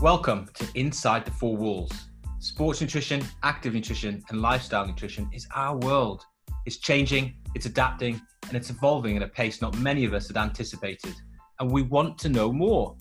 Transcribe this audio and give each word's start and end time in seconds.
Welcome 0.00 0.48
to 0.54 0.64
Inside 0.76 1.24
the 1.24 1.32
Four 1.32 1.56
Walls. 1.56 1.90
Sports 2.38 2.80
nutrition, 2.80 3.20
active 3.42 3.74
nutrition, 3.74 4.22
and 4.30 4.40
lifestyle 4.40 4.86
nutrition 4.86 5.28
is 5.32 5.48
our 5.56 5.76
world. 5.76 6.24
It's 6.66 6.76
changing, 6.76 7.34
it's 7.56 7.66
adapting, 7.66 8.20
and 8.46 8.56
it's 8.56 8.70
evolving 8.70 9.16
at 9.16 9.24
a 9.24 9.26
pace 9.26 9.60
not 9.60 9.76
many 9.78 10.04
of 10.04 10.14
us 10.14 10.28
had 10.28 10.36
anticipated. 10.36 11.14
And 11.58 11.68
we 11.68 11.82
want 11.82 12.16
to 12.18 12.28
know 12.28 12.52
more. 12.52 12.96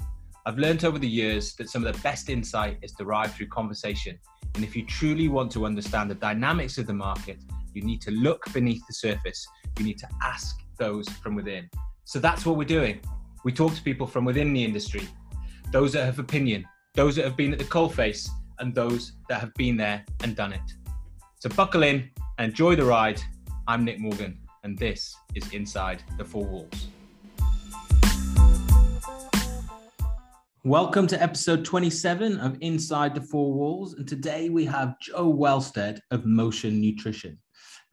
I've 0.47 0.57
learned 0.57 0.85
over 0.85 0.97
the 0.97 1.07
years 1.07 1.53
that 1.57 1.69
some 1.69 1.85
of 1.85 1.95
the 1.95 2.01
best 2.01 2.29
insight 2.29 2.79
is 2.81 2.93
derived 2.93 3.35
through 3.35 3.49
conversation. 3.49 4.17
And 4.55 4.63
if 4.63 4.75
you 4.75 4.83
truly 4.83 5.27
want 5.27 5.51
to 5.51 5.67
understand 5.67 6.09
the 6.09 6.15
dynamics 6.15 6.79
of 6.79 6.87
the 6.87 6.95
market, 6.95 7.37
you 7.75 7.83
need 7.83 8.01
to 8.01 8.11
look 8.11 8.43
beneath 8.53 8.81
the 8.87 8.95
surface. 8.95 9.45
You 9.77 9.85
need 9.85 9.99
to 9.99 10.09
ask 10.23 10.63
those 10.79 11.07
from 11.07 11.35
within. 11.35 11.69
So 12.05 12.17
that's 12.17 12.43
what 12.43 12.57
we're 12.57 12.63
doing. 12.63 13.01
We 13.45 13.51
talk 13.51 13.75
to 13.75 13.83
people 13.83 14.07
from 14.07 14.25
within 14.25 14.51
the 14.51 14.65
industry, 14.65 15.07
those 15.71 15.93
that 15.93 16.05
have 16.05 16.17
opinion, 16.17 16.65
those 16.97 17.15
that 17.15 17.23
have 17.23 17.37
been 17.37 17.53
at 17.53 17.59
the 17.59 17.65
coalface, 17.65 18.27
and 18.57 18.73
those 18.73 19.11
that 19.29 19.39
have 19.39 19.53
been 19.53 19.77
there 19.77 20.03
and 20.23 20.35
done 20.35 20.51
it. 20.51 20.73
So 21.39 21.47
buckle 21.49 21.83
in 21.83 22.09
and 22.39 22.49
enjoy 22.49 22.75
the 22.75 22.85
ride. 22.85 23.21
I'm 23.67 23.85
Nick 23.85 23.99
Morgan, 23.99 24.39
and 24.63 24.75
this 24.75 25.15
is 25.35 25.53
Inside 25.53 26.01
the 26.17 26.25
Four 26.25 26.45
Walls. 26.45 26.87
Welcome 30.63 31.05
to 31.05 31.21
episode 31.21 31.63
27 31.63 32.39
of 32.39 32.57
Inside 32.61 33.13
the 33.13 33.21
Four 33.21 33.53
Walls. 33.53 33.93
And 33.93 34.07
today 34.07 34.49
we 34.49 34.65
have 34.65 34.99
Joe 34.99 35.31
Wellstead 35.31 35.99
of 36.09 36.25
Motion 36.25 36.81
Nutrition. 36.81 37.37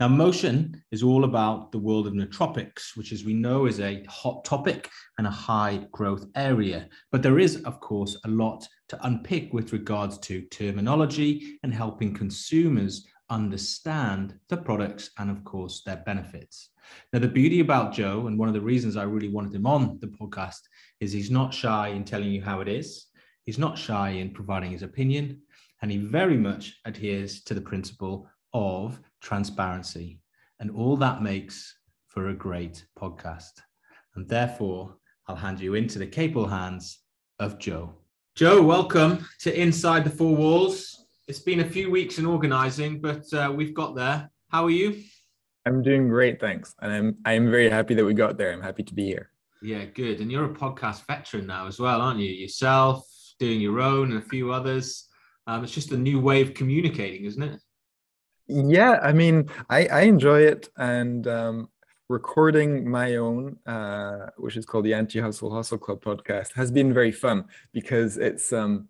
Now, 0.00 0.08
motion 0.08 0.82
is 0.90 1.04
all 1.04 1.22
about 1.22 1.70
the 1.70 1.78
world 1.78 2.08
of 2.08 2.14
nootropics, 2.14 2.96
which, 2.96 3.12
as 3.12 3.24
we 3.24 3.32
know, 3.32 3.66
is 3.66 3.78
a 3.78 4.04
hot 4.08 4.44
topic 4.44 4.90
and 5.18 5.26
a 5.26 5.30
high 5.30 5.86
growth 5.92 6.26
area. 6.34 6.88
But 7.12 7.22
there 7.22 7.38
is, 7.38 7.62
of 7.62 7.78
course, 7.78 8.18
a 8.24 8.28
lot 8.28 8.66
to 8.88 9.06
unpick 9.06 9.52
with 9.52 9.72
regards 9.72 10.18
to 10.18 10.42
terminology 10.46 11.60
and 11.62 11.72
helping 11.72 12.12
consumers 12.12 13.06
understand 13.30 14.34
the 14.48 14.56
products 14.56 15.10
and, 15.18 15.30
of 15.30 15.44
course, 15.44 15.82
their 15.86 16.02
benefits. 16.04 16.70
Now, 17.12 17.20
the 17.20 17.28
beauty 17.28 17.60
about 17.60 17.92
Joe, 17.92 18.26
and 18.26 18.36
one 18.36 18.48
of 18.48 18.54
the 18.54 18.60
reasons 18.60 18.96
I 18.96 19.04
really 19.04 19.28
wanted 19.28 19.54
him 19.54 19.64
on 19.64 20.00
the 20.00 20.08
podcast, 20.08 20.60
is 20.98 21.12
he's 21.12 21.30
not 21.30 21.54
shy 21.54 21.88
in 21.88 22.02
telling 22.04 22.32
you 22.32 22.42
how 22.42 22.60
it 22.60 22.66
is. 22.66 23.06
He's 23.46 23.58
not 23.58 23.78
shy 23.78 24.10
in 24.10 24.32
providing 24.32 24.72
his 24.72 24.82
opinion, 24.82 25.40
and 25.82 25.90
he 25.92 25.98
very 25.98 26.36
much 26.36 26.80
adheres 26.84 27.44
to 27.44 27.54
the 27.54 27.60
principle 27.60 28.28
of 28.52 29.00
transparency. 29.24 30.20
And 30.60 30.70
all 30.70 30.96
that 30.98 31.22
makes 31.22 31.74
for 32.06 32.28
a 32.28 32.34
great 32.34 32.84
podcast. 32.96 33.52
And 34.14 34.28
therefore, 34.28 34.96
I'll 35.26 35.34
hand 35.34 35.58
you 35.58 35.74
into 35.74 35.98
the 35.98 36.06
capable 36.06 36.46
hands 36.46 37.00
of 37.40 37.58
Joe. 37.58 37.94
Joe, 38.36 38.62
welcome 38.62 39.26
to 39.40 39.60
Inside 39.60 40.04
the 40.04 40.10
Four 40.10 40.36
Walls. 40.36 41.06
It's 41.26 41.40
been 41.40 41.60
a 41.60 41.68
few 41.68 41.90
weeks 41.90 42.18
in 42.18 42.26
organizing, 42.26 43.00
but 43.00 43.32
uh, 43.32 43.50
we've 43.52 43.74
got 43.74 43.96
there. 43.96 44.30
How 44.50 44.64
are 44.64 44.70
you? 44.70 45.02
I'm 45.64 45.82
doing 45.82 46.08
great, 46.08 46.38
thanks. 46.38 46.74
And 46.82 46.92
I'm 46.92 47.16
I'm 47.24 47.50
very 47.50 47.70
happy 47.70 47.94
that 47.94 48.04
we 48.04 48.12
got 48.12 48.36
there. 48.36 48.52
I'm 48.52 48.60
happy 48.60 48.82
to 48.82 48.94
be 48.94 49.06
here. 49.06 49.30
Yeah, 49.62 49.86
good. 49.86 50.20
And 50.20 50.30
you're 50.30 50.52
a 50.52 50.54
podcast 50.54 51.06
veteran 51.06 51.46
now 51.46 51.66
as 51.66 51.80
well, 51.80 52.02
aren't 52.02 52.20
you? 52.20 52.30
Yourself, 52.30 53.08
doing 53.38 53.60
your 53.62 53.80
own, 53.80 54.12
and 54.12 54.22
a 54.22 54.28
few 54.28 54.52
others. 54.52 55.08
Um, 55.46 55.64
it's 55.64 55.72
just 55.72 55.92
a 55.92 55.96
new 55.96 56.20
way 56.20 56.42
of 56.42 56.52
communicating, 56.52 57.24
isn't 57.24 57.42
it? 57.42 57.60
Yeah, 58.46 58.98
I 59.02 59.12
mean, 59.12 59.48
I, 59.70 59.86
I 59.86 60.00
enjoy 60.02 60.40
it, 60.42 60.68
and 60.76 61.26
um, 61.26 61.68
recording 62.08 62.88
my 62.88 63.16
own, 63.16 63.56
uh, 63.66 64.26
which 64.36 64.56
is 64.58 64.66
called 64.66 64.84
the 64.84 64.92
Anti 64.92 65.18
Hustle 65.20 65.54
Hustle 65.54 65.78
Club 65.78 66.02
podcast, 66.02 66.52
has 66.52 66.70
been 66.70 66.92
very 66.92 67.10
fun 67.12 67.46
because 67.72 68.18
it's 68.18 68.52
um, 68.52 68.88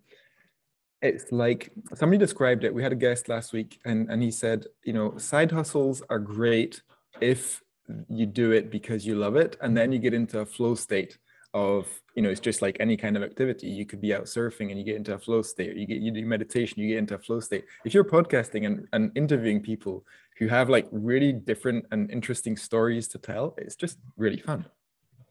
it's 1.03 1.31
like 1.31 1.71
somebody 1.95 2.19
described 2.19 2.65
it. 2.65 2.75
We 2.75 2.83
had 2.83 2.93
a 2.93 2.97
guest 2.97 3.29
last 3.29 3.53
week, 3.53 3.79
and 3.85 4.11
and 4.11 4.21
he 4.23 4.33
said, 4.33 4.67
you 4.85 4.93
know, 4.93 5.17
side 5.19 5.53
hustles 5.53 6.03
are 6.11 6.19
great 6.19 6.83
if 7.21 7.63
you 8.09 8.27
do 8.27 8.51
it 8.51 8.71
because 8.71 9.07
you 9.07 9.15
love 9.15 9.37
it, 9.37 9.57
and 9.61 9.77
then 9.77 9.93
you 9.93 10.01
get 10.01 10.15
into 10.15 10.41
a 10.41 10.47
flow 10.47 10.75
state 10.75 11.17
of 11.55 11.87
you 12.17 12.23
know 12.23 12.29
it's 12.29 12.41
just 12.41 12.61
like 12.61 12.77
any 12.81 12.97
kind 12.97 13.17
of 13.17 13.23
activity. 13.23 13.69
You 13.69 13.87
could 13.87 14.01
be 14.01 14.13
out 14.13 14.25
surfing 14.25 14.71
and 14.71 14.79
you 14.79 14.85
get 14.85 14.97
into 14.97 15.15
a 15.15 15.19
flow 15.19 15.41
state 15.41 15.77
you 15.77 15.87
get 15.87 15.99
you 15.99 16.11
do 16.11 16.27
meditation 16.27 16.81
you 16.81 16.89
get 16.89 16.99
into 16.99 17.15
a 17.15 17.19
flow 17.19 17.41
state. 17.41 17.65
If 17.85 17.95
you're 17.95 18.05
podcasting 18.05 18.67
and, 18.67 18.87
and 18.93 19.13
interviewing 19.15 19.61
people 19.61 20.05
who 20.39 20.49
have 20.49 20.69
like 20.69 20.87
really 20.91 21.33
different 21.33 21.87
and 21.93 22.11
interesting 22.11 22.57
stories 22.57 23.07
to 23.09 23.19
tell 23.19 23.55
it's 23.57 23.77
just 23.77 23.99
really 24.17 24.41
fun. 24.41 24.67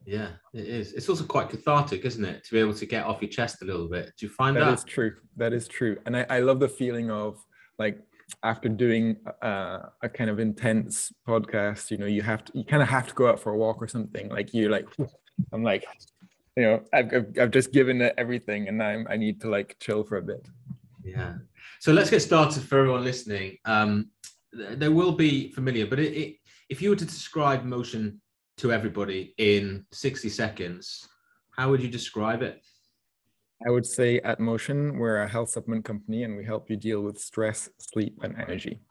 Yeah 0.05 0.29
it 0.53 0.65
is. 0.65 0.93
It's 0.93 1.09
also 1.09 1.25
quite 1.25 1.49
cathartic 1.49 2.05
isn't 2.05 2.23
it 2.23 2.45
to 2.45 2.51
be 2.53 2.59
able 2.59 2.73
to 2.73 2.85
get 2.85 3.05
off 3.05 3.21
your 3.21 3.29
chest 3.29 3.61
a 3.61 3.65
little 3.65 3.89
bit? 3.89 4.13
Do 4.17 4.25
you 4.25 4.31
find 4.31 4.55
that 4.55 4.65
that? 4.65 4.73
is 4.73 4.83
true. 4.85 5.15
That 5.35 5.51
is 5.51 5.67
true. 5.67 5.97
And 6.05 6.15
i, 6.15 6.25
I 6.29 6.39
love 6.39 6.61
the 6.61 6.69
feeling 6.69 7.11
of 7.11 7.45
like 7.77 7.99
after 8.41 8.69
doing 8.69 9.17
uh, 9.41 9.79
a 10.01 10.07
kind 10.07 10.29
of 10.29 10.39
intense 10.39 11.11
podcast 11.27 11.91
you 11.91 11.97
know 11.97 12.05
you 12.05 12.21
have 12.21 12.43
to 12.45 12.57
you 12.57 12.63
kind 12.63 12.81
of 12.81 12.87
have 12.87 13.07
to 13.07 13.13
go 13.13 13.27
out 13.27 13.41
for 13.41 13.51
a 13.51 13.57
walk 13.57 13.81
or 13.81 13.89
something. 13.89 14.29
Like 14.29 14.53
you're 14.53 14.71
like 14.71 14.87
i'm 15.51 15.63
like 15.63 15.85
you 16.55 16.63
know 16.63 16.83
I've, 16.93 17.13
I've, 17.13 17.27
I've 17.39 17.51
just 17.51 17.71
given 17.71 18.01
it 18.01 18.13
everything 18.17 18.67
and 18.67 18.81
I'm, 18.81 19.07
i 19.09 19.17
need 19.17 19.41
to 19.41 19.49
like 19.49 19.77
chill 19.79 20.03
for 20.03 20.17
a 20.17 20.21
bit. 20.21 20.47
Yeah. 21.03 21.35
So 21.79 21.91
let's 21.91 22.09
get 22.09 22.21
started 22.21 22.63
for 22.63 22.79
everyone 22.79 23.03
listening. 23.03 23.57
Um 23.65 24.09
there 24.53 24.91
will 24.91 25.13
be 25.13 25.51
familiar 25.51 25.87
but 25.87 25.99
it, 25.99 26.13
it, 26.13 26.35
if 26.69 26.81
you 26.81 26.89
were 26.91 26.95
to 26.95 27.05
describe 27.05 27.63
motion 27.63 28.21
to 28.57 28.71
everybody 28.71 29.33
in 29.37 29.83
60 29.91 30.29
seconds 30.29 31.07
how 31.57 31.69
would 31.69 31.81
you 31.81 31.89
describe 31.89 32.41
it? 32.41 32.61
I 33.65 33.69
would 33.69 33.85
say 33.85 34.19
at 34.19 34.39
motion 34.39 34.97
we're 34.97 35.21
a 35.21 35.27
health 35.27 35.49
supplement 35.49 35.85
company 35.85 36.23
and 36.23 36.35
we 36.35 36.43
help 36.43 36.69
you 36.69 36.75
deal 36.75 37.01
with 37.01 37.19
stress 37.19 37.69
sleep 37.79 38.19
and 38.23 38.35
energy. 38.39 38.81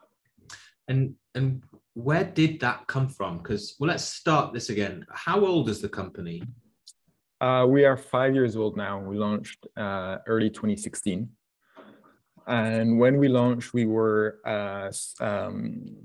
And 0.89 1.15
and 1.35 1.63
where 1.95 2.25
did 2.25 2.61
that 2.61 2.87
come 2.87 3.09
from? 3.09 3.39
Because 3.39 3.77
well 3.79 3.89
let's 3.89 4.05
start 4.05 4.53
this 4.53 4.71
again. 4.71 5.05
How 5.13 5.45
old 5.45 5.69
is 5.69 5.81
the 5.81 5.89
company 5.89 6.43
uh, 7.43 7.67
we 7.67 7.85
are 7.85 7.97
five 7.97 8.35
years 8.35 8.55
old 8.57 8.77
now. 8.77 9.01
We 9.01 9.19
launched 9.19 9.67
uh, 9.77 10.19
early 10.29 10.49
2016. 10.49 11.29
And 12.47 12.99
when 13.01 13.19
we 13.19 13.27
launched, 13.27 13.75
we 13.75 13.85
were 13.85 14.39
uh, 14.47 14.93
um, 15.21 15.97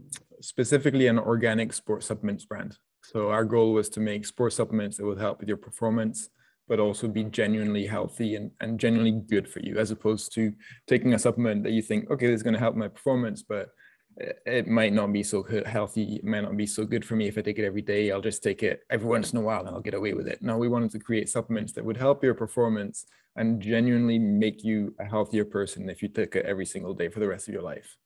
specifically 0.41 1.05
an 1.07 1.19
organic 1.19 1.73
sports 1.73 2.07
supplements 2.07 2.45
brand. 2.45 2.77
So 3.03 3.29
our 3.29 3.45
goal 3.45 3.73
was 3.73 3.87
to 3.89 3.99
make 3.99 4.25
sports 4.25 4.55
supplements 4.55 4.97
that 4.97 5.05
would 5.05 5.19
help 5.19 5.39
with 5.39 5.47
your 5.47 5.57
performance, 5.57 6.29
but 6.67 6.79
also 6.79 7.07
be 7.07 7.23
genuinely 7.25 7.85
healthy 7.85 8.35
and, 8.35 8.49
and 8.59 8.79
genuinely 8.79 9.11
good 9.11 9.47
for 9.47 9.59
you, 9.59 9.77
as 9.77 9.91
opposed 9.91 10.33
to 10.33 10.53
taking 10.87 11.13
a 11.13 11.19
supplement 11.19 11.63
that 11.63 11.71
you 11.71 11.83
think, 11.83 12.09
okay, 12.09 12.27
this 12.27 12.37
is 12.37 12.43
going 12.43 12.55
to 12.55 12.59
help 12.59 12.75
my 12.75 12.87
performance, 12.87 13.43
but 13.43 13.69
it 14.17 14.67
might 14.67 14.93
not 14.93 15.13
be 15.13 15.21
so 15.21 15.43
healthy 15.65 16.15
it 16.15 16.23
might 16.23 16.41
not 16.41 16.57
be 16.57 16.65
so 16.65 16.85
good 16.85 17.05
for 17.05 17.15
me 17.15 17.27
if 17.27 17.37
i 17.37 17.41
take 17.41 17.59
it 17.59 17.65
every 17.65 17.81
day. 17.81 18.11
I'll 18.11 18.21
just 18.21 18.41
take 18.41 18.63
it 18.63 18.81
every 18.89 19.07
once 19.07 19.31
in 19.31 19.37
a 19.37 19.41
while 19.41 19.59
and 19.59 19.69
i'll 19.69 19.81
get 19.81 19.93
away 19.93 20.13
with 20.13 20.27
it. 20.27 20.41
No 20.41 20.57
we 20.57 20.67
wanted 20.67 20.91
to 20.91 20.99
create 20.99 21.29
supplements 21.29 21.73
that 21.73 21.85
would 21.85 21.97
help 21.97 22.23
your 22.23 22.33
performance 22.33 23.05
and 23.35 23.61
genuinely 23.61 24.17
make 24.17 24.63
you 24.63 24.95
a 24.99 25.05
healthier 25.05 25.45
person 25.45 25.89
if 25.89 26.01
you 26.01 26.09
took 26.09 26.35
it 26.35 26.45
every 26.45 26.65
single 26.65 26.93
day 26.93 27.09
for 27.09 27.19
the 27.19 27.27
rest 27.27 27.47
of 27.47 27.53
your 27.53 27.63
life. 27.63 27.97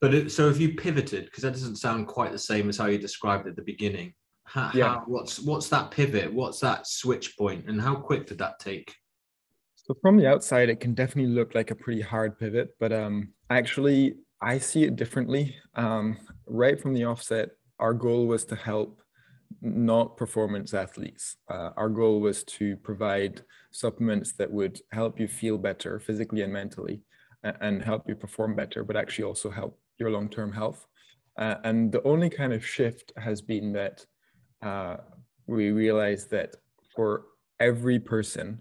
But 0.00 0.14
it, 0.14 0.32
so 0.32 0.48
if 0.48 0.58
you 0.58 0.74
pivoted 0.74 1.24
because 1.26 1.42
that 1.42 1.52
doesn't 1.52 1.76
sound 1.76 2.06
quite 2.06 2.32
the 2.32 2.38
same 2.38 2.68
as 2.68 2.78
how 2.78 2.86
you 2.86 2.98
described 2.98 3.46
at 3.46 3.56
the 3.56 3.62
beginning. 3.62 4.14
How, 4.44 4.70
yeah. 4.72 4.88
How, 4.88 5.02
what's 5.06 5.40
what's 5.40 5.68
that 5.68 5.90
pivot? 5.90 6.32
What's 6.32 6.60
that 6.60 6.86
switch 6.86 7.36
point? 7.36 7.66
And 7.68 7.80
how 7.80 7.96
quick 7.96 8.26
did 8.26 8.38
that 8.38 8.58
take? 8.60 8.94
So 9.74 9.94
from 10.00 10.16
the 10.16 10.28
outside 10.28 10.68
it 10.68 10.78
can 10.78 10.94
definitely 10.94 11.32
look 11.32 11.54
like 11.54 11.72
a 11.72 11.74
pretty 11.74 12.00
hard 12.00 12.38
pivot 12.38 12.76
but 12.78 12.92
um 12.92 13.30
actually 13.50 14.14
I 14.42 14.58
see 14.58 14.84
it 14.84 14.96
differently. 14.96 15.56
Um, 15.74 16.18
right 16.46 16.80
from 16.80 16.94
the 16.94 17.04
offset, 17.04 17.50
our 17.78 17.94
goal 17.94 18.26
was 18.26 18.44
to 18.46 18.56
help 18.56 19.02
not 19.60 20.16
performance 20.16 20.72
athletes. 20.72 21.36
Uh, 21.48 21.70
our 21.76 21.88
goal 21.88 22.20
was 22.20 22.44
to 22.44 22.76
provide 22.78 23.42
supplements 23.72 24.32
that 24.32 24.50
would 24.50 24.80
help 24.92 25.20
you 25.20 25.28
feel 25.28 25.58
better 25.58 25.98
physically 25.98 26.42
and 26.42 26.52
mentally 26.52 27.02
and 27.42 27.82
help 27.82 28.08
you 28.08 28.14
perform 28.14 28.54
better, 28.54 28.84
but 28.84 28.96
actually 28.96 29.24
also 29.24 29.50
help 29.50 29.78
your 29.98 30.10
long 30.10 30.28
term 30.28 30.52
health. 30.52 30.86
Uh, 31.38 31.56
and 31.64 31.90
the 31.92 32.02
only 32.02 32.28
kind 32.28 32.52
of 32.52 32.64
shift 32.64 33.12
has 33.16 33.40
been 33.40 33.72
that 33.72 34.04
uh, 34.62 34.96
we 35.46 35.70
realized 35.70 36.30
that 36.30 36.56
for 36.94 37.24
every 37.58 37.98
person, 37.98 38.60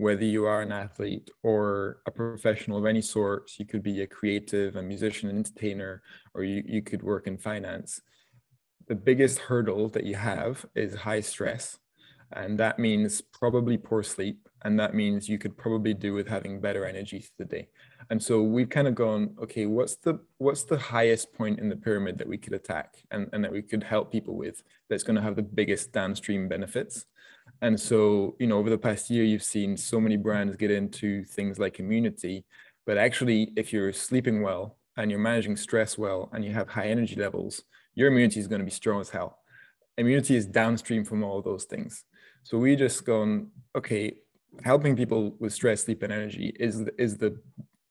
whether 0.00 0.24
you 0.24 0.46
are 0.46 0.62
an 0.62 0.72
athlete 0.72 1.30
or 1.42 2.00
a 2.06 2.10
professional 2.10 2.78
of 2.78 2.86
any 2.86 3.02
sort, 3.02 3.50
you 3.58 3.66
could 3.66 3.82
be 3.82 4.00
a 4.00 4.06
creative, 4.06 4.74
a 4.76 4.82
musician, 4.82 5.28
an 5.28 5.36
entertainer, 5.36 6.02
or 6.32 6.42
you, 6.42 6.62
you 6.64 6.80
could 6.80 7.02
work 7.02 7.26
in 7.26 7.36
finance. 7.36 8.00
The 8.88 8.94
biggest 8.94 9.38
hurdle 9.38 9.90
that 9.90 10.04
you 10.04 10.14
have 10.14 10.64
is 10.74 10.94
high 10.94 11.20
stress. 11.20 11.78
And 12.32 12.58
that 12.58 12.78
means 12.78 13.20
probably 13.20 13.76
poor 13.76 14.02
sleep. 14.02 14.48
And 14.64 14.80
that 14.80 14.94
means 14.94 15.28
you 15.28 15.38
could 15.38 15.58
probably 15.58 15.92
do 15.92 16.14
with 16.14 16.28
having 16.28 16.62
better 16.62 16.86
energy 16.86 17.18
through 17.20 17.44
the 17.44 17.56
day. 17.56 17.68
And 18.08 18.22
so 18.22 18.42
we've 18.42 18.70
kind 18.70 18.88
of 18.88 18.94
gone, 18.94 19.36
okay, 19.42 19.66
what's 19.66 19.96
the 19.96 20.20
what's 20.38 20.64
the 20.64 20.78
highest 20.78 21.34
point 21.34 21.58
in 21.58 21.68
the 21.68 21.76
pyramid 21.76 22.16
that 22.18 22.28
we 22.28 22.38
could 22.38 22.54
attack 22.54 22.94
and, 23.10 23.28
and 23.34 23.44
that 23.44 23.52
we 23.52 23.60
could 23.60 23.82
help 23.82 24.10
people 24.10 24.36
with 24.36 24.62
that's 24.88 25.02
going 25.02 25.16
to 25.16 25.22
have 25.22 25.36
the 25.36 25.42
biggest 25.42 25.92
downstream 25.92 26.48
benefits? 26.48 27.04
And 27.62 27.78
so, 27.78 28.36
you 28.38 28.46
know, 28.46 28.58
over 28.58 28.70
the 28.70 28.78
past 28.78 29.10
year, 29.10 29.24
you've 29.24 29.42
seen 29.42 29.76
so 29.76 30.00
many 30.00 30.16
brands 30.16 30.56
get 30.56 30.70
into 30.70 31.24
things 31.24 31.58
like 31.58 31.78
immunity. 31.78 32.44
But 32.86 32.96
actually, 32.96 33.52
if 33.56 33.72
you're 33.72 33.92
sleeping 33.92 34.42
well 34.42 34.78
and 34.96 35.10
you're 35.10 35.20
managing 35.20 35.56
stress 35.56 35.98
well 35.98 36.30
and 36.32 36.44
you 36.44 36.52
have 36.52 36.68
high 36.68 36.88
energy 36.88 37.16
levels, 37.16 37.62
your 37.94 38.08
immunity 38.08 38.40
is 38.40 38.46
going 38.46 38.60
to 38.60 38.64
be 38.64 38.70
strong 38.70 39.00
as 39.00 39.10
hell. 39.10 39.38
Immunity 39.98 40.36
is 40.36 40.46
downstream 40.46 41.04
from 41.04 41.22
all 41.22 41.42
those 41.42 41.64
things. 41.64 42.04
So 42.44 42.56
we 42.56 42.76
just 42.76 43.04
gone, 43.04 43.48
okay, 43.76 44.16
helping 44.62 44.96
people 44.96 45.36
with 45.38 45.52
stress, 45.52 45.84
sleep, 45.84 46.02
and 46.02 46.12
energy 46.12 46.56
is 46.58 46.80
is 46.98 47.18
the 47.18 47.38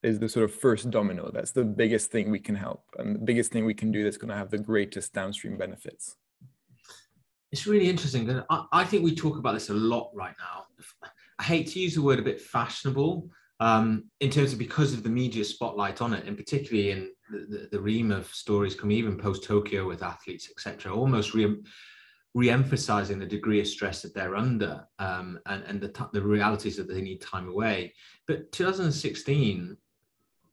is 0.02 0.18
the 0.18 0.28
sort 0.28 0.44
of 0.44 0.54
first 0.54 0.90
domino. 0.90 1.30
That's 1.32 1.52
the 1.52 1.64
biggest 1.64 2.10
thing 2.10 2.30
we 2.30 2.40
can 2.40 2.54
help, 2.54 2.82
and 2.98 3.14
the 3.14 3.20
biggest 3.20 3.52
thing 3.52 3.64
we 3.64 3.74
can 3.74 3.92
do 3.92 4.02
that's 4.02 4.16
going 4.16 4.30
to 4.30 4.36
have 4.36 4.50
the 4.50 4.58
greatest 4.58 5.12
downstream 5.12 5.56
benefits. 5.56 6.16
It's 7.52 7.66
really 7.66 7.88
interesting. 7.88 8.42
I, 8.48 8.64
I 8.72 8.84
think 8.84 9.02
we 9.02 9.14
talk 9.14 9.36
about 9.36 9.54
this 9.54 9.70
a 9.70 9.74
lot 9.74 10.10
right 10.14 10.34
now. 10.38 10.66
I 11.38 11.42
hate 11.42 11.68
to 11.68 11.80
use 11.80 11.94
the 11.94 12.02
word 12.02 12.18
a 12.18 12.22
bit 12.22 12.40
fashionable 12.40 13.28
um, 13.60 14.04
in 14.20 14.30
terms 14.30 14.52
of 14.52 14.58
because 14.58 14.92
of 14.92 15.02
the 15.02 15.08
media 15.08 15.44
spotlight 15.44 16.00
on 16.00 16.14
it, 16.14 16.26
and 16.26 16.36
particularly 16.36 16.90
in 16.90 17.10
the, 17.30 17.38
the, 17.38 17.68
the 17.72 17.80
ream 17.80 18.10
of 18.10 18.26
stories 18.26 18.74
come 18.74 18.90
even 18.90 19.16
post 19.16 19.44
Tokyo 19.44 19.86
with 19.86 20.02
athletes, 20.02 20.48
etc. 20.50 20.94
Almost 20.94 21.34
re- 21.34 21.62
re-emphasizing 22.34 23.18
the 23.18 23.26
degree 23.26 23.60
of 23.60 23.66
stress 23.66 24.02
that 24.02 24.14
they're 24.14 24.36
under 24.36 24.86
um, 24.98 25.38
and, 25.46 25.64
and 25.64 25.80
the, 25.80 26.08
the 26.12 26.22
realities 26.22 26.76
that 26.76 26.88
they 26.88 27.00
need 27.00 27.20
time 27.20 27.48
away. 27.48 27.92
But 28.26 28.52
2016, 28.52 29.76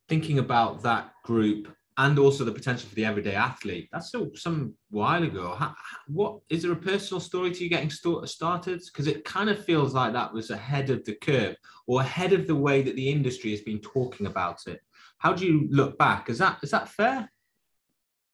thinking 0.09 0.39
about 0.39 0.81
that 0.83 1.11
group 1.23 1.67
and 1.97 2.19
also 2.19 2.43
the 2.43 2.51
potential 2.51 2.87
for 2.87 2.95
the 2.95 3.05
everyday 3.05 3.33
athlete, 3.33 3.89
that's 3.91 4.09
still 4.09 4.29
some 4.35 4.73
while 4.91 5.23
ago. 5.23 5.55
How, 5.55 5.75
what 6.07 6.39
is 6.49 6.61
there 6.61 6.71
a 6.71 6.75
personal 6.75 7.19
story 7.19 7.51
to 7.51 7.63
you 7.63 7.69
getting 7.69 7.89
st- 7.89 8.29
started? 8.29 8.81
Because 8.85 9.07
it 9.07 9.25
kind 9.25 9.49
of 9.49 9.63
feels 9.63 9.93
like 9.93 10.13
that 10.13 10.31
was 10.31 10.51
ahead 10.51 10.91
of 10.91 11.03
the 11.05 11.15
curve 11.15 11.55
or 11.87 12.01
ahead 12.01 12.33
of 12.33 12.45
the 12.45 12.55
way 12.55 12.83
that 12.83 12.95
the 12.95 13.09
industry 13.09 13.51
has 13.51 13.61
been 13.61 13.79
talking 13.79 14.27
about 14.27 14.67
it. 14.67 14.79
How 15.17 15.33
do 15.33 15.45
you 15.45 15.67
look 15.71 15.97
back? 15.97 16.29
Is 16.29 16.37
that 16.37 16.59
is 16.61 16.71
that 16.71 16.87
fair? 16.89 17.31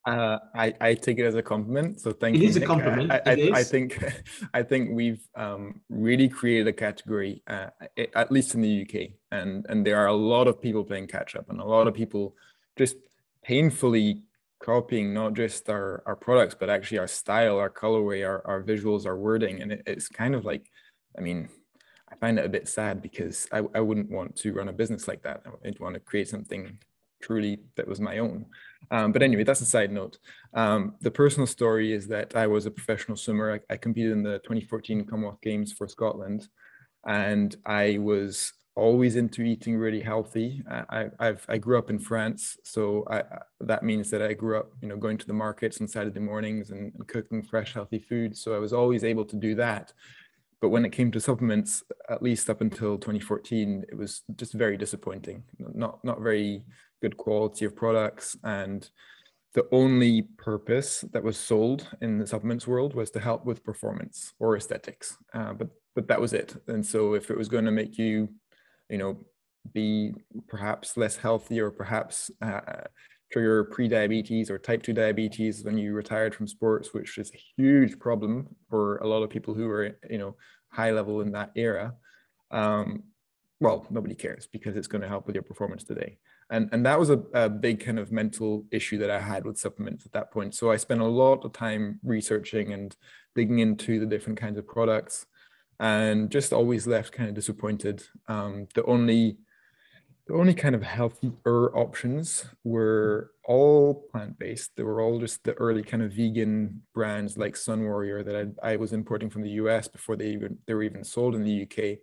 Uh, 0.06 0.38
I, 0.54 0.74
I 0.81 0.94
take 0.95 1.18
it 1.18 1.25
as 1.25 1.36
a 1.36 1.42
compliment. 1.42 2.01
So 2.01 2.12
thank 2.12 2.36
it 2.36 2.39
you. 2.42 2.48
It 2.48 2.50
is 2.50 2.57
a 2.57 2.66
compliment. 2.66 3.09
I, 3.09 3.21
I, 3.25 3.51
I, 3.54 3.63
think 3.63 4.04
I 4.54 4.62
think 4.62 4.89
we've 4.92 5.25
um, 5.36 5.80
really 5.88 6.27
created 6.27 6.68
a 6.68 6.74
category, 6.74 7.42
uh, 7.48 7.68
at 8.13 8.30
least 8.30 8.54
in 8.54 8.62
the 8.62 8.81
UK, 8.81 9.12
and 9.31 9.66
and 9.69 9.88
there 9.88 9.98
are 9.98 10.07
a 10.07 10.13
lot 10.13 10.50
of 10.50 10.62
people 10.62 10.83
playing 10.83 11.07
catch 11.07 11.38
up, 11.38 11.50
and 11.50 11.62
a 11.62 11.66
lot 11.66 11.88
of 11.88 11.94
people 11.94 12.36
just 12.77 12.98
painfully 13.44 14.24
copying 14.63 15.13
not 15.13 15.34
just 15.34 15.69
our 15.69 16.01
our 16.06 16.16
products, 16.16 16.56
but 16.57 16.69
actually 16.69 17.00
our 17.00 17.07
style, 17.07 17.57
our 17.57 17.69
colorway, 17.69 18.25
our 18.28 18.45
our 18.48 18.63
visuals, 18.63 19.06
our 19.06 19.18
wording, 19.18 19.62
and 19.62 19.72
it, 19.72 19.84
it's 19.86 20.07
kind 20.07 20.36
of 20.36 20.45
like, 20.45 20.69
I 21.18 21.22
mean, 21.22 21.50
I 22.12 22.16
find 22.16 22.40
it 22.40 22.45
a 22.45 22.50
bit 22.50 22.68
sad 22.68 23.01
because 23.01 23.48
I, 23.51 23.63
I 23.75 23.80
wouldn't 23.80 24.10
want 24.10 24.36
to 24.38 24.54
run 24.54 24.69
a 24.69 24.74
business 24.74 25.07
like 25.07 25.24
that. 25.24 25.44
I'd 25.66 25.80
want 25.80 25.95
to 25.95 26.00
create 26.00 26.30
something 26.30 26.78
truly 27.22 27.60
that 27.75 27.88
was 27.88 28.00
my 28.00 28.19
own. 28.19 28.45
Um, 28.92 29.12
but 29.12 29.24
anyway, 29.24 29.44
that's 29.44 29.62
a 29.62 29.66
side 29.66 29.92
note. 29.92 30.19
Um, 30.54 30.95
the 31.01 31.10
personal 31.10 31.48
story 31.48 31.94
is 31.94 32.07
that 32.10 32.36
I 32.36 32.48
was 32.48 32.66
a 32.66 32.72
professional 32.72 33.18
swimmer. 33.18 33.54
I, 33.54 33.74
I, 33.74 33.78
competed 33.78 34.12
in 34.12 34.24
the 34.24 34.40
2014 34.40 35.06
Commonwealth 35.06 35.42
Games 35.42 35.72
for 35.72 35.88
Scotland, 35.88 36.48
and 37.06 37.56
I 37.66 37.98
was 38.00 38.54
always 38.75 39.16
into 39.16 39.44
eating 39.44 39.78
really 39.78 40.02
healthy. 40.02 40.64
I, 40.70 41.08
I've, 41.20 41.46
I 41.48 41.58
grew 41.58 41.78
up 41.78 41.90
in 41.90 42.00
France, 42.00 42.58
so 42.64 43.06
I, 43.10 43.24
that 43.62 43.84
means 43.84 44.10
that 44.10 44.22
I 44.22 44.34
grew 44.34 44.58
up, 44.58 44.72
you 44.81 44.88
know, 44.88 44.98
going 44.98 45.18
to 45.20 45.28
the 45.28 45.34
markets 45.34 45.80
on 45.80 45.88
Saturday 45.88 46.20
mornings 46.20 46.72
and, 46.72 46.92
and 46.94 47.08
cooking 47.08 47.44
fresh, 47.44 47.74
healthy 47.74 48.00
food. 48.00 48.36
So 48.36 48.56
I 48.56 48.60
was 48.60 48.74
always 48.74 49.04
able 49.04 49.25
to 49.25 49.36
do 49.36 49.56
that. 49.56 49.94
But 50.60 50.70
when 50.70 50.86
it 50.86 50.92
came 50.92 51.12
to 51.12 51.20
supplements, 51.20 51.84
at 52.10 52.24
least 52.24 52.50
up 52.50 52.62
until 52.62 52.98
2014, 52.98 53.86
it 53.90 53.98
was 53.98 54.24
just 54.36 54.54
very 54.54 54.78
disappointing. 54.78 55.44
Not 55.60 56.04
not 56.04 56.22
very 56.22 56.64
good 57.02 57.18
quality 57.18 57.66
of 57.66 57.76
products 57.76 58.38
and 58.46 58.90
the 59.54 59.68
only 59.72 60.24
purpose 60.38 61.04
that 61.12 61.22
was 61.22 61.38
sold 61.38 61.88
in 62.02 62.18
the 62.18 62.26
supplements 62.26 62.66
world 62.66 62.96
was 62.96 63.12
to 63.12 63.19
help 63.19 63.46
with 63.46 63.64
performance 63.64 64.34
or 64.40 64.56
aesthetics 64.56 65.18
uh, 65.34 65.52
but 65.52 65.68
but 65.96 66.08
that 66.08 66.22
was 66.22 66.31
it 66.31 66.56
and 66.68 66.84
so 66.86 67.14
if 67.14 67.30
it 67.30 67.38
was 67.38 67.50
going 67.50 67.66
to 67.66 67.72
make 67.72 67.98
you 67.98 68.30
you 68.94 69.00
know 69.00 69.18
be 69.74 70.13
perhaps 70.48 70.95
less 70.98 71.16
healthy 71.18 71.60
or 71.60 71.72
perhaps 71.72 72.30
uh, 72.42 72.60
trigger 73.31 73.63
pre-diabetes 73.63 74.51
or 74.51 74.60
type 74.60 74.84
2 74.84 74.94
diabetes 74.94 75.63
when 75.63 75.78
you 75.80 75.94
retired 75.94 76.36
from 76.36 76.48
sports 76.48 76.94
which 76.94 77.18
is 77.18 77.31
a 77.31 77.42
huge 77.57 77.98
problem 77.98 78.48
for 78.69 78.98
a 78.98 79.07
lot 79.07 79.24
of 79.24 79.31
people 79.31 79.54
who 79.56 79.68
are 79.68 79.98
you 80.10 80.19
know 80.19 80.36
high 80.69 80.92
level 80.92 81.22
in 81.22 81.31
that 81.31 81.51
era. 81.56 81.94
Um, 82.51 83.04
well 83.60 83.88
nobody 83.90 84.16
cares 84.16 84.48
because 84.56 84.75
it's 84.75 84.92
going 84.94 85.01
to 85.01 85.07
help 85.07 85.25
with 85.25 85.36
your 85.36 85.44
performance 85.51 85.84
today. 85.84 86.18
And 86.51 86.69
and 86.72 86.86
that 86.86 87.00
was 87.00 87.10
a, 87.10 87.19
a 87.34 87.50
big 87.50 87.80
kind 87.80 87.98
of 87.98 88.12
mental 88.12 88.66
issue 88.72 88.98
that 89.00 89.10
i 89.10 89.19
had 89.19 89.45
with 89.45 89.57
supplements 89.57 90.06
at 90.06 90.12
that 90.12 90.31
point. 90.31 90.54
So 90.54 90.72
i 90.72 90.78
spent 90.78 91.01
a 91.01 91.16
lot 91.24 91.45
of 91.45 91.54
time 91.54 92.00
researching 92.04 92.74
and 92.74 92.95
digging 93.36 93.60
into 93.60 94.00
the 94.00 94.12
different 94.13 94.40
kinds 94.40 94.57
of 94.60 94.68
products 94.68 95.25
and 95.80 96.30
just 96.30 96.54
always 96.54 96.88
left 96.88 97.12
kind 97.12 97.30
of 97.30 97.36
disappointed. 97.36 98.04
Um, 98.28 98.68
the 98.74 98.84
only 98.86 99.38
the 100.28 100.36
only 100.36 100.54
kind 100.54 100.74
of 100.74 100.84
healthier 100.84 101.75
options 101.75 102.46
were 102.64 103.31
all 103.44 104.08
plant-based. 104.10 104.72
They 104.78 104.84
were 104.84 105.02
all 105.02 105.20
just 105.20 105.44
the 105.44 105.54
early 105.56 105.84
kind 105.84 106.02
of 106.02 106.14
vegan 106.14 106.81
brands 106.94 107.38
like 107.38 107.56
Sunwarrior 107.56 108.24
that 108.24 108.56
I, 108.64 108.72
I 108.72 108.75
was 108.78 108.94
importing 108.94 109.30
from 109.30 109.42
the 109.42 109.50
us 109.50 109.90
before 109.90 110.16
they 110.16 110.30
even 110.30 110.60
they 110.66 110.74
were 110.74 110.84
even 110.84 111.04
sold 111.04 111.36
in 111.36 111.44
the 111.44 111.64
uk 111.64 112.00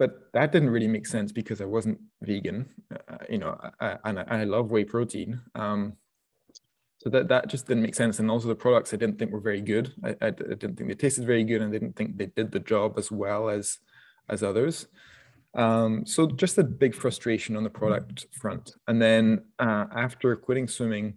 but 0.00 0.32
that 0.32 0.50
didn't 0.50 0.70
really 0.70 0.88
make 0.88 1.06
sense 1.06 1.30
because 1.30 1.60
I 1.60 1.66
wasn't 1.66 2.00
vegan, 2.22 2.70
uh, 2.90 3.18
you 3.28 3.36
know, 3.36 3.60
I, 3.80 3.98
and, 4.04 4.18
I, 4.18 4.24
I 4.28 4.44
love 4.44 4.70
whey 4.70 4.82
protein. 4.82 5.42
Um, 5.54 5.92
so 7.00 7.08
that, 7.08 7.28
that 7.28 7.48
just 7.48 7.66
didn't 7.66 7.82
make 7.82 7.94
sense. 7.94 8.18
And 8.18 8.30
also 8.30 8.48
the 8.48 8.54
products 8.54 8.92
I 8.92 8.98
didn't 8.98 9.18
think 9.18 9.32
were 9.32 9.40
very 9.40 9.62
good. 9.62 9.92
I, 10.04 10.10
I, 10.20 10.26
I, 10.26 10.30
didn't 10.30 10.76
think 10.76 10.88
they 10.88 10.94
tasted 10.94 11.26
very 11.26 11.44
good 11.44 11.62
and 11.62 11.70
I 11.70 11.78
didn't 11.78 11.96
think 11.96 12.18
they 12.18 12.26
did 12.26 12.52
the 12.52 12.60
job 12.60 12.98
as 12.98 13.10
well 13.10 13.48
as, 13.48 13.78
as 14.28 14.42
others. 14.42 14.86
Um, 15.54 16.04
so 16.04 16.26
just 16.26 16.58
a 16.58 16.62
big 16.62 16.94
frustration 16.94 17.56
on 17.56 17.64
the 17.64 17.70
product 17.70 18.26
front. 18.38 18.74
And 18.86 19.00
then 19.00 19.46
uh, 19.58 19.86
after 19.96 20.36
quitting 20.36 20.68
swimming, 20.68 21.14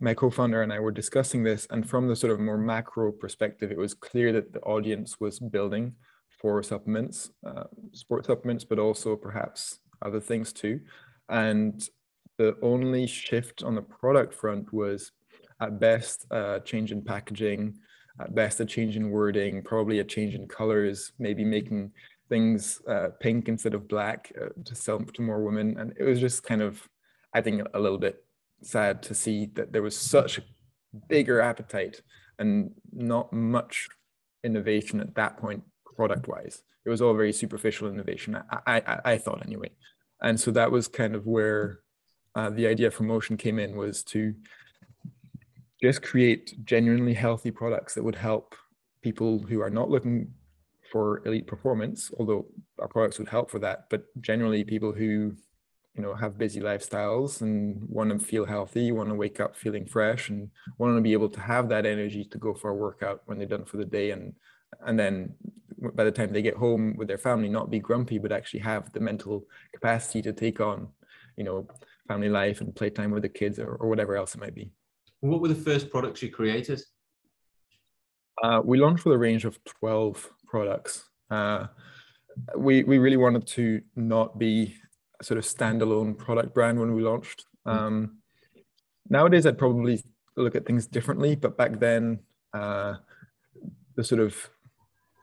my 0.00 0.12
co-founder 0.12 0.62
and 0.62 0.72
I 0.72 0.80
were 0.80 0.90
discussing 0.90 1.44
this 1.44 1.68
and 1.70 1.88
from 1.88 2.08
the 2.08 2.16
sort 2.16 2.32
of 2.32 2.40
more 2.40 2.58
macro 2.58 3.12
perspective, 3.12 3.70
it 3.70 3.78
was 3.78 3.94
clear 3.94 4.32
that 4.32 4.52
the 4.52 4.60
audience 4.60 5.20
was 5.20 5.38
building 5.38 5.94
for 6.40 6.62
supplements, 6.64 7.30
uh, 7.46 7.64
sport 7.92 8.26
supplements, 8.26 8.64
but 8.64 8.80
also 8.80 9.14
perhaps 9.14 9.78
other 10.02 10.20
things 10.20 10.52
too. 10.52 10.80
And 11.28 11.88
the 12.38 12.56
only 12.62 13.06
shift 13.06 13.62
on 13.62 13.74
the 13.74 13.82
product 13.82 14.34
front 14.34 14.72
was 14.72 15.12
at 15.60 15.80
best 15.80 16.26
a 16.30 16.60
change 16.64 16.92
in 16.92 17.02
packaging, 17.02 17.78
at 18.20 18.34
best 18.34 18.60
a 18.60 18.64
change 18.64 18.96
in 18.96 19.10
wording, 19.10 19.62
probably 19.62 20.00
a 20.00 20.04
change 20.04 20.34
in 20.34 20.46
colors, 20.46 21.12
maybe 21.18 21.44
making 21.44 21.92
things 22.28 22.80
uh, 22.88 23.08
pink 23.20 23.48
instead 23.48 23.74
of 23.74 23.88
black 23.88 24.32
uh, 24.40 24.48
to 24.64 24.74
sell 24.74 24.98
to 24.98 25.22
more 25.22 25.42
women. 25.42 25.78
And 25.78 25.92
it 25.98 26.04
was 26.04 26.20
just 26.20 26.42
kind 26.42 26.62
of, 26.62 26.86
I 27.32 27.40
think, 27.40 27.62
a 27.74 27.80
little 27.80 27.98
bit 27.98 28.24
sad 28.62 29.02
to 29.04 29.14
see 29.14 29.46
that 29.54 29.72
there 29.72 29.82
was 29.82 29.96
such 29.96 30.38
a 30.38 30.42
bigger 31.08 31.40
appetite 31.40 32.00
and 32.38 32.72
not 32.92 33.32
much 33.32 33.88
innovation 34.44 35.00
at 35.00 35.14
that 35.14 35.36
point 35.38 35.62
product 35.96 36.28
wise. 36.28 36.62
It 36.84 36.90
was 36.90 37.00
all 37.00 37.14
very 37.14 37.32
superficial 37.32 37.88
innovation, 37.88 38.36
I, 38.50 38.82
I, 38.86 39.00
I 39.04 39.18
thought 39.18 39.44
anyway. 39.44 39.70
And 40.20 40.38
so 40.38 40.50
that 40.52 40.70
was 40.70 40.88
kind 40.88 41.14
of 41.14 41.26
where 41.26 41.80
uh, 42.36 42.50
the 42.50 42.66
idea 42.66 42.90
for 42.90 43.02
Motion 43.02 43.36
came 43.36 43.58
in 43.58 43.74
was 43.74 44.02
to 44.04 44.34
just 45.82 46.02
create 46.02 46.54
genuinely 46.64 47.14
healthy 47.14 47.50
products 47.50 47.94
that 47.94 48.04
would 48.04 48.14
help 48.14 48.54
people 49.02 49.38
who 49.38 49.60
are 49.62 49.70
not 49.70 49.88
looking 49.88 50.32
for 50.92 51.26
elite 51.26 51.46
performance, 51.46 52.12
although 52.18 52.46
our 52.78 52.88
products 52.88 53.18
would 53.18 53.28
help 53.28 53.50
for 53.50 53.58
that, 53.58 53.86
but 53.90 54.04
generally 54.20 54.62
people 54.64 54.92
who 54.92 55.34
you 55.96 56.02
know 56.02 56.14
have 56.14 56.36
busy 56.36 56.60
lifestyles 56.60 57.40
and 57.40 57.82
want 57.88 58.10
to 58.10 58.18
feel 58.18 58.44
healthy 58.44 58.92
want 58.92 59.08
to 59.08 59.14
wake 59.14 59.40
up 59.40 59.56
feeling 59.56 59.86
fresh 59.86 60.28
and 60.28 60.50
want 60.76 60.94
to 60.94 61.00
be 61.00 61.14
able 61.14 61.30
to 61.30 61.40
have 61.40 61.70
that 61.70 61.86
energy 61.86 62.22
to 62.22 62.36
go 62.36 62.52
for 62.52 62.68
a 62.68 62.74
workout 62.74 63.22
when 63.24 63.38
they're 63.38 63.48
done 63.48 63.64
for 63.64 63.78
the 63.78 63.84
day 63.98 64.10
and 64.10 64.34
and 64.86 64.98
then 64.98 65.34
by 65.94 66.04
the 66.04 66.10
time 66.10 66.30
they 66.30 66.42
get 66.42 66.54
home 66.54 66.94
with 66.98 67.08
their 67.08 67.16
family 67.16 67.48
not 67.48 67.70
be 67.70 67.78
grumpy 67.78 68.18
but 68.18 68.30
actually 68.30 68.60
have 68.60 68.92
the 68.92 69.00
mental 69.00 69.46
capacity 69.72 70.20
to 70.20 70.34
take 70.34 70.60
on 70.60 70.86
you 71.38 71.44
know 71.44 71.66
family 72.06 72.28
life 72.28 72.60
and 72.60 72.74
playtime 72.74 73.10
with 73.10 73.22
the 73.22 73.28
kids 73.28 73.58
or, 73.58 73.74
or 73.76 73.88
whatever 73.88 74.16
else 74.16 74.34
it 74.34 74.40
might 74.40 74.54
be. 74.54 74.70
What 75.20 75.40
were 75.40 75.48
the 75.48 75.54
first 75.54 75.90
products 75.90 76.22
you 76.22 76.30
created? 76.30 76.80
Uh, 78.42 78.60
we 78.64 78.78
launched 78.78 79.04
with 79.04 79.14
a 79.14 79.18
range 79.18 79.44
of 79.44 79.58
12 79.64 80.30
products. 80.46 81.08
Uh, 81.30 81.66
we 82.56 82.84
we 82.84 82.98
really 82.98 83.16
wanted 83.16 83.46
to 83.46 83.80
not 83.96 84.38
be 84.38 84.74
a 85.20 85.24
sort 85.24 85.38
of 85.38 85.44
standalone 85.44 86.16
product 86.16 86.54
brand 86.54 86.78
when 86.78 86.94
we 86.94 87.02
launched. 87.02 87.46
Mm. 87.66 87.72
um, 87.72 88.18
nowadays 89.08 89.44
i'd 89.46 89.58
probably 89.58 90.00
look 90.36 90.54
at 90.54 90.64
things 90.64 90.86
differently 90.86 91.34
but 91.34 91.56
back 91.56 91.80
then 91.80 92.20
uh, 92.54 92.94
the 93.96 94.04
sort 94.04 94.20
of 94.20 94.50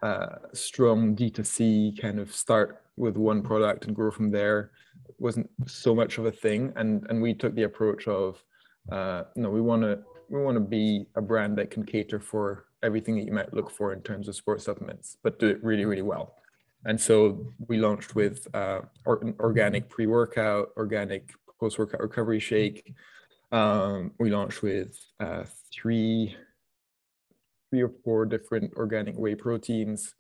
uh, 0.02 0.36
strong 0.54 1.16
D2C 1.16 2.00
kind 2.00 2.20
of 2.20 2.34
start 2.34 2.83
with 2.98 3.18
one 3.18 3.42
product 3.42 3.86
and 3.86 3.96
grow 3.96 4.12
from 4.12 4.30
there 4.32 4.72
wasn't 5.18 5.50
so 5.66 5.96
much 5.96 6.18
of 6.18 6.26
a 6.26 6.32
thing. 6.32 6.74
And 6.76 7.06
and 7.10 7.22
we 7.22 7.34
took 7.34 7.56
the 7.56 7.64
approach 7.64 8.08
of 8.08 8.44
uh, 8.92 9.24
no, 9.36 9.50
we 9.50 9.62
want 9.62 9.82
to 9.84 10.00
we 10.30 10.42
want 10.42 10.56
to 10.56 10.62
be 10.62 11.06
a 11.16 11.22
brand 11.22 11.58
that 11.58 11.72
can 11.72 11.86
cater 11.86 12.20
for 12.20 12.66
everything 12.82 13.16
that 13.16 13.26
you 13.26 13.32
might 13.32 13.54
look 13.54 13.72
for 13.72 13.94
in 13.94 14.02
terms 14.02 14.28
of 14.28 14.36
sports 14.36 14.66
supplements, 14.66 15.18
but 15.24 15.40
do 15.40 15.48
it 15.48 15.64
really 15.64 15.86
really 15.86 16.02
well. 16.02 16.36
And 16.86 17.00
so 17.00 17.48
we 17.70 17.78
launched 17.78 18.14
with 18.14 18.46
uh, 18.54 18.82
or, 19.06 19.34
organic 19.40 19.90
pre-workout, 19.90 20.72
organic 20.76 21.32
post-workout 21.58 22.02
recovery 22.02 22.42
shake. 22.42 22.94
Um, 23.54 24.12
we 24.20 24.30
launched 24.32 24.62
with 24.64 25.00
uh, 25.20 25.46
three 25.72 26.36
three 27.70 27.82
or 27.82 27.92
four 28.04 28.26
different 28.26 28.74
organic 28.76 29.16
whey 29.16 29.36
proteins 29.36 30.14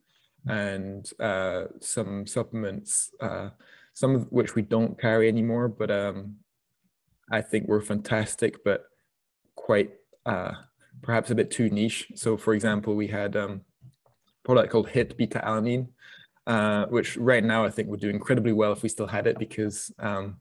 and 0.47 1.09
uh, 1.19 1.65
some 1.79 2.27
supplements, 2.27 3.11
uh, 3.21 3.49
some 3.93 4.15
of 4.15 4.31
which 4.31 4.55
we 4.55 4.61
don't 4.61 4.99
carry 4.99 5.27
anymore, 5.27 5.67
but 5.67 5.91
um, 5.91 6.35
I 7.31 7.41
think 7.41 7.67
were 7.67 7.81
fantastic, 7.81 8.63
but 8.63 8.85
quite 9.55 9.91
uh, 10.25 10.51
perhaps 11.01 11.31
a 11.31 11.35
bit 11.35 11.51
too 11.51 11.69
niche. 11.69 12.11
So, 12.15 12.37
for 12.37 12.53
example, 12.53 12.95
we 12.95 13.07
had 13.07 13.35
um, 13.35 13.61
a 14.05 14.09
product 14.43 14.71
called 14.71 14.89
Hit 14.89 15.17
Beta 15.17 15.41
Alanine, 15.45 15.87
uh, 16.47 16.85
which 16.87 17.15
right 17.17 17.43
now 17.43 17.63
I 17.63 17.69
think 17.69 17.87
would 17.89 18.01
do 18.01 18.09
incredibly 18.09 18.53
well 18.53 18.73
if 18.73 18.83
we 18.83 18.89
still 18.89 19.07
had 19.07 19.27
it 19.27 19.39
because 19.39 19.91
um, 19.99 20.37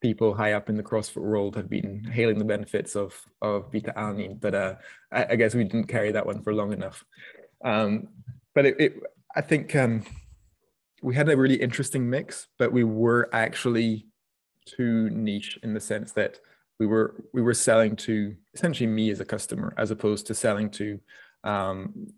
people 0.00 0.34
high 0.34 0.52
up 0.52 0.68
in 0.68 0.76
the 0.76 0.82
CrossFit 0.82 1.22
world 1.22 1.56
have 1.56 1.70
been 1.70 2.04
hailing 2.04 2.38
the 2.38 2.44
benefits 2.44 2.96
of 2.96 3.14
of 3.40 3.70
beta 3.70 3.92
alanine, 3.96 4.40
but 4.40 4.54
uh, 4.54 4.74
I, 5.10 5.26
I, 5.30 5.36
guess 5.36 5.54
we 5.54 5.64
didn't 5.64 5.88
carry 5.88 6.12
that 6.12 6.26
one 6.26 6.42
for 6.42 6.54
long 6.54 6.72
enough. 6.72 7.04
Um, 7.64 8.08
but 8.54 8.66
it, 8.66 8.80
it, 8.80 9.02
I 9.34 9.40
think 9.40 9.74
um, 9.76 10.04
we 11.02 11.14
had 11.14 11.28
a 11.28 11.36
really 11.36 11.56
interesting 11.56 12.08
mix, 12.08 12.48
but 12.58 12.72
we 12.72 12.84
were 12.84 13.28
actually 13.32 14.06
too 14.66 15.10
niche 15.10 15.58
in 15.62 15.74
the 15.74 15.80
sense 15.80 16.12
that 16.12 16.38
we 16.78 16.86
were 16.86 17.24
we 17.32 17.42
were 17.42 17.54
selling 17.54 17.96
to 17.96 18.34
essentially 18.54 18.86
me 18.86 19.10
as 19.10 19.20
a 19.20 19.24
customer 19.24 19.74
as 19.76 19.90
opposed 19.90 20.26
to 20.26 20.34
selling 20.34 20.70
to 20.70 20.98
um, 21.44 22.08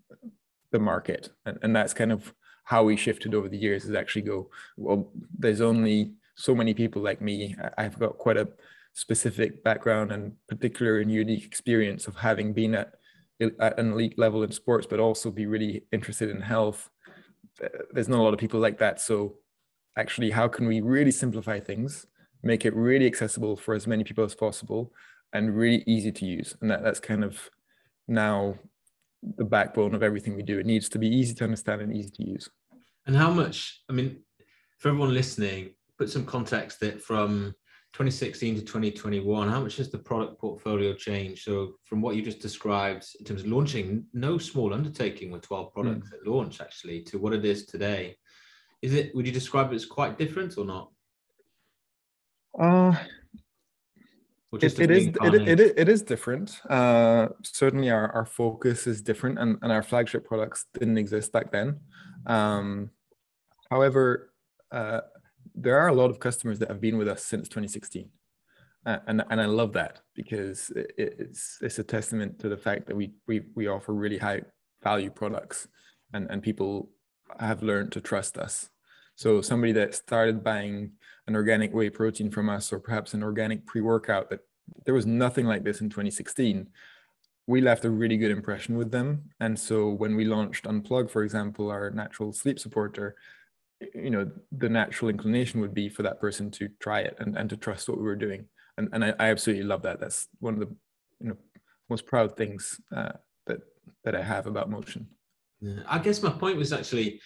the 0.71 0.79
market, 0.79 1.29
and, 1.45 1.57
and 1.61 1.75
that's 1.75 1.93
kind 1.93 2.11
of 2.11 2.33
how 2.63 2.83
we 2.83 2.95
shifted 2.95 3.33
over 3.35 3.49
the 3.49 3.57
years. 3.57 3.85
Is 3.85 3.95
actually 3.95 4.23
go 4.23 4.49
well. 4.77 5.11
There's 5.37 5.61
only 5.61 6.13
so 6.35 6.53
many 6.53 6.73
people 6.73 7.01
like 7.01 7.21
me. 7.21 7.55
I've 7.77 7.97
got 7.99 8.17
quite 8.17 8.37
a 8.37 8.49
specific 8.93 9.63
background 9.63 10.11
and 10.11 10.33
particular 10.47 10.99
and 10.99 11.11
unique 11.11 11.45
experience 11.45 12.07
of 12.07 12.15
having 12.15 12.53
been 12.53 12.75
at, 12.75 12.93
at 13.39 13.79
an 13.79 13.91
elite 13.91 14.17
level 14.17 14.43
in 14.43 14.51
sports, 14.51 14.87
but 14.89 14.99
also 14.99 15.31
be 15.31 15.45
really 15.45 15.83
interested 15.91 16.29
in 16.29 16.41
health. 16.41 16.89
There's 17.91 18.09
not 18.09 18.19
a 18.19 18.23
lot 18.23 18.33
of 18.33 18.39
people 18.39 18.59
like 18.59 18.77
that. 18.79 19.01
So, 19.01 19.35
actually, 19.97 20.31
how 20.31 20.47
can 20.47 20.67
we 20.67 20.81
really 20.81 21.11
simplify 21.11 21.59
things, 21.59 22.05
make 22.43 22.65
it 22.65 22.75
really 22.75 23.05
accessible 23.05 23.55
for 23.55 23.73
as 23.73 23.87
many 23.87 24.03
people 24.03 24.23
as 24.23 24.35
possible, 24.35 24.93
and 25.33 25.55
really 25.55 25.83
easy 25.87 26.11
to 26.11 26.25
use? 26.25 26.55
And 26.61 26.69
that, 26.71 26.83
that's 26.83 26.99
kind 26.99 27.23
of 27.23 27.49
now 28.07 28.55
the 29.37 29.45
backbone 29.45 29.95
of 29.95 30.03
everything 30.03 30.35
we 30.35 30.43
do. 30.43 30.59
It 30.59 30.65
needs 30.65 30.89
to 30.89 30.99
be 30.99 31.07
easy 31.07 31.33
to 31.35 31.43
understand 31.43 31.81
and 31.81 31.95
easy 31.95 32.11
to 32.11 32.29
use. 32.29 32.49
And 33.07 33.15
how 33.15 33.31
much, 33.31 33.81
I 33.89 33.93
mean, 33.93 34.21
for 34.79 34.89
everyone 34.89 35.13
listening, 35.13 35.71
put 35.97 36.09
some 36.09 36.25
context 36.25 36.79
that 36.81 37.01
from 37.01 37.55
2016 37.95 38.55
to 38.55 38.61
2021, 38.61 39.47
how 39.47 39.61
much 39.61 39.77
has 39.77 39.89
the 39.89 39.97
product 39.97 40.37
portfolio 40.37 40.93
changed? 40.93 41.43
So 41.43 41.75
from 41.85 42.01
what 42.01 42.17
you 42.17 42.21
just 42.21 42.41
described 42.41 43.07
in 43.17 43.25
terms 43.25 43.43
of 43.43 43.47
launching, 43.47 44.03
no 44.11 44.37
small 44.37 44.73
undertaking 44.73 45.31
with 45.31 45.43
12 45.43 45.73
products 45.73 46.09
mm. 46.09 46.13
at 46.13 46.27
launch 46.27 46.59
actually 46.59 47.03
to 47.03 47.17
what 47.17 47.31
it 47.31 47.45
is 47.45 47.65
today. 47.65 48.17
Is 48.81 48.93
it, 48.93 49.15
would 49.15 49.25
you 49.25 49.31
describe 49.31 49.71
it 49.71 49.75
as 49.75 49.85
quite 49.85 50.17
different 50.17 50.57
or 50.57 50.65
not? 50.65 50.91
Uh, 52.59 52.97
it, 54.51 54.77
it 54.77 54.91
is 54.91 55.07
it, 55.07 55.59
it, 55.59 55.73
it 55.77 55.89
is 55.89 56.01
different 56.01 56.61
uh, 56.69 57.27
certainly 57.43 57.89
our, 57.89 58.11
our 58.11 58.25
focus 58.25 58.87
is 58.87 59.01
different 59.01 59.39
and, 59.39 59.57
and 59.61 59.71
our 59.71 59.83
flagship 59.83 60.25
products 60.25 60.65
didn't 60.73 60.97
exist 60.97 61.33
back 61.33 61.51
then 61.51 61.79
um, 62.25 62.89
however 63.69 64.31
uh, 64.71 65.01
there 65.55 65.79
are 65.79 65.87
a 65.87 65.93
lot 65.93 66.09
of 66.09 66.19
customers 66.19 66.59
that 66.59 66.69
have 66.69 66.81
been 66.81 66.97
with 66.97 67.07
us 67.07 67.23
since 67.23 67.47
2016 67.47 68.09
uh, 68.85 68.99
and 69.07 69.23
and 69.29 69.41
I 69.41 69.45
love 69.45 69.73
that 69.73 70.01
because 70.13 70.69
it, 70.75 70.93
it's 70.97 71.57
it's 71.61 71.79
a 71.79 71.83
testament 71.83 72.39
to 72.39 72.49
the 72.49 72.57
fact 72.57 72.85
that 72.87 72.95
we 72.95 73.13
we 73.27 73.41
we 73.55 73.67
offer 73.67 73.93
really 73.93 74.17
high 74.17 74.41
value 74.83 75.09
products 75.09 75.67
and 76.13 76.29
and 76.29 76.43
people 76.43 76.89
have 77.39 77.63
learned 77.63 77.91
to 77.93 78.01
trust 78.01 78.37
us. 78.37 78.69
So 79.15 79.41
somebody 79.41 79.71
that 79.73 79.95
started 79.95 80.43
buying 80.43 80.91
an 81.27 81.35
organic 81.35 81.73
whey 81.73 81.89
protein 81.89 82.29
from 82.29 82.49
us 82.49 82.71
or 82.71 82.79
perhaps 82.79 83.13
an 83.13 83.23
organic 83.23 83.65
pre-workout 83.65 84.29
that 84.29 84.41
there 84.85 84.93
was 84.93 85.05
nothing 85.05 85.45
like 85.45 85.63
this 85.63 85.81
in 85.81 85.89
2016 85.89 86.67
we 87.47 87.61
left 87.61 87.85
a 87.85 87.89
really 87.89 88.17
good 88.17 88.31
impression 88.31 88.75
with 88.75 88.89
them. 88.89 89.23
And 89.39 89.57
so 89.57 89.89
when 89.89 90.15
we 90.15 90.25
launched 90.25 90.65
unplug 90.65 91.09
for 91.09 91.23
example 91.23 91.69
our 91.69 91.89
natural 91.91 92.33
sleep 92.33 92.59
supporter 92.59 93.15
you 93.93 94.09
know 94.09 94.29
the 94.51 94.69
natural 94.69 95.09
inclination 95.09 95.59
would 95.59 95.73
be 95.73 95.89
for 95.89 96.03
that 96.03 96.19
person 96.19 96.49
to 96.49 96.69
try 96.79 97.01
it 97.01 97.15
and, 97.19 97.37
and 97.37 97.49
to 97.49 97.57
trust 97.57 97.89
what 97.89 97.97
we 97.97 98.03
were 98.03 98.15
doing 98.15 98.45
and, 98.77 98.89
and 98.93 99.03
I, 99.03 99.13
I 99.19 99.29
absolutely 99.29 99.65
love 99.65 99.81
that 99.83 99.99
that's 99.99 100.27
one 100.39 100.53
of 100.53 100.59
the 100.61 100.75
you 101.19 101.29
know 101.29 101.37
most 101.89 102.05
proud 102.05 102.37
things 102.37 102.79
uh, 102.95 103.13
that 103.47 103.59
that 104.03 104.15
i 104.15 104.21
have 104.21 104.47
about 104.47 104.69
motion 104.69 105.07
yeah. 105.59 105.79
i 105.87 105.99
guess 105.99 106.23
my 106.23 106.31
point 106.31 106.57
was 106.57 106.73
actually 106.73 107.19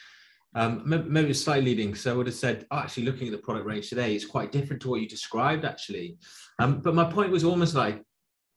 um, 0.55 0.81
maybe 0.85 1.33
slightly 1.33 1.65
leading. 1.65 1.93
So 1.95 2.11
I 2.11 2.17
would 2.17 2.25
have 2.25 2.35
said, 2.35 2.65
oh, 2.71 2.79
actually, 2.79 3.03
looking 3.03 3.27
at 3.27 3.31
the 3.31 3.37
product 3.37 3.65
range 3.65 3.89
today, 3.89 4.15
it's 4.15 4.25
quite 4.25 4.51
different 4.51 4.81
to 4.81 4.89
what 4.89 5.01
you 5.01 5.07
described, 5.07 5.63
actually. 5.63 6.17
Um, 6.57 6.81
but 6.81 6.95
my 6.95 7.05
point 7.05 7.31
was 7.31 7.43
almost 7.43 7.75
like 7.75 8.01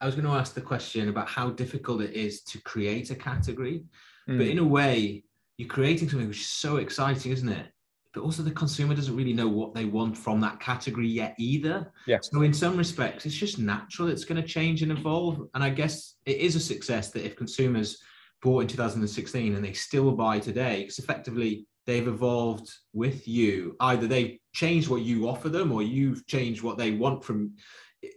I 0.00 0.06
was 0.06 0.14
going 0.14 0.26
to 0.26 0.32
ask 0.32 0.54
the 0.54 0.60
question 0.60 1.08
about 1.08 1.28
how 1.28 1.50
difficult 1.50 2.00
it 2.00 2.14
is 2.14 2.42
to 2.44 2.62
create 2.62 3.10
a 3.10 3.14
category. 3.14 3.84
Mm. 4.28 4.38
But 4.38 4.46
in 4.46 4.58
a 4.58 4.64
way, 4.64 5.24
you're 5.58 5.68
creating 5.68 6.08
something 6.08 6.28
which 6.28 6.40
is 6.40 6.48
so 6.48 6.76
exciting, 6.76 7.32
isn't 7.32 7.48
it? 7.48 7.66
But 8.12 8.22
also 8.22 8.42
the 8.42 8.50
consumer 8.50 8.94
doesn't 8.94 9.16
really 9.16 9.32
know 9.32 9.48
what 9.48 9.74
they 9.74 9.86
want 9.86 10.16
from 10.16 10.40
that 10.40 10.60
category 10.60 11.08
yet 11.08 11.34
either. 11.38 11.92
Yeah. 12.06 12.18
So 12.20 12.42
in 12.42 12.52
some 12.52 12.76
respects, 12.76 13.24
it's 13.24 13.34
just 13.34 13.58
natural. 13.58 14.08
It's 14.08 14.24
going 14.24 14.40
to 14.40 14.46
change 14.46 14.82
and 14.82 14.92
evolve. 14.92 15.48
And 15.54 15.64
I 15.64 15.70
guess 15.70 16.16
it 16.26 16.36
is 16.36 16.54
a 16.54 16.60
success 16.60 17.10
that 17.12 17.24
if 17.24 17.36
consumers 17.36 18.02
bought 18.42 18.62
in 18.62 18.68
2016 18.68 19.54
and 19.54 19.64
they 19.64 19.72
still 19.72 20.12
buy 20.12 20.40
today, 20.40 20.80
because 20.80 20.98
effectively 20.98 21.66
they've 21.86 22.08
evolved 22.08 22.70
with 22.92 23.26
you. 23.26 23.76
Either 23.80 24.06
they've 24.06 24.38
changed 24.52 24.88
what 24.88 25.02
you 25.02 25.28
offer 25.28 25.48
them, 25.48 25.72
or 25.72 25.82
you've 25.82 26.26
changed 26.26 26.62
what 26.62 26.76
they 26.78 26.90
want 26.92 27.24
from. 27.24 27.52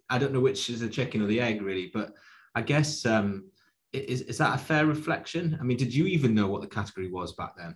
I 0.09 0.17
don't 0.17 0.33
know 0.33 0.39
which 0.39 0.69
is 0.69 0.81
the 0.81 0.89
chicken 0.89 1.21
or 1.21 1.27
the 1.27 1.39
egg, 1.39 1.61
really, 1.61 1.91
but 1.93 2.13
I 2.55 2.61
guess 2.61 3.05
um, 3.05 3.45
is 3.93 4.21
is 4.21 4.37
that 4.39 4.55
a 4.55 4.63
fair 4.63 4.85
reflection? 4.85 5.57
I 5.59 5.63
mean, 5.63 5.77
did 5.77 5.93
you 5.93 6.05
even 6.05 6.33
know 6.33 6.47
what 6.47 6.61
the 6.61 6.67
category 6.67 7.09
was 7.09 7.33
back 7.33 7.55
then? 7.57 7.75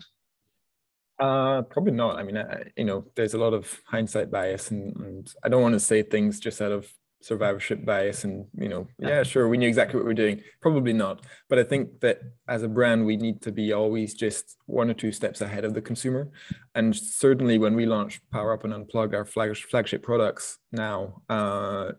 Uh, 1.20 1.64
probably 1.64 1.92
not. 1.92 2.18
I 2.18 2.24
mean, 2.24 2.38
I, 2.38 2.64
you 2.78 2.86
know, 2.86 3.06
there's 3.16 3.34
a 3.34 3.38
lot 3.38 3.54
of 3.54 3.82
hindsight 3.86 4.32
bias, 4.32 4.72
and, 4.72 4.96
and 4.96 5.34
I 5.44 5.50
don't 5.50 5.62
want 5.62 5.74
to 5.74 5.80
say 5.80 6.02
things 6.02 6.40
just 6.40 6.62
out 6.62 6.72
of 6.72 6.92
survivorship 7.22 7.86
bias 7.86 8.24
and 8.24 8.46
you 8.58 8.70
know 8.70 8.88
yeah. 8.98 9.24
sure 9.24 9.50
we 9.50 9.58
knew 9.58 9.68
exactly 9.68 9.98
what 9.98 10.06
we 10.06 10.12
are 10.12 10.16
doing. 10.16 10.42
Probably 10.62 10.94
not. 10.94 11.26
But 11.50 11.60
i 11.60 11.64
think 11.64 12.00
that 12.02 12.22
as 12.48 12.64
a 12.64 12.68
brand 12.68 13.06
we 13.06 13.18
need 13.18 13.42
to 13.42 13.52
be 13.52 13.74
always 13.74 14.14
just 14.14 14.56
one 14.66 14.90
or 14.90 14.94
two 14.94 15.12
steps 15.12 15.42
ahead 15.42 15.66
of 15.66 15.74
the 15.74 15.82
consumer. 15.82 16.32
And 16.76 16.96
certainly 16.96 17.58
when 17.58 17.76
we 17.76 17.86
launch 17.86 18.22
power 18.32 18.54
up 18.54 18.64
and 18.64 18.74
unplug 18.74 19.14
our 19.14 19.26
flag, 19.26 19.56
flagship 19.58 20.02
products 20.02 20.60
now 20.72 21.22
uh, 21.30 21.92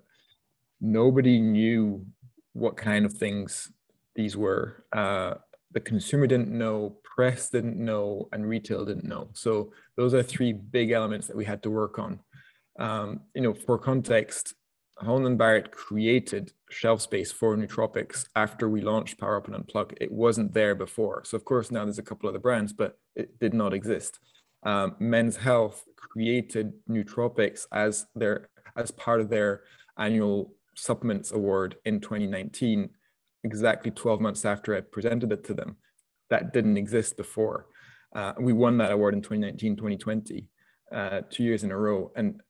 nobody 0.81 1.39
knew 1.39 2.07
what 2.53 2.77
kind 2.77 3.05
of 3.05 3.13
things 3.13 3.71
these 4.15 4.37
were. 4.37 4.85
Uh, 4.93 5.35
the 5.73 5.81
consumer 5.81 6.27
didn't 6.27 6.51
know 6.51 6.97
press 7.03 7.51
didn't 7.51 7.77
know 7.77 8.29
and 8.33 8.49
retail 8.49 8.85
didn't 8.85 9.05
know 9.05 9.29
so 9.33 9.73
those 9.97 10.15
are 10.15 10.23
three 10.23 10.53
big 10.53 10.91
elements 10.91 11.27
that 11.27 11.37
we 11.37 11.45
had 11.45 11.63
to 11.63 11.71
work 11.71 11.99
on 11.99 12.21
um, 12.79 13.21
you 13.35 13.43
know 13.43 13.55
for 13.55 13.79
context 13.79 14.55
Holland 15.03 15.39
Barrett 15.39 15.71
created 15.71 16.53
shelf 16.69 17.01
space 17.01 17.33
for 17.33 17.57
nootropics 17.57 18.27
after 18.37 18.69
we 18.69 18.83
launched 18.83 19.19
Power 19.19 19.39
Up 19.39 19.49
and 19.49 19.57
Unplug. 19.57 19.95
It 19.99 20.13
wasn't 20.13 20.53
there 20.53 20.75
before. 20.75 21.25
So 21.25 21.37
of 21.37 21.45
course 21.47 21.71
now 21.71 21.85
there's 21.85 21.99
a 21.99 22.03
couple 22.03 22.29
other 22.29 22.39
brands, 22.39 22.75
but 22.75 22.99
it 23.17 23.39
did 23.39 23.55
not 23.55 23.73
exist. 23.73 24.19
Um, 24.63 24.97
Men's 24.99 25.37
Health 25.37 25.85
created 25.97 26.75
nootropics 26.89 27.67
as 27.73 28.07
their 28.15 28.51
as 28.77 28.91
part 28.91 29.21
of 29.21 29.31
their 29.31 29.63
annual 29.97 30.55
supplements 30.77 31.33
award 31.33 31.77
in 31.85 32.01
2019, 32.01 32.91
exactly 33.45 33.91
12 33.91 34.21
months 34.21 34.45
after 34.45 34.77
I 34.77 34.81
presented 34.81 35.33
it 35.33 35.45
to 35.45 35.55
them. 35.55 35.77
That 36.29 36.53
didn't 36.53 36.77
exist 36.77 37.17
before. 37.17 37.67
Uh, 38.15 38.33
we 38.39 38.53
won 38.53 38.79
that 38.79 38.93
award 38.93 39.15
in 39.15 39.23
2019, 39.23 39.77
2020, 39.77 40.49
uh, 40.93 41.21
two 41.31 41.45
years 41.45 41.65
in 41.65 41.71
a 41.71 41.77
row. 41.77 42.11
And 42.17 42.41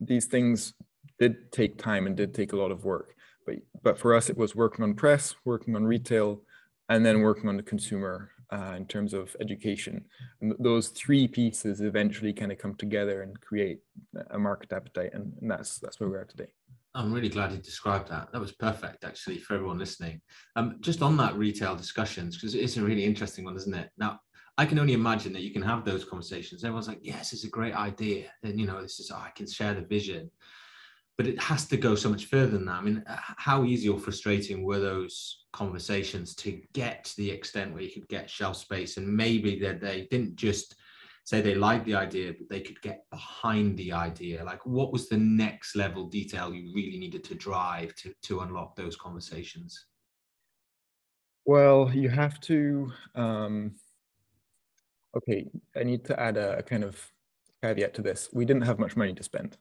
these 0.00 0.26
things 0.26 0.74
did 1.18 1.52
take 1.52 1.78
time 1.78 2.06
and 2.06 2.16
did 2.16 2.34
take 2.34 2.52
a 2.52 2.56
lot 2.56 2.70
of 2.70 2.84
work. 2.84 3.14
But 3.46 3.56
but 3.82 3.98
for 3.98 4.14
us, 4.14 4.30
it 4.30 4.36
was 4.36 4.54
working 4.54 4.82
on 4.82 4.94
press, 4.94 5.34
working 5.44 5.76
on 5.76 5.84
retail, 5.84 6.42
and 6.88 7.04
then 7.04 7.20
working 7.20 7.48
on 7.48 7.56
the 7.56 7.62
consumer 7.62 8.30
uh, 8.50 8.74
in 8.76 8.86
terms 8.86 9.12
of 9.12 9.36
education. 9.40 10.04
And 10.40 10.54
those 10.58 10.88
three 10.88 11.28
pieces 11.28 11.80
eventually 11.80 12.32
kind 12.32 12.52
of 12.52 12.58
come 12.58 12.74
together 12.74 13.22
and 13.22 13.38
create 13.40 13.80
a 14.30 14.38
market 14.38 14.72
appetite, 14.72 15.10
and, 15.12 15.32
and 15.40 15.50
that's 15.50 15.78
that's 15.78 16.00
where 16.00 16.08
we 16.08 16.16
are 16.16 16.24
today. 16.24 16.52
I'm 16.94 17.12
really 17.12 17.28
glad 17.28 17.52
you 17.52 17.58
described 17.58 18.08
that. 18.10 18.30
That 18.32 18.40
was 18.40 18.52
perfect, 18.52 19.04
actually, 19.04 19.38
for 19.38 19.54
everyone 19.54 19.78
listening. 19.78 20.20
Um, 20.56 20.76
just 20.80 21.02
on 21.02 21.16
that 21.16 21.36
retail 21.36 21.74
discussions, 21.74 22.36
because 22.36 22.54
it's 22.54 22.76
a 22.76 22.82
really 22.82 23.04
interesting 23.04 23.44
one, 23.44 23.56
isn't 23.56 23.74
it? 23.74 23.90
Now, 23.98 24.20
I 24.56 24.66
can 24.66 24.78
only 24.78 24.92
imagine 24.92 25.32
that 25.32 25.42
you 25.42 25.50
can 25.50 25.62
have 25.62 25.84
those 25.84 26.04
conversations. 26.04 26.62
Everyone's 26.62 26.86
like, 26.86 27.00
"Yes, 27.02 27.32
it's 27.32 27.44
a 27.44 27.50
great 27.50 27.74
idea," 27.74 28.30
and 28.44 28.60
you 28.60 28.66
know, 28.66 28.80
this 28.80 29.00
is 29.00 29.10
oh, 29.10 29.16
I 29.16 29.30
can 29.30 29.48
share 29.48 29.74
the 29.74 29.82
vision 29.82 30.30
but 31.16 31.26
it 31.26 31.40
has 31.40 31.66
to 31.68 31.76
go 31.76 31.94
so 31.94 32.08
much 32.08 32.26
further 32.26 32.52
than 32.52 32.66
that. 32.66 32.76
I 32.76 32.80
mean, 32.80 33.04
how 33.06 33.64
easy 33.64 33.88
or 33.88 33.98
frustrating 33.98 34.64
were 34.64 34.80
those 34.80 35.44
conversations 35.52 36.34
to 36.36 36.60
get 36.72 37.04
to 37.04 37.16
the 37.16 37.30
extent 37.30 37.72
where 37.72 37.82
you 37.82 37.92
could 37.92 38.08
get 38.08 38.28
shelf 38.28 38.56
space 38.56 38.96
and 38.96 39.06
maybe 39.06 39.58
that 39.60 39.80
they 39.80 40.08
didn't 40.10 40.34
just 40.34 40.74
say 41.24 41.40
they 41.40 41.54
liked 41.54 41.86
the 41.86 41.94
idea, 41.94 42.34
but 42.38 42.48
they 42.48 42.60
could 42.60 42.80
get 42.82 43.04
behind 43.10 43.76
the 43.76 43.92
idea? 43.92 44.44
Like, 44.44 44.64
what 44.64 44.92
was 44.92 45.08
the 45.08 45.16
next 45.16 45.74
level 45.74 46.06
detail 46.06 46.54
you 46.54 46.72
really 46.74 46.98
needed 46.98 47.24
to 47.24 47.34
drive 47.34 47.94
to, 47.96 48.14
to 48.22 48.40
unlock 48.40 48.76
those 48.76 48.96
conversations? 48.96 49.86
Well, 51.46 51.90
you 51.92 52.08
have 52.08 52.40
to. 52.42 52.92
Um, 53.14 53.74
okay, 55.16 55.46
I 55.76 55.82
need 55.82 56.04
to 56.06 56.18
add 56.18 56.36
a, 56.36 56.58
a 56.58 56.62
kind 56.62 56.84
of 56.84 57.10
caveat 57.62 57.94
to 57.94 58.02
this. 58.02 58.28
We 58.32 58.44
didn't 58.44 58.62
have 58.62 58.78
much 58.78 58.96
money 58.96 59.14
to 59.14 59.22
spend 59.22 59.58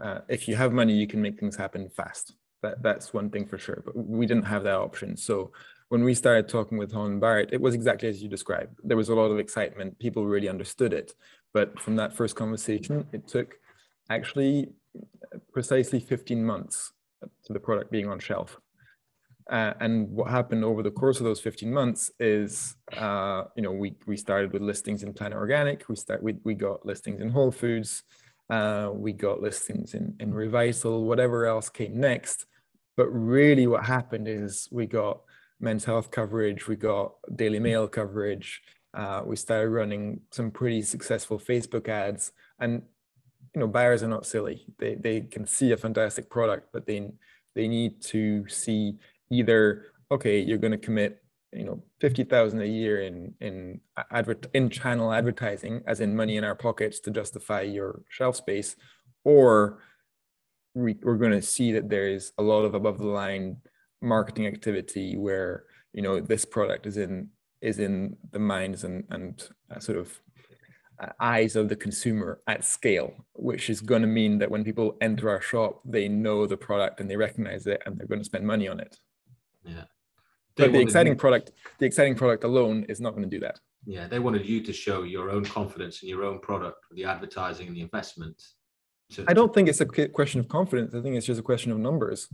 uh, 0.00 0.20
if 0.28 0.48
you 0.48 0.56
have 0.56 0.72
money, 0.72 0.94
you 0.94 1.06
can 1.06 1.20
make 1.20 1.38
things 1.38 1.56
happen 1.56 1.88
fast. 1.88 2.34
That, 2.62 2.82
that's 2.82 3.12
one 3.12 3.30
thing 3.30 3.46
for 3.46 3.58
sure. 3.58 3.82
But 3.84 3.96
we 3.96 4.26
didn't 4.26 4.44
have 4.44 4.64
that 4.64 4.76
option. 4.76 5.16
So 5.16 5.52
when 5.92 6.04
we 6.04 6.14
started 6.14 6.48
talking 6.48 6.78
with 6.78 6.90
Holland 6.90 7.20
Barrett, 7.20 7.50
it 7.52 7.60
was 7.60 7.74
exactly 7.74 8.08
as 8.08 8.22
you 8.22 8.26
described. 8.26 8.80
There 8.82 8.96
was 8.96 9.10
a 9.10 9.14
lot 9.14 9.30
of 9.30 9.38
excitement. 9.38 9.98
People 9.98 10.24
really 10.24 10.48
understood 10.48 10.94
it. 10.94 11.12
But 11.52 11.78
from 11.78 11.96
that 11.96 12.16
first 12.16 12.34
conversation, 12.34 13.06
it 13.12 13.28
took 13.28 13.56
actually 14.08 14.70
precisely 15.52 16.00
15 16.00 16.42
months 16.42 16.94
to 17.44 17.52
the 17.52 17.60
product 17.60 17.90
being 17.90 18.08
on 18.08 18.18
shelf. 18.20 18.56
Uh, 19.50 19.74
and 19.80 20.08
what 20.08 20.30
happened 20.30 20.64
over 20.64 20.82
the 20.82 20.90
course 20.90 21.18
of 21.20 21.24
those 21.24 21.40
15 21.40 21.70
months 21.70 22.10
is, 22.18 22.74
uh, 22.96 23.42
you 23.54 23.62
know, 23.62 23.72
we, 23.72 23.94
we 24.06 24.16
started 24.16 24.50
with 24.50 24.62
listings 24.62 25.02
in 25.02 25.12
Planet 25.12 25.36
Organic. 25.36 25.86
We 25.90 25.96
start 25.96 26.22
we, 26.22 26.36
we 26.42 26.54
got 26.54 26.86
listings 26.86 27.20
in 27.20 27.28
Whole 27.28 27.52
Foods. 27.52 28.02
Uh, 28.48 28.88
we 28.94 29.12
got 29.12 29.42
listings 29.42 29.92
in, 29.92 30.16
in 30.20 30.32
whatever 30.32 31.44
else 31.44 31.68
came 31.68 32.00
next. 32.00 32.46
But 32.96 33.08
really, 33.08 33.66
what 33.66 33.84
happened 33.84 34.26
is 34.26 34.70
we 34.72 34.86
got 34.86 35.20
men's 35.62 35.84
health 35.84 36.10
coverage, 36.10 36.68
we 36.68 36.76
got 36.76 37.14
Daily 37.34 37.58
Mail 37.58 37.88
coverage, 37.88 38.62
uh, 38.94 39.22
we 39.24 39.36
started 39.36 39.70
running 39.70 40.20
some 40.30 40.50
pretty 40.50 40.82
successful 40.82 41.38
Facebook 41.38 41.88
ads. 41.88 42.32
And 42.58 42.82
you 43.54 43.60
know, 43.60 43.66
buyers 43.66 44.02
are 44.02 44.08
not 44.08 44.26
silly. 44.26 44.66
They 44.78 44.94
they 44.94 45.20
can 45.22 45.46
see 45.46 45.72
a 45.72 45.76
fantastic 45.76 46.28
product, 46.30 46.68
but 46.72 46.86
they 46.86 47.10
they 47.54 47.68
need 47.68 48.00
to 48.02 48.48
see 48.48 48.98
either 49.30 49.86
okay, 50.10 50.40
you're 50.40 50.58
going 50.58 50.72
to 50.72 50.78
commit 50.78 51.22
you 51.52 51.64
know 51.64 51.82
50,000 52.00 52.60
a 52.60 52.66
year 52.66 53.02
in 53.02 53.34
in 53.40 53.80
advert 54.10 54.46
in 54.54 54.70
channel 54.70 55.12
advertising 55.12 55.82
as 55.86 56.00
in 56.00 56.16
money 56.16 56.36
in 56.36 56.44
our 56.44 56.54
pockets 56.54 56.98
to 57.00 57.10
justify 57.10 57.60
your 57.60 58.02
shelf 58.08 58.36
space 58.36 58.76
or 59.24 59.82
we, 60.74 60.96
we're 61.02 61.16
going 61.16 61.32
to 61.32 61.42
see 61.42 61.72
that 61.72 61.90
there 61.90 62.08
is 62.08 62.32
a 62.38 62.42
lot 62.42 62.62
of 62.62 62.74
above 62.74 62.98
the 62.98 63.06
line 63.06 63.58
marketing 64.02 64.46
activity 64.46 65.16
where 65.16 65.64
you 65.92 66.02
know 66.02 66.20
this 66.20 66.44
product 66.44 66.86
is 66.86 66.96
in 66.96 67.28
is 67.60 67.78
in 67.78 68.16
the 68.32 68.38
minds 68.38 68.84
and 68.84 69.04
and 69.10 69.48
uh, 69.70 69.78
sort 69.78 69.98
of 69.98 70.20
uh, 71.00 71.12
eyes 71.20 71.56
of 71.56 71.68
the 71.68 71.76
consumer 71.76 72.40
at 72.46 72.64
scale 72.64 73.12
which 73.34 73.70
is 73.70 73.80
going 73.80 74.02
to 74.02 74.08
mean 74.08 74.38
that 74.38 74.50
when 74.50 74.64
people 74.64 74.96
enter 75.00 75.30
our 75.30 75.40
shop 75.40 75.80
they 75.84 76.08
know 76.08 76.46
the 76.46 76.56
product 76.56 77.00
and 77.00 77.10
they 77.10 77.16
recognize 77.16 77.66
it 77.66 77.82
and 77.86 77.98
they're 77.98 78.06
going 78.06 78.20
to 78.20 78.24
spend 78.24 78.46
money 78.46 78.68
on 78.68 78.80
it 78.80 78.98
yeah 79.64 79.84
but 80.56 80.72
the 80.72 80.80
exciting 80.80 81.16
product, 81.16 81.52
the 81.78 81.86
exciting 81.86 82.14
product 82.14 82.44
alone 82.44 82.84
is 82.88 83.00
not 83.00 83.10
going 83.10 83.22
to 83.22 83.28
do 83.28 83.40
that. 83.40 83.58
Yeah, 83.84 84.06
they 84.06 84.18
wanted 84.18 84.46
you 84.46 84.62
to 84.62 84.72
show 84.72 85.02
your 85.02 85.30
own 85.30 85.44
confidence 85.44 86.02
in 86.02 86.08
your 86.08 86.24
own 86.24 86.38
product 86.38 86.84
with 86.88 86.96
the 86.96 87.04
advertising 87.04 87.68
and 87.68 87.76
the 87.76 87.80
investment. 87.80 88.40
To, 89.12 89.24
I 89.28 89.32
don't 89.32 89.52
think 89.52 89.68
it's 89.68 89.80
a 89.80 89.86
question 89.86 90.40
of 90.40 90.48
confidence. 90.48 90.94
I 90.94 91.00
think 91.00 91.16
it's 91.16 91.26
just 91.26 91.40
a 91.40 91.42
question 91.42 91.72
of 91.72 91.78
numbers. 91.78 92.28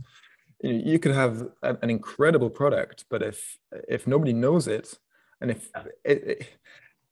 You 0.61 0.99
could 0.99 1.13
have 1.13 1.47
an 1.61 1.89
incredible 1.89 2.49
product, 2.49 3.05
but 3.09 3.21
if 3.21 3.57
if 3.87 4.07
nobody 4.07 4.33
knows 4.33 4.67
it, 4.67 4.93
and 5.41 5.51
if 5.51 5.69
it, 6.03 6.23
it, 6.27 6.47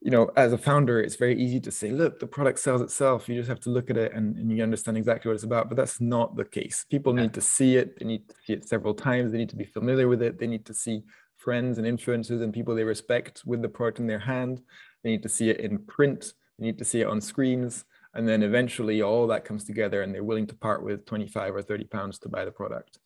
you 0.01 0.12
know, 0.12 0.29
as 0.36 0.53
a 0.53 0.57
founder, 0.57 1.01
it's 1.01 1.15
very 1.15 1.39
easy 1.39 1.60
to 1.62 1.71
say, 1.71 1.91
look, 1.91 2.19
the 2.19 2.27
product 2.27 2.60
sells 2.60 2.81
itself. 2.81 3.27
You 3.27 3.36
just 3.36 3.49
have 3.49 3.60
to 3.62 3.69
look 3.69 3.89
at 3.89 3.97
it 3.97 4.13
and, 4.13 4.36
and 4.38 4.51
you 4.51 4.62
understand 4.62 4.97
exactly 4.97 5.29
what 5.29 5.36
it's 5.36 5.43
about. 5.43 5.69
But 5.69 5.77
that's 5.77 5.99
not 5.99 6.36
the 6.36 6.45
case. 6.45 6.86
People 6.89 7.13
need 7.13 7.33
to 7.33 7.41
see 7.41 7.77
it. 7.77 7.97
They 7.97 8.05
need 8.05 8.27
to 8.29 8.36
see 8.45 8.53
it 8.53 8.67
several 8.67 8.93
times. 8.93 9.31
They 9.31 9.39
need 9.39 9.49
to 9.49 9.55
be 9.55 9.65
familiar 9.65 10.07
with 10.07 10.21
it. 10.21 10.39
They 10.39 10.47
need 10.47 10.65
to 10.67 10.73
see 10.73 11.03
friends 11.36 11.77
and 11.77 11.88
influencers 11.88 12.43
and 12.43 12.53
people 12.53 12.75
they 12.75 12.83
respect 12.83 13.41
with 13.45 13.62
the 13.62 13.69
product 13.69 13.99
in 13.99 14.07
their 14.07 14.19
hand. 14.19 14.62
They 15.03 15.12
need 15.12 15.23
to 15.23 15.29
see 15.29 15.49
it 15.49 15.62
in 15.62 15.79
print. 15.79 16.33
They 16.60 16.65
need 16.67 16.77
to 16.77 16.86
see 16.86 17.01
it 17.01 17.07
on 17.07 17.19
screens. 17.19 17.86
And 18.13 18.27
then 18.27 18.43
eventually 18.43 19.01
all 19.01 19.27
that 19.27 19.45
comes 19.45 19.63
together 19.63 20.03
and 20.03 20.13
they're 20.13 20.23
willing 20.23 20.47
to 20.47 20.55
part 20.55 20.83
with 20.83 21.05
25 21.05 21.55
or 21.55 21.62
30 21.62 21.86
pounds 21.86 22.19
to 22.19 22.29
buy 22.29 22.45
the 22.45 22.51
product. 22.51 22.99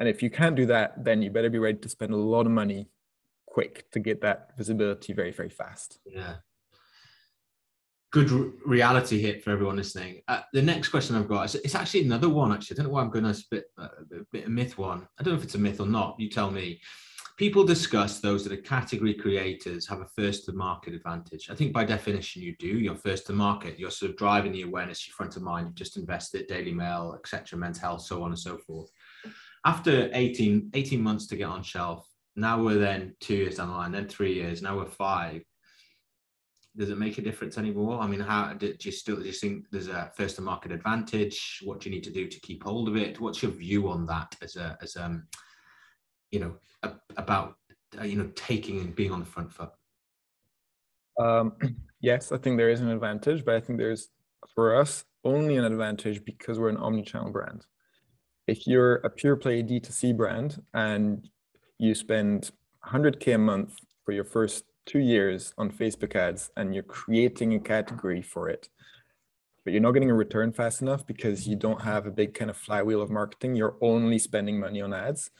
And 0.00 0.08
if 0.08 0.22
you 0.22 0.30
can't 0.30 0.56
do 0.56 0.64
that, 0.66 1.04
then 1.04 1.20
you 1.20 1.30
better 1.30 1.50
be 1.50 1.58
ready 1.58 1.78
to 1.78 1.88
spend 1.88 2.14
a 2.14 2.16
lot 2.16 2.46
of 2.46 2.52
money 2.52 2.88
quick 3.46 3.90
to 3.92 4.00
get 4.00 4.22
that 4.22 4.48
visibility 4.56 5.12
very, 5.12 5.30
very 5.30 5.50
fast. 5.50 5.98
Yeah. 6.06 6.36
Good 8.10 8.30
reality 8.66 9.20
hit 9.20 9.44
for 9.44 9.50
everyone 9.50 9.76
listening. 9.76 10.22
Uh, 10.26 10.40
the 10.54 10.62
next 10.62 10.88
question 10.88 11.14
I've 11.14 11.28
got 11.28 11.44
is 11.44 11.54
it's 11.56 11.74
actually 11.74 12.04
another 12.04 12.30
one. 12.30 12.50
Actually, 12.50 12.76
I 12.76 12.78
don't 12.78 12.86
know 12.86 12.94
why 12.94 13.02
I'm 13.02 13.10
going 13.10 13.26
to 13.26 13.34
spit 13.34 13.66
uh, 13.78 13.88
a 14.12 14.24
bit 14.32 14.46
of 14.46 14.50
myth 14.50 14.78
one. 14.78 15.06
I 15.18 15.22
don't 15.22 15.34
know 15.34 15.38
if 15.38 15.44
it's 15.44 15.54
a 15.54 15.58
myth 15.58 15.80
or 15.80 15.86
not. 15.86 16.16
You 16.18 16.30
tell 16.30 16.50
me. 16.50 16.80
People 17.36 17.64
discuss 17.64 18.20
those 18.20 18.44
that 18.44 18.52
are 18.52 18.60
category 18.60 19.14
creators 19.14 19.88
have 19.88 20.00
a 20.00 20.06
first 20.14 20.44
to 20.44 20.52
market 20.52 20.92
advantage. 20.92 21.48
I 21.48 21.54
think 21.54 21.72
by 21.72 21.84
definition 21.84 22.42
you 22.42 22.54
do. 22.58 22.66
You're 22.66 22.94
first 22.94 23.26
to 23.28 23.32
market. 23.32 23.78
You're 23.78 23.90
sort 23.90 24.10
of 24.10 24.18
driving 24.18 24.52
the 24.52 24.62
awareness. 24.62 25.06
You're 25.06 25.14
front 25.14 25.36
of 25.36 25.42
mind. 25.42 25.68
You've 25.68 25.74
just 25.74 25.96
invested, 25.96 26.48
Daily 26.48 26.74
Mail, 26.74 27.14
etc., 27.16 27.58
Men's 27.58 27.78
Health, 27.78 28.02
so 28.02 28.22
on 28.22 28.30
and 28.30 28.38
so 28.38 28.58
forth. 28.58 28.90
After 29.64 30.10
18, 30.12 30.70
18 30.72 31.02
months 31.02 31.26
to 31.28 31.36
get 31.36 31.48
on 31.48 31.62
shelf, 31.62 32.08
now 32.36 32.62
we're 32.62 32.78
then 32.78 33.14
two 33.20 33.34
years 33.34 33.56
down 33.56 33.68
the 33.68 33.74
line, 33.74 33.92
then 33.92 34.08
three 34.08 34.34
years, 34.34 34.62
now 34.62 34.76
we're 34.76 34.86
five. 34.86 35.42
Does 36.76 36.90
it 36.90 36.98
make 36.98 37.18
a 37.18 37.22
difference 37.22 37.58
anymore? 37.58 38.00
I 38.00 38.06
mean, 38.06 38.20
how 38.20 38.54
do 38.54 38.74
you 38.80 38.92
still 38.92 39.16
do 39.16 39.24
you 39.24 39.32
think 39.32 39.66
there's 39.70 39.88
a 39.88 40.10
first 40.16 40.36
to 40.36 40.42
market 40.42 40.72
advantage? 40.72 41.60
What 41.64 41.80
do 41.80 41.90
you 41.90 41.94
need 41.94 42.04
to 42.04 42.12
do 42.12 42.28
to 42.28 42.40
keep 42.40 42.62
hold 42.62 42.88
of 42.88 42.96
it? 42.96 43.20
What's 43.20 43.42
your 43.42 43.50
view 43.50 43.88
on 43.88 44.06
that 44.06 44.34
as 44.40 44.56
a 44.56 44.78
as 44.80 44.96
um 44.96 45.26
you 46.30 46.38
know 46.38 46.54
a, 46.84 46.92
about 47.16 47.56
uh, 48.00 48.04
you 48.04 48.16
know 48.16 48.30
taking 48.36 48.78
and 48.80 48.94
being 48.94 49.10
on 49.10 49.18
the 49.18 49.26
front 49.26 49.52
foot? 49.52 49.70
Um, 51.18 51.52
yes, 52.00 52.30
I 52.30 52.38
think 52.38 52.56
there 52.56 52.70
is 52.70 52.80
an 52.80 52.88
advantage, 52.88 53.44
but 53.44 53.56
I 53.56 53.60
think 53.60 53.78
there's 53.78 54.08
for 54.54 54.76
us 54.76 55.04
only 55.24 55.56
an 55.56 55.64
advantage 55.64 56.24
because 56.24 56.58
we're 56.58 56.70
an 56.70 56.76
omni-channel 56.76 57.30
brand. 57.30 57.66
If 58.46 58.66
you're 58.66 58.96
a 58.96 59.10
pure 59.10 59.36
play 59.36 59.62
D2C 59.62 60.16
brand 60.16 60.62
and 60.74 61.28
you 61.78 61.94
spend 61.94 62.50
100K 62.86 63.34
a 63.34 63.38
month 63.38 63.76
for 64.04 64.12
your 64.12 64.24
first 64.24 64.64
two 64.86 64.98
years 64.98 65.54
on 65.56 65.70
Facebook 65.70 66.16
ads 66.16 66.50
and 66.56 66.74
you're 66.74 66.82
creating 66.82 67.54
a 67.54 67.60
category 67.60 68.22
for 68.22 68.48
it, 68.48 68.68
but 69.64 69.72
you're 69.72 69.82
not 69.82 69.92
getting 69.92 70.10
a 70.10 70.14
return 70.14 70.52
fast 70.52 70.82
enough 70.82 71.06
because 71.06 71.46
you 71.46 71.56
don't 71.56 71.82
have 71.82 72.06
a 72.06 72.10
big 72.10 72.34
kind 72.34 72.50
of 72.50 72.56
flywheel 72.56 73.02
of 73.02 73.10
marketing. 73.10 73.54
You're 73.54 73.76
only 73.80 74.18
spending 74.18 74.58
money 74.58 74.80
on 74.80 74.92
ads. 74.92 75.30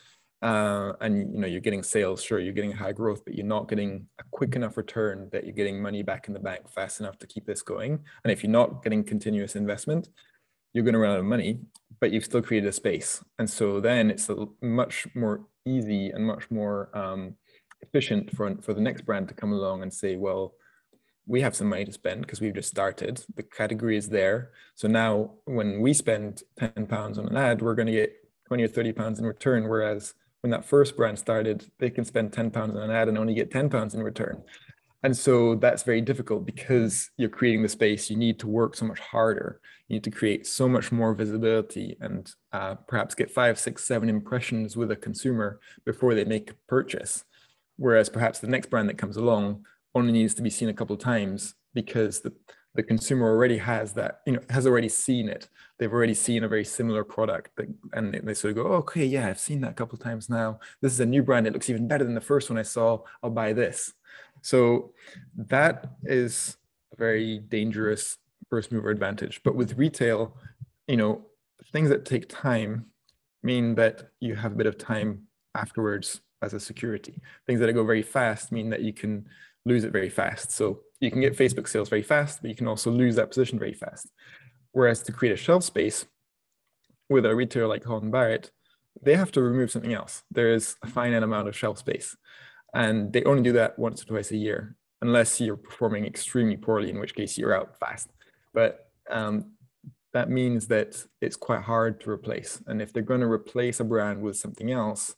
Uh, 0.43 0.95
and 1.03 1.19
you 1.35 1.39
know 1.39 1.47
you're 1.47 1.61
getting 1.61 1.83
sales 1.83 2.23
sure 2.23 2.41
you're 2.41 2.55
getting 2.55 2.73
high 2.73 2.93
growth 2.93 3.23
but 3.27 3.35
you're 3.35 3.45
not 3.45 3.69
getting 3.69 4.07
a 4.19 4.25
quick 4.31 4.57
enough 4.57 4.79
return 4.79 5.29
that 5.33 5.45
you're 5.45 5.53
getting 5.53 5.83
money 5.83 6.03
back 6.03 6.29
in 6.29 6.33
the 6.33 6.41
bank 6.41 6.67
fast 6.67 6.99
enough 6.99 7.19
to 7.19 7.27
keep 7.27 7.45
this 7.45 7.61
going 7.61 8.03
and 8.25 8.33
if 8.33 8.43
you're 8.43 8.51
not 8.51 8.83
getting 8.83 9.05
continuous 9.05 9.55
investment 9.55 10.09
you're 10.73 10.83
going 10.83 10.95
to 10.95 10.99
run 10.99 11.13
out 11.13 11.19
of 11.19 11.27
money 11.27 11.61
but 12.01 12.11
you've 12.11 12.25
still 12.25 12.43
created 12.43 12.69
a 12.69 12.73
space 12.73 13.23
and 13.39 13.49
so 13.49 13.81
then 13.81 14.11
it's 14.11 14.29
much 14.63 15.07
more 15.15 15.47
easy 15.67 16.11
and 16.11 16.27
much 16.27 16.51
more 16.51 16.91
um, 16.97 17.35
efficient 17.83 18.35
for, 18.37 18.55
for 18.63 18.75
the 18.75 18.81
next 18.81 19.03
brand 19.03 19.29
to 19.29 19.35
come 19.35 19.53
along 19.53 19.83
and 19.83 19.93
say, 19.93 20.17
well, 20.17 20.55
we 21.27 21.41
have 21.43 21.55
some 21.55 21.69
money 21.69 21.85
to 21.85 21.93
spend 21.93 22.23
because 22.23 22.41
we've 22.41 22.55
just 22.55 22.71
started. 22.71 23.25
The 23.35 23.43
category 23.43 23.97
is 23.97 24.09
there. 24.09 24.51
So 24.75 24.89
now 24.89 25.33
when 25.45 25.81
we 25.81 25.93
spend 25.93 26.43
10 26.59 26.87
pounds 26.87 27.19
on 27.19 27.29
an 27.29 27.37
ad, 27.37 27.63
we're 27.63 27.75
going 27.75 27.87
to 27.87 27.93
get 27.93 28.13
20 28.49 28.65
or 28.65 28.69
30 28.69 28.93
pounds 28.93 29.19
in 29.19 29.27
return. 29.27 29.69
Whereas 29.69 30.15
when 30.41 30.51
that 30.51 30.65
first 30.65 30.97
brand 30.97 31.19
started, 31.19 31.71
they 31.79 31.91
can 31.91 32.05
spend 32.05 32.33
10 32.33 32.51
pounds 32.51 32.75
on 32.75 32.83
an 32.83 32.91
ad 32.91 33.09
and 33.09 33.19
only 33.19 33.35
get 33.35 33.51
10 33.51 33.71
pounds 33.71 33.95
in 33.95 34.03
return. 34.03 34.43
And 35.03 35.17
so 35.17 35.55
that's 35.55 35.83
very 35.83 36.03
difficult 36.03 36.45
because 36.45 37.11
you're 37.17 37.31
creating 37.31 37.63
the 37.63 37.69
space. 37.69 38.11
You 38.11 38.17
need 38.17 38.39
to 38.41 38.47
work 38.47 38.77
so 38.77 38.85
much 38.85 38.99
harder. 39.01 39.61
You 39.89 39.95
need 39.95 40.05
to 40.05 40.11
create 40.11 40.47
so 40.47 40.69
much 40.69 40.93
more 40.93 41.15
visibility 41.15 41.97
and 42.01 42.31
uh, 42.53 42.75
perhaps 42.87 43.15
get 43.15 43.31
five, 43.31 43.59
six, 43.59 43.85
seven 43.85 44.09
impressions 44.11 44.77
with 44.77 44.91
a 44.91 44.97
consumer 44.97 45.59
before 45.87 46.15
they 46.15 46.25
make 46.25 46.51
a 46.51 46.55
purchase. 46.69 47.25
whereas 47.81 48.11
perhaps 48.11 48.39
the 48.39 48.47
next 48.47 48.69
brand 48.71 48.89
that 48.89 48.99
comes 48.99 49.17
along 49.17 49.65
only 49.95 50.13
needs 50.13 50.35
to 50.35 50.43
be 50.43 50.51
seen 50.51 50.69
a 50.69 50.75
couple 50.75 50.95
of 50.95 51.01
times 51.03 51.55
because 51.75 52.21
the, 52.21 52.33
the 52.75 52.83
consumer 52.83 53.27
already 53.27 53.57
has 53.59 53.95
that, 53.95 54.21
you 54.27 54.35
know, 54.35 54.41
has 54.51 54.67
already 54.67 54.89
seen 54.89 55.29
it. 55.29 55.49
They've 55.79 55.93
already 55.93 56.15
seen 56.15 56.45
a 56.45 56.49
very 56.49 56.65
similar 56.65 57.03
product 57.05 57.51
that, 57.57 57.69
and 57.95 58.15
they 58.23 58.35
sort 58.35 58.51
of 58.51 58.57
go, 58.63 58.71
oh, 58.71 58.77
okay, 58.77 59.05
yeah, 59.05 59.29
I've 59.29 59.41
seen 59.41 59.63
that 59.63 59.71
a 59.71 59.75
couple 59.75 59.97
of 59.97 60.03
times 60.05 60.29
now. 60.29 60.61
This 60.83 60.93
is 60.93 61.01
a 61.01 61.07
new 61.07 61.23
brand. 61.23 61.47
It 61.47 61.55
looks 61.55 61.71
even 61.71 61.89
better 61.89 62.05
than 62.05 62.15
the 62.15 62.21
first 62.21 62.51
one 62.51 62.59
I 62.59 62.63
saw. 62.63 62.99
I'll 63.23 63.31
buy 63.31 63.55
this. 63.55 63.95
So 64.43 64.93
that 65.37 65.93
is 66.05 66.57
a 66.93 66.97
very 66.97 67.39
dangerous 67.39 68.19
first 68.49 68.73
mover 68.73 68.91
advantage. 68.91 69.43
But 69.45 69.55
with 69.55 69.79
retail, 69.79 70.37
you 70.89 70.97
know, 70.97 71.27
things 71.73 71.89
that 71.91 72.05
take 72.05 72.29
time 72.29 72.87
mean 73.43 73.75
that 73.77 74.11
you 74.21 74.35
have 74.35 74.53
a 74.53 74.57
bit 74.57 74.67
of 74.67 74.79
time 74.79 75.27
afterwards 75.55 76.21
as 76.43 76.55
a 76.55 76.61
security. 76.61 77.21
Things 77.47 77.61
that 77.61 77.73
go 77.73 77.85
very 77.85 78.03
fast 78.03 78.53
mean 78.53 78.71
that 78.71 78.83
you 78.83 78.93
can 78.93 79.27
lose 79.65 79.85
it 79.85 79.93
very 79.93 80.09
fast. 80.09 80.53
So 80.53 80.81
you 81.01 81.11
can 81.11 81.21
get 81.21 81.37
Facebook 81.37 81.69
sales 81.69 81.89
very 81.89 82.03
fast, 82.03 82.41
but 82.41 82.51
you 82.51 82.57
can 82.57 82.69
also 82.69 82.91
lose 82.91 83.17
that 83.17 83.31
position 83.31 83.59
very 83.59 83.75
fast. 83.75 84.11
Whereas 84.73 85.03
to 85.03 85.13
create 85.13 85.33
a 85.33 85.37
shelf 85.37 85.65
space 85.65 86.07
with 87.09 87.27
a 87.27 87.35
retailer 87.35 87.67
like 87.67 87.85
Holland 87.85 88.13
Barrett, 88.13 88.51
they 89.03 89.17
have 89.17 89.33
to 89.33 89.43
remove 89.43 89.71
something 89.71 89.93
else. 89.93 90.23
There 90.31 90.53
is 90.53 90.77
a 90.83 90.87
finite 90.87 91.23
amount 91.23 91.49
of 91.49 91.57
shelf 91.57 91.79
space. 91.79 92.17
And 92.75 93.13
they 93.13 93.25
only 93.25 93.43
do 93.43 93.53
that 93.53 93.79
once 93.79 94.03
or 94.03 94.07
twice 94.07 94.31
a 94.31 94.37
year, 94.37 94.77
unless 95.03 95.41
you're 95.41 95.57
performing 95.57 96.07
extremely 96.07 96.57
poorly, 96.57 96.91
in 96.91 97.01
which 97.01 97.15
case 97.15 97.37
you're 97.37 97.55
out 97.55 97.79
fast. 97.79 98.11
But 98.55 98.91
um, 99.11 99.53
that 100.13 100.31
means 100.31 100.69
that 100.69 101.05
it's 101.21 101.37
quite 101.37 101.63
hard 101.63 102.01
to 102.03 102.11
replace. 102.11 102.63
And 102.67 102.81
if 102.81 102.93
they're 102.93 103.03
going 103.03 103.21
to 103.21 103.31
replace 103.31 103.81
a 103.81 103.85
brand 103.85 104.23
with 104.23 104.37
something 104.37 104.71
else, 104.71 105.15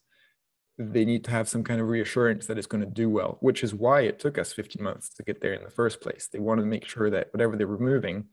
they 0.78 1.04
need 1.04 1.24
to 1.24 1.30
have 1.30 1.48
some 1.48 1.62
kind 1.62 1.80
of 1.80 1.88
reassurance 1.88 2.46
that 2.46 2.58
it's 2.58 2.66
going 2.66 2.82
to 2.82 2.90
do 2.90 3.08
well, 3.08 3.36
which 3.40 3.62
is 3.62 3.74
why 3.74 4.02
it 4.02 4.18
took 4.18 4.38
us 4.38 4.52
15 4.52 4.82
months 4.82 5.10
to 5.10 5.22
get 5.22 5.40
there 5.40 5.52
in 5.52 5.62
the 5.62 5.70
first 5.70 6.00
place. 6.00 6.28
They 6.32 6.38
wanted 6.38 6.62
to 6.62 6.68
make 6.68 6.86
sure 6.86 7.10
that 7.10 7.28
whatever 7.32 7.56
they're 7.56 7.66
removing, 7.66 8.24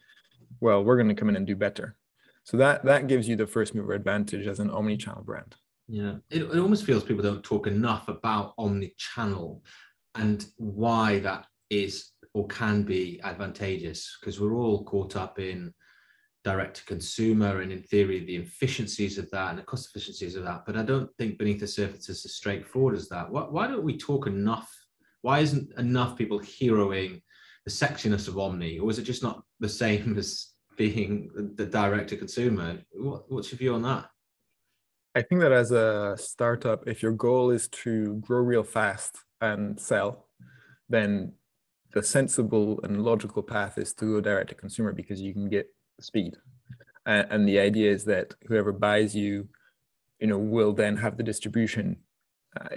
well, 0.60 0.84
we're 0.84 0.96
going 0.96 1.10
to 1.10 1.16
come 1.16 1.30
in 1.30 1.36
and 1.36 1.46
do 1.46 1.56
better. 1.56 1.96
So 2.44 2.58
that 2.58 2.84
that 2.86 3.08
gives 3.08 3.28
you 3.28 3.36
the 3.36 3.46
first 3.46 3.76
mover 3.76 3.94
advantage 3.94 4.48
as 4.48 4.60
an 4.60 4.72
omni-channel 4.72 5.24
brand. 5.24 5.56
Yeah, 5.92 6.18
it, 6.30 6.44
it 6.44 6.60
almost 6.60 6.86
feels 6.86 7.04
people 7.04 7.24
don't 7.24 7.44
talk 7.44 7.66
enough 7.66 8.10
about 8.10 8.54
omni-channel 8.60 9.64
and 10.14 10.46
why 10.58 11.18
that 11.20 11.48
is 11.72 12.12
or 12.36 12.46
can 12.46 12.84
be 12.84 13.20
advantageous 13.24 14.16
because 14.20 14.40
we're 14.40 14.54
all 14.54 14.84
caught 14.84 15.16
up 15.16 15.40
in 15.40 15.74
direct 16.44 16.78
to 16.78 16.86
consumer 16.86 17.62
and 17.62 17.72
in 17.72 17.82
theory 17.82 18.24
the 18.24 18.36
efficiencies 18.36 19.18
of 19.18 19.32
that 19.32 19.50
and 19.50 19.58
the 19.58 19.64
cost 19.64 19.90
efficiencies 19.90 20.36
of 20.36 20.44
that 20.44 20.64
but 20.66 20.78
i 20.78 20.84
don't 20.84 21.10
think 21.18 21.38
beneath 21.38 21.60
the 21.60 21.68
surface 21.68 22.08
is 22.08 22.24
as 22.24 22.36
straightforward 22.36 22.96
as 22.96 23.10
that. 23.10 23.30
Why, 23.30 23.42
why 23.42 23.68
don't 23.68 23.84
we 23.84 23.98
talk 23.98 24.28
enough? 24.28 24.72
Why 25.22 25.40
isn't 25.40 25.74
enough 25.78 26.16
people 26.16 26.40
heroing 26.40 27.22
the 27.66 27.72
sexiness 27.72 28.28
of 28.28 28.38
omni 28.38 28.78
or 28.78 28.92
is 28.92 29.00
it 29.00 29.04
just 29.04 29.24
not 29.24 29.44
the 29.60 29.70
same 29.70 30.18
as 30.20 30.52
being 30.78 31.32
the 31.56 31.66
direct 31.66 32.10
to 32.10 32.18
consumer? 32.18 32.78
What, 32.92 33.24
what's 33.32 33.52
your 33.52 33.58
view 33.58 33.74
on 33.74 33.82
that 33.82 34.10
i 35.20 35.22
think 35.22 35.40
that 35.42 35.52
as 35.64 35.70
a 35.72 36.16
startup 36.18 36.80
if 36.88 36.98
your 37.04 37.12
goal 37.12 37.46
is 37.58 37.68
to 37.84 38.16
grow 38.26 38.42
real 38.54 38.64
fast 38.64 39.14
and 39.42 39.80
sell 39.80 40.10
then 40.90 41.34
the 41.94 42.04
sensible 42.04 42.80
and 42.84 43.04
logical 43.04 43.42
path 43.42 43.78
is 43.78 43.94
to 43.94 44.06
go 44.06 44.22
direct 44.22 44.50
to 44.50 44.56
consumer 44.56 44.92
because 44.94 45.22
you 45.22 45.34
can 45.34 45.50
get 45.50 45.68
speed. 46.00 46.36
And, 47.06 47.28
and 47.32 47.48
the 47.48 47.60
idea 47.60 47.92
is 47.92 48.06
that 48.06 48.36
whoever 48.48 48.72
buys 48.72 49.16
you, 49.16 49.48
you 50.20 50.28
know, 50.28 50.38
will 50.38 50.74
then 50.74 50.98
have 50.98 51.18
the 51.18 51.24
distribution. 51.24 51.98
Uh, 52.60 52.68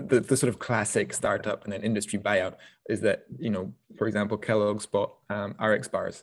the, 0.00 0.24
the 0.26 0.36
sort 0.36 0.48
of 0.48 0.58
classic 0.58 1.12
startup 1.12 1.64
and 1.64 1.72
then 1.72 1.82
industry 1.82 2.18
buyout 2.18 2.54
is 2.88 3.00
that, 3.00 3.24
you 3.38 3.50
know, 3.50 3.72
for 3.98 4.06
example, 4.06 4.36
Kellogg's 4.36 4.86
bought 4.86 5.14
um, 5.30 5.54
RX 5.60 5.88
bars. 5.88 6.22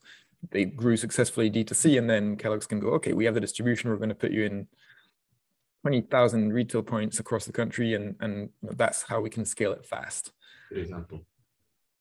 They 0.52 0.66
grew 0.66 0.98
successfully 0.98 1.50
D2C, 1.50 1.98
and 1.98 2.10
then 2.10 2.36
Kellogg's 2.36 2.68
can 2.68 2.80
go, 2.80 2.90
okay, 2.90 3.14
we 3.14 3.26
have 3.26 3.34
the 3.34 3.42
distribution. 3.42 3.90
We're 3.90 3.98
going 3.98 4.10
to 4.10 4.16
put 4.16 4.32
you 4.32 4.44
in 4.44 4.68
20,000 5.84 6.54
retail 6.54 6.82
points 6.82 7.20
across 7.20 7.46
the 7.46 7.52
country, 7.52 7.94
and, 7.94 8.16
and 8.20 8.50
that's 8.62 9.04
how 9.04 9.20
we 9.22 9.30
can 9.30 9.46
scale 9.46 9.74
it 9.74 9.86
fast. 9.86 10.32
For 10.70 10.76
example. 10.76 11.26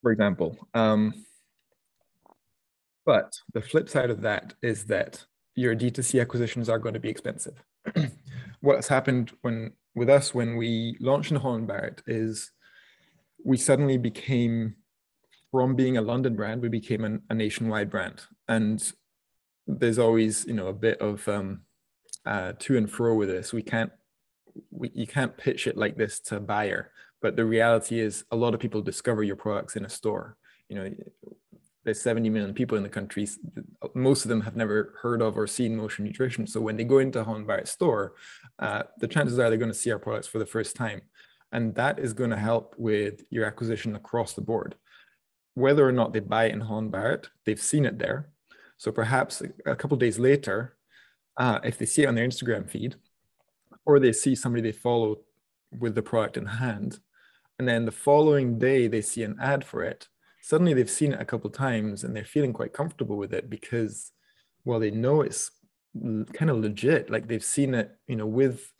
For 0.02 0.12
example. 0.12 0.56
Um, 0.72 1.14
but 3.04 3.32
the 3.52 3.60
flip 3.60 3.88
side 3.88 4.10
of 4.10 4.20
that 4.22 4.54
is 4.62 4.84
that 4.84 5.24
your 5.54 5.74
D2C 5.74 6.20
acquisitions 6.20 6.68
are 6.68 6.78
going 6.78 6.94
to 6.94 7.00
be 7.00 7.10
expensive. 7.10 7.62
What's 8.60 8.88
happened 8.88 9.32
when 9.42 9.72
with 9.94 10.08
us 10.08 10.32
when 10.32 10.56
we 10.56 10.96
launched 11.00 11.32
in 11.32 11.36
Holland 11.36 11.66
Barrett 11.66 12.02
is 12.06 12.50
we 13.44 13.56
suddenly 13.56 13.98
became 13.98 14.76
from 15.50 15.74
being 15.74 15.98
a 15.98 16.02
London 16.02 16.34
brand, 16.34 16.62
we 16.62 16.68
became 16.68 17.04
an, 17.04 17.22
a 17.28 17.34
nationwide 17.34 17.90
brand. 17.90 18.22
And 18.48 18.82
there's 19.66 19.98
always, 19.98 20.46
you 20.46 20.54
know, 20.54 20.68
a 20.68 20.72
bit 20.72 20.98
of 21.00 21.26
um, 21.28 21.62
uh, 22.26 22.52
to 22.58 22.76
and 22.76 22.90
fro 22.90 23.14
with 23.14 23.28
this. 23.28 23.52
We 23.52 23.62
can't, 23.62 23.92
we, 24.70 24.90
you 24.94 25.06
can't 25.06 25.37
pitch 25.37 25.66
it 25.66 25.76
like 25.76 25.96
this 25.96 26.20
to 26.20 26.37
a 26.37 26.40
buyer. 26.40 26.92
But 27.20 27.37
the 27.37 27.44
reality 27.44 28.00
is, 28.00 28.24
a 28.30 28.37
lot 28.37 28.54
of 28.54 28.61
people 28.61 28.82
discover 28.82 29.22
your 29.22 29.37
products 29.37 29.76
in 29.76 29.85
a 29.85 29.88
store. 29.88 30.37
You 30.68 30.76
know, 30.76 30.90
there's 31.85 32.00
70 32.00 32.30
million 32.30 32.54
people 32.54 32.76
in 32.76 32.82
the 32.82 32.88
country. 32.88 33.28
Most 33.94 34.24
of 34.24 34.28
them 34.28 34.40
have 34.42 34.56
never 34.56 34.94
heard 35.02 35.20
of 35.22 35.37
or 35.37 35.46
seen 35.46 35.76
motion 35.76 36.04
nutrition. 36.04 36.46
So 36.46 36.61
when 36.61 36.76
they 36.76 36.85
go 36.85 36.98
into 36.98 37.20
a 37.20 37.24
Holland 37.24 37.46
Barrett 37.46 37.68
store, 37.68 38.14
uh, 38.58 38.85
the 38.98 39.08
chances 39.08 39.38
are 39.38 39.48
they're 39.48 39.58
going 39.58 39.70
to 39.70 39.76
see 39.76 39.90
our 39.90 39.98
products 39.98 40.28
for 40.28 40.38
the 40.38 40.46
first 40.46 40.76
time. 40.76 41.02
And 41.50 41.74
that 41.74 41.98
is 41.98 42.12
going 42.12 42.30
to 42.30 42.37
help 42.37 42.74
with 42.78 43.24
your 43.30 43.44
acquisition 43.44 43.94
across 43.96 44.32
the 44.32 44.40
board. 44.40 44.76
Whether 45.54 45.87
or 45.87 45.92
not 45.92 46.12
they 46.12 46.20
buy 46.20 46.46
it 46.46 46.54
in 46.54 46.61
Holland 46.61 46.92
Barrett, 46.92 47.28
they've 47.44 47.61
seen 47.61 47.85
it 47.85 47.98
there. 47.98 48.30
So 48.78 48.90
perhaps 48.90 49.42
a 49.66 49.76
couple 49.76 49.96
days 49.96 50.18
later, 50.18 50.76
uh, 51.36 51.60
if 51.64 51.78
they 51.78 51.86
see 51.86 52.02
it 52.02 52.06
on 52.06 52.14
their 52.14 52.26
Instagram 52.26 52.68
feed, 52.68 52.96
or 53.84 53.98
they 53.98 54.12
see 54.12 54.34
somebody 54.34 54.62
they 54.62 54.76
follow 54.76 55.18
with 55.78 55.94
the 55.94 56.02
product 56.02 56.36
in 56.36 56.46
hand, 56.46 56.98
and 57.58 57.68
then 57.68 57.84
the 57.84 57.92
following 57.92 58.58
day 58.58 58.88
they 58.88 59.00
see 59.00 59.22
an 59.22 59.36
ad 59.40 59.64
for 59.64 59.82
it, 59.82 60.08
suddenly 60.42 60.74
they've 60.74 60.90
seen 60.90 61.12
it 61.12 61.20
a 61.20 61.24
couple 61.24 61.48
times 61.48 62.04
and 62.04 62.14
they're 62.14 62.24
feeling 62.24 62.52
quite 62.52 62.72
comfortable 62.72 63.16
with 63.16 63.32
it 63.32 63.48
because 63.48 64.10
well 64.64 64.80
they 64.80 64.90
know 64.90 65.22
it's 65.22 65.50
kind 65.94 66.50
of 66.50 66.58
legit. 66.58 67.08
Like 67.10 67.28
they've 67.28 67.44
seen 67.44 67.74
it 67.74 67.92
you 68.08 68.16
know 68.16 68.26
with 68.26 68.72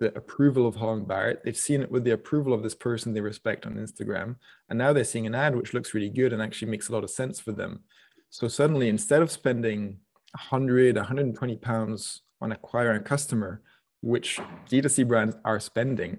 the 0.00 0.16
approval 0.16 0.66
of 0.66 0.74
Holland 0.74 1.06
Barrett. 1.06 1.42
They've 1.44 1.56
seen 1.56 1.80
it 1.80 1.90
with 1.90 2.04
the 2.04 2.10
approval 2.12 2.52
of 2.52 2.62
this 2.62 2.74
person 2.74 3.14
they 3.14 3.20
respect 3.20 3.64
on 3.64 3.74
Instagram. 3.76 4.36
And 4.68 4.78
now 4.78 4.92
they're 4.92 5.04
seeing 5.04 5.26
an 5.26 5.36
ad 5.36 5.54
which 5.54 5.72
looks 5.72 5.94
really 5.94 6.10
good 6.10 6.32
and 6.32 6.42
actually 6.42 6.70
makes 6.70 6.88
a 6.88 6.92
lot 6.92 7.04
of 7.04 7.10
sense 7.10 7.38
for 7.38 7.52
them. 7.52 7.84
So 8.30 8.48
suddenly 8.48 8.88
instead 8.88 9.22
of 9.22 9.30
spending 9.30 9.98
100 10.34 10.96
120 10.96 11.56
pounds 11.56 12.22
on 12.40 12.52
acquiring 12.52 13.00
a 13.00 13.04
customer 13.04 13.62
which 14.00 14.38
D2C 14.68 15.06
brands 15.08 15.36
are 15.44 15.60
spending 15.60 16.18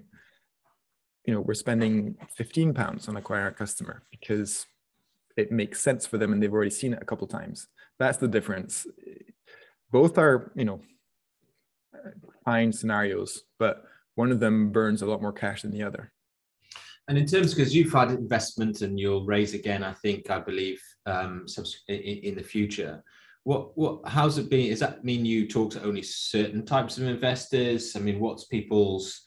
you 1.26 1.34
know 1.34 1.40
we're 1.40 1.54
spending 1.54 2.16
15 2.36 2.72
pounds 2.72 3.08
on 3.08 3.16
acquiring 3.16 3.48
a 3.48 3.52
customer 3.52 4.02
because 4.10 4.66
it 5.36 5.52
makes 5.52 5.80
sense 5.80 6.06
for 6.06 6.18
them 6.18 6.32
and 6.32 6.42
they've 6.42 6.52
already 6.52 6.70
seen 6.70 6.92
it 6.92 7.02
a 7.02 7.04
couple 7.04 7.26
times. 7.26 7.68
That's 7.98 8.18
the 8.18 8.28
difference. 8.28 8.86
Both 9.90 10.18
are, 10.18 10.52
you 10.56 10.64
know, 10.64 10.80
fine 12.44 12.72
scenarios, 12.72 13.42
but 13.58 13.84
one 14.14 14.32
of 14.32 14.40
them 14.40 14.70
burns 14.70 15.02
a 15.02 15.06
lot 15.06 15.20
more 15.20 15.32
cash 15.32 15.62
than 15.62 15.72
the 15.72 15.82
other. 15.82 16.12
And 17.08 17.16
in 17.16 17.26
terms, 17.26 17.54
because 17.54 17.74
you've 17.74 17.92
had 17.92 18.10
investment 18.10 18.80
and 18.80 18.98
you'll 18.98 19.26
raise 19.26 19.54
again, 19.54 19.84
I 19.84 19.92
think, 19.92 20.28
I 20.30 20.40
believe, 20.40 20.82
um, 21.04 21.46
in 21.88 22.34
the 22.34 22.42
future. 22.42 23.04
What, 23.46 23.78
what, 23.78 24.00
how's 24.08 24.38
it 24.38 24.50
been? 24.50 24.70
Does 24.70 24.80
that 24.80 25.04
mean 25.04 25.24
you 25.24 25.46
talk 25.46 25.70
to 25.70 25.84
only 25.84 26.02
certain 26.02 26.66
types 26.66 26.98
of 26.98 27.04
investors? 27.04 27.94
I 27.94 28.00
mean, 28.00 28.18
what's 28.18 28.46
people's 28.46 29.22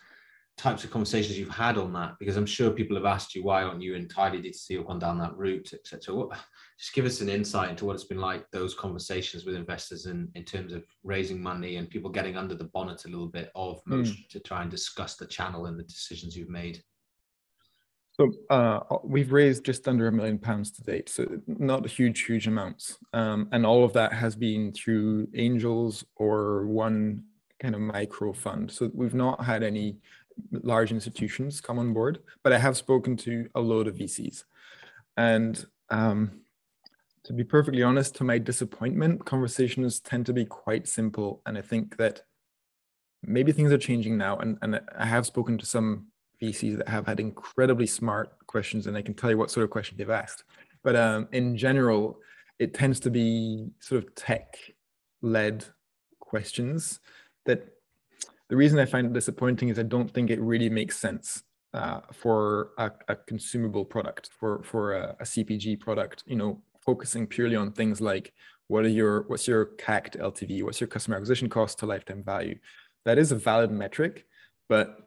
types 0.57 0.83
of 0.83 0.91
conversations 0.91 1.39
you've 1.39 1.47
had 1.47 1.77
on 1.77 1.93
that 1.93 2.15
because 2.19 2.35
i'm 2.35 2.45
sure 2.45 2.69
people 2.69 2.97
have 2.97 3.05
asked 3.05 3.33
you 3.33 3.41
why 3.41 3.63
aren't 3.63 3.81
you 3.81 3.95
entirely 3.95 4.39
d2c 4.39 4.77
or 4.77 4.83
gone 4.83 4.99
down 4.99 5.17
that 5.17 5.33
route 5.37 5.71
etc 5.73 6.25
just 6.77 6.93
give 6.93 7.05
us 7.05 7.21
an 7.21 7.29
insight 7.29 7.69
into 7.69 7.85
what 7.85 7.93
it's 7.93 8.03
been 8.03 8.19
like 8.19 8.45
those 8.51 8.73
conversations 8.73 9.45
with 9.45 9.55
investors 9.55 10.05
in, 10.05 10.27
in 10.35 10.43
terms 10.43 10.73
of 10.73 10.83
raising 11.05 11.41
money 11.41 11.77
and 11.77 11.89
people 11.89 12.11
getting 12.11 12.35
under 12.35 12.55
the 12.55 12.69
bonnet 12.73 13.05
a 13.05 13.07
little 13.07 13.29
bit 13.29 13.49
of 13.55 13.79
motion 13.85 14.17
mm. 14.17 14.27
to 14.27 14.41
try 14.41 14.61
and 14.61 14.69
discuss 14.69 15.15
the 15.15 15.25
channel 15.25 15.67
and 15.67 15.79
the 15.79 15.83
decisions 15.83 16.35
you've 16.35 16.49
made 16.49 16.83
so 18.19 18.33
uh, 18.49 18.81
we've 19.03 19.31
raised 19.31 19.63
just 19.63 19.87
under 19.87 20.07
a 20.07 20.11
million 20.11 20.37
pounds 20.37 20.71
to 20.71 20.83
date, 20.83 21.07
so 21.07 21.25
not 21.47 21.87
huge, 21.87 22.25
huge 22.25 22.47
amounts, 22.47 22.97
um, 23.13 23.47
and 23.53 23.65
all 23.65 23.85
of 23.85 23.93
that 23.93 24.11
has 24.11 24.35
been 24.35 24.73
through 24.73 25.29
angels 25.35 26.03
or 26.17 26.65
one 26.65 27.23
kind 27.61 27.75
of 27.75 27.81
micro 27.81 28.33
fund. 28.33 28.71
So 28.71 28.91
we've 28.93 29.13
not 29.13 29.45
had 29.45 29.63
any 29.63 29.99
large 30.51 30.91
institutions 30.91 31.61
come 31.61 31.79
on 31.79 31.93
board, 31.93 32.19
but 32.43 32.51
I 32.51 32.57
have 32.57 32.75
spoken 32.75 33.15
to 33.17 33.47
a 33.55 33.61
load 33.61 33.87
of 33.87 33.95
VCs. 33.95 34.43
And 35.15 35.65
um, 35.89 36.41
to 37.23 37.31
be 37.31 37.45
perfectly 37.45 37.83
honest, 37.83 38.15
to 38.15 38.25
my 38.25 38.37
disappointment, 38.37 39.25
conversations 39.25 40.01
tend 40.01 40.25
to 40.25 40.33
be 40.33 40.43
quite 40.43 40.89
simple. 40.89 41.41
And 41.45 41.57
I 41.57 41.61
think 41.61 41.95
that 41.97 42.23
maybe 43.23 43.53
things 43.53 43.71
are 43.71 43.77
changing 43.77 44.17
now. 44.17 44.37
And, 44.39 44.57
and 44.61 44.81
I 44.97 45.05
have 45.05 45.25
spoken 45.25 45.57
to 45.57 45.65
some 45.65 46.07
VCs 46.41 46.77
that 46.77 46.87
have 46.87 47.05
had 47.05 47.19
incredibly 47.19 47.87
smart 47.87 48.31
questions, 48.47 48.87
and 48.87 48.95
I 48.95 49.01
can 49.01 49.13
tell 49.13 49.29
you 49.29 49.37
what 49.37 49.51
sort 49.51 49.63
of 49.63 49.69
question 49.69 49.97
they've 49.97 50.09
asked. 50.09 50.43
But 50.83 50.95
um, 50.95 51.27
in 51.31 51.57
general, 51.57 52.19
it 52.59 52.73
tends 52.73 52.99
to 53.01 53.09
be 53.09 53.69
sort 53.79 54.03
of 54.03 54.15
tech-led 54.15 55.65
questions 56.19 56.99
that 57.45 57.65
the 58.49 58.55
reason 58.55 58.79
I 58.79 58.85
find 58.85 59.07
it 59.07 59.13
disappointing 59.13 59.69
is 59.69 59.79
I 59.79 59.83
don't 59.83 60.11
think 60.11 60.29
it 60.29 60.41
really 60.41 60.69
makes 60.69 60.97
sense 60.97 61.43
uh, 61.73 62.01
for 62.11 62.71
a, 62.77 62.91
a, 63.07 63.15
consumable 63.15 63.85
product, 63.85 64.29
for 64.39 64.63
for 64.63 64.93
a, 64.93 65.15
a, 65.19 65.23
CPG 65.23 65.79
product. 65.79 66.23
You 66.25 66.35
know, 66.35 66.61
focusing 66.81 67.27
purely 67.27 67.55
on 67.55 67.71
things 67.71 68.01
like 68.01 68.33
what 68.67 68.85
are 68.85 68.89
your 68.89 69.23
what's 69.27 69.47
your 69.47 69.67
CAC 69.77 70.11
to 70.11 70.17
LTV, 70.19 70.63
what's 70.63 70.81
your 70.81 70.87
customer 70.87 71.17
acquisition 71.17 71.47
cost 71.47 71.77
to 71.79 71.85
lifetime 71.85 72.23
value. 72.23 72.57
That 73.05 73.19
is 73.19 73.31
a 73.31 73.35
valid 73.35 73.71
metric, 73.71 74.25
but 74.67 74.97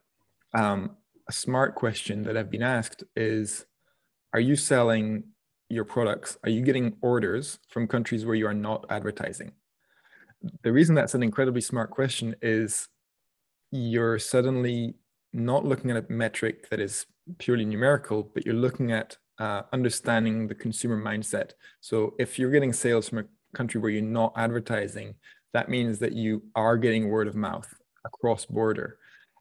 um, 0.55 0.97
a 1.29 1.33
smart 1.33 1.75
question 1.75 2.23
that 2.25 2.37
I've 2.37 2.51
been 2.51 2.63
asked 2.63 3.05
is, 3.17 3.67
are 4.35 4.41
you 4.41 4.57
selling 4.57 5.25
your 5.69 5.85
products? 5.85 6.37
Are 6.45 6.51
you 6.51 6.63
getting 6.63 6.97
orders 7.01 7.59
from 7.69 7.87
countries 7.87 8.25
where 8.25 8.35
you 8.35 8.47
are 8.47 8.55
not 8.55 8.87
advertising? 8.91 9.53
The 10.63 10.73
reason 10.73 10.95
that's 10.95 11.15
an 11.15 11.23
incredibly 11.23 11.61
smart 11.61 11.91
question 11.91 12.35
is 12.43 12.89
you're 13.71 14.19
suddenly 14.19 14.95
not 15.33 15.65
looking 15.65 15.91
at 15.91 15.97
a 15.97 16.13
metric 16.13 16.69
that 16.71 16.81
is 16.81 17.07
purely 17.39 17.65
numerical, 17.65 18.23
but 18.23 18.45
you're 18.45 18.55
looking 18.55 18.93
at 18.93 19.17
uh, 19.39 19.63
understanding 19.73 20.49
the 20.49 20.55
consumer 20.55 21.01
mindset. 21.01 21.53
So 21.81 22.15
if 22.19 22.39
you're 22.39 22.51
getting 22.51 22.73
sales 22.73 23.09
from 23.09 23.19
a 23.19 23.57
country 23.57 23.81
where 23.81 23.91
you're 23.91 24.03
not 24.03 24.33
advertising, 24.37 25.15
that 25.55 25.69
means 25.69 25.99
that 26.01 26.13
you 26.13 26.43
are 26.55 26.77
getting 26.77 27.09
word 27.09 27.29
of 27.29 27.37
mouth 27.37 27.73
across 28.05 28.45
border. 28.45 28.99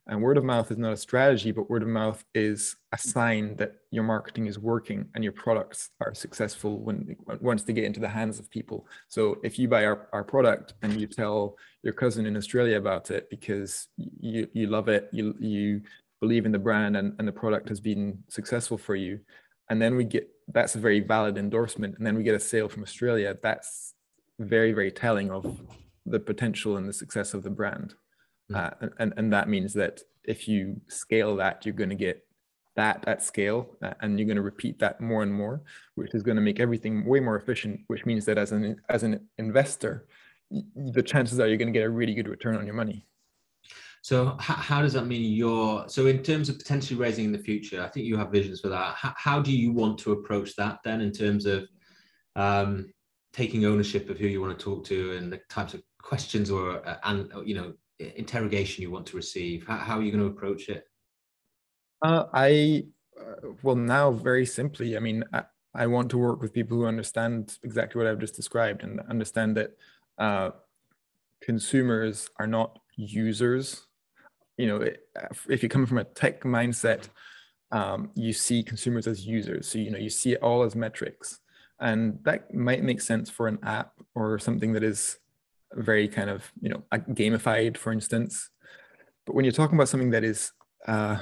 And 0.08 0.22
word 0.22 0.38
of 0.38 0.44
mouth 0.44 0.72
is 0.72 0.78
not 0.78 0.94
a 0.94 0.98
strategy, 0.98 1.52
but 1.52 1.70
word 1.70 1.84
of 1.84 1.88
mouth 1.88 2.24
is 2.34 2.76
a 2.92 2.98
sign 2.98 3.56
that 3.58 3.76
your 3.92 4.04
marketing 4.04 4.48
is 4.48 4.58
working 4.58 5.08
and 5.14 5.24
your 5.24 5.34
products 5.34 5.92
are 6.02 6.14
successful 6.14 6.80
when 6.80 7.16
once 7.40 7.64
they 7.64 7.74
get 7.74 7.84
into 7.84 8.00
the 8.00 8.10
hands 8.10 8.40
of 8.40 8.50
people. 8.50 8.88
So 9.08 9.40
if 9.44 9.60
you 9.60 9.68
buy 9.68 9.86
our, 9.86 10.10
our 10.12 10.24
product 10.24 10.74
and 10.82 11.00
you 11.00 11.08
tell 11.08 11.56
your 11.84 11.94
cousin 11.94 12.26
in 12.26 12.36
Australia 12.36 12.78
about 12.78 13.12
it 13.12 13.30
because 13.30 13.90
you, 13.98 14.48
you 14.54 14.68
love 14.68 14.90
it, 14.90 15.08
you, 15.12 15.36
you 15.40 15.82
believe 16.20 16.46
in 16.46 16.52
the 16.52 16.60
brand 16.60 16.98
and, 16.98 17.14
and 17.20 17.28
the 17.28 17.32
product 17.32 17.70
has 17.70 17.80
been 17.80 18.24
successful 18.28 18.78
for 18.78 18.96
you, 18.96 19.20
and 19.70 19.82
then 19.82 19.96
we 19.96 20.04
get 20.04 20.30
that's 20.48 20.76
a 20.76 20.80
very 20.80 21.00
valid 21.00 21.38
endorsement, 21.38 21.98
and 21.98 22.06
then 22.06 22.16
we 22.16 22.24
get 22.24 22.36
a 22.36 22.40
sale 22.40 22.68
from 22.68 22.84
Australia, 22.84 23.38
that's 23.42 23.94
very, 24.40 24.74
very 24.74 24.92
telling 24.92 25.32
of 25.32 25.62
the 26.06 26.20
potential 26.20 26.78
and 26.78 26.90
the 26.90 26.94
success 26.94 27.34
of 27.34 27.44
the 27.44 27.50
brand. 27.50 27.96
Uh, 28.56 28.88
and, 29.00 29.14
and 29.18 29.34
that 29.34 29.50
means 29.50 29.74
that 29.74 30.02
if 30.24 30.48
you 30.48 30.80
scale 30.88 31.36
that, 31.38 31.66
you're 31.66 31.74
going 31.74 31.90
to 31.90 31.96
get 31.96 32.26
that 32.76 33.04
at 33.08 33.22
scale 33.22 33.70
uh, 33.82 33.94
and 34.02 34.18
you're 34.18 34.26
going 34.26 34.38
to 34.38 34.42
repeat 34.42 34.80
that 34.80 35.02
more 35.02 35.24
and 35.24 35.34
more, 35.34 35.62
which 35.96 36.14
is 36.14 36.24
going 36.24 36.38
to 36.38 36.42
make 36.42 36.60
everything 36.60 37.06
way 37.06 37.20
more 37.20 37.36
efficient, 37.36 37.82
which 37.88 38.06
means 38.06 38.26
that 38.26 38.38
as 38.38 38.52
an, 38.52 38.80
as 38.90 39.04
an 39.04 39.28
investor, 39.38 40.08
the 40.76 41.04
chances 41.04 41.40
are 41.40 41.48
you're 41.48 41.58
going 41.58 41.72
to 41.72 41.78
get 41.78 41.86
a 41.86 41.90
really 41.90 42.14
good 42.14 42.28
return 42.28 42.56
on 42.56 42.66
your 42.66 42.76
money. 42.76 43.06
So 44.02 44.36
how, 44.40 44.56
how, 44.56 44.82
does 44.82 44.94
that 44.94 45.06
mean 45.06 45.32
you're, 45.32 45.88
so 45.88 46.08
in 46.08 46.24
terms 46.24 46.50
of 46.50 46.58
potentially 46.58 47.00
raising 47.00 47.26
in 47.26 47.32
the 47.32 47.38
future, 47.38 47.84
I 47.84 47.88
think 47.88 48.08
you 48.08 48.18
have 48.18 48.32
visions 48.32 48.60
for 48.60 48.70
that. 48.70 48.96
How, 48.96 49.14
how 49.16 49.40
do 49.42 49.56
you 49.56 49.72
want 49.72 50.00
to 50.00 50.14
approach 50.14 50.56
that 50.56 50.80
then 50.84 51.02
in 51.02 51.12
terms 51.12 51.46
of 51.46 51.68
um, 52.36 52.92
taking 53.32 53.66
ownership 53.66 54.10
of 54.10 54.18
who 54.18 54.28
you 54.28 54.42
want 54.42 54.58
to 54.58 54.64
talk 54.64 54.84
to 54.86 55.18
and 55.18 55.32
the 55.32 55.40
types 55.50 55.76
of 55.76 55.84
questions 56.02 56.50
or, 56.50 56.86
uh, 56.88 56.98
and, 57.04 57.32
you 57.46 57.54
know, 57.54 57.74
interrogation 58.18 58.82
you 58.82 58.92
want 58.92 59.06
to 59.08 59.16
receive? 59.16 59.66
How, 59.68 59.78
how 59.78 60.00
are 60.00 60.02
you 60.02 60.12
going 60.12 60.24
to 60.24 60.30
approach 60.30 60.70
it? 60.70 60.88
Uh, 62.02 62.26
I, 62.34 62.86
uh, 63.20 63.50
well, 63.62 63.76
now 63.76 64.12
very 64.12 64.46
simply, 64.46 64.98
I 64.98 65.00
mean, 65.00 65.24
I, 65.34 65.44
I, 65.76 65.88
want 65.88 66.10
to 66.12 66.18
work 66.18 66.42
with 66.42 66.54
people 66.54 66.78
who 66.78 66.86
understand 66.86 67.58
exactly 67.64 68.00
what 68.00 68.08
I've 68.08 68.20
just 68.20 68.36
described 68.36 68.84
and 68.84 69.00
understand 69.02 69.56
that 69.58 69.72
uh, 70.18 70.50
consumers 71.42 72.30
are 72.40 72.48
not 72.48 72.80
users. 72.96 73.88
You 74.58 74.68
know, 74.68 74.90
if 75.48 75.64
you 75.64 75.70
come 75.70 75.86
from 75.86 76.00
a 76.00 76.04
tech 76.04 76.44
mindset, 76.44 77.10
um, 77.72 78.12
you 78.16 78.34
see 78.34 78.64
consumers 78.64 79.08
as 79.08 79.26
users. 79.26 79.68
So, 79.68 79.78
you 79.80 79.92
know, 79.92 79.98
you 79.98 80.10
see 80.10 80.34
it 80.34 80.42
all 80.42 80.64
as 80.64 80.76
metrics. 80.76 81.40
And 81.80 82.20
that 82.24 82.54
might 82.54 82.84
make 82.84 83.02
sense 83.02 83.30
for 83.30 83.48
an 83.48 83.60
app 83.64 83.94
or 84.14 84.38
something 84.40 84.74
that 84.74 84.84
is 84.84 85.18
very 85.74 86.08
kind 86.08 86.30
of 86.30 86.52
you 86.62 86.70
know 86.70 86.84
gamified 86.92 87.78
for 87.78 87.92
instance. 87.92 88.50
But 89.26 89.36
when 89.36 89.46
you're 89.46 89.52
talking 89.52 89.78
about 89.78 89.90
something 89.90 90.12
that 90.12 90.24
is 90.24 90.52
uh, 90.88 91.20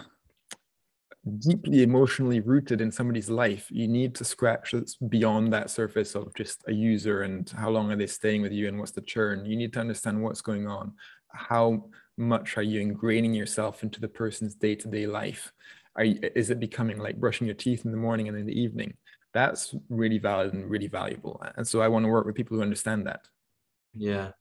deeply 1.38 1.84
emotionally 1.84 2.40
rooted 2.40 2.80
in 2.82 2.92
somebody's 2.92 3.30
life 3.30 3.68
you 3.70 3.88
need 3.88 4.16
to 4.16 4.24
scratch 4.24 4.74
beyond 5.10 5.52
that 5.52 5.70
surface 5.70 6.16
of 6.16 6.34
just 6.34 6.64
a 6.68 6.74
user 6.74 7.24
and 7.24 7.50
how 7.58 7.70
long 7.70 7.92
are 7.92 7.96
they 7.96 8.08
staying 8.08 8.42
with 8.42 8.52
you 8.52 8.68
and 8.68 8.80
what's 8.80 8.92
the 8.92 9.02
churn. 9.02 9.46
You 9.46 9.58
need 9.58 9.74
to 9.74 9.80
understand 9.80 10.22
what's 10.22 10.42
going 10.42 10.68
on. 10.68 10.94
How 11.34 11.86
much 12.18 12.58
are 12.58 12.64
you 12.64 12.80
ingraining 12.80 13.36
yourself 13.36 13.84
into 13.84 14.00
the 14.00 14.08
person's 14.08 14.56
day-to-day 14.56 15.08
life? 15.08 15.52
Are 15.96 16.06
you, 16.06 16.20
is 16.36 16.50
it 16.50 16.60
becoming 16.60 16.98
like 16.98 17.20
brushing 17.20 17.48
your 17.48 17.56
teeth 17.56 17.84
in 17.86 17.92
the 17.92 17.98
morning 17.98 18.30
and 18.30 18.38
in 18.38 18.46
the 18.46 18.60
evening? 18.60 18.94
That's 19.34 19.76
really 19.90 20.18
valid 20.18 20.54
and 20.54 20.70
really 20.70 20.88
valuable. 20.88 21.44
And 21.56 21.68
so 21.68 21.82
i 21.82 21.88
want 21.88 22.06
to 22.06 22.10
work 22.10 22.26
with 22.26 22.36
people 22.36 22.58
who 22.58 22.64
understand 22.64 23.06
that. 23.08 23.28
Yeah 23.94 24.32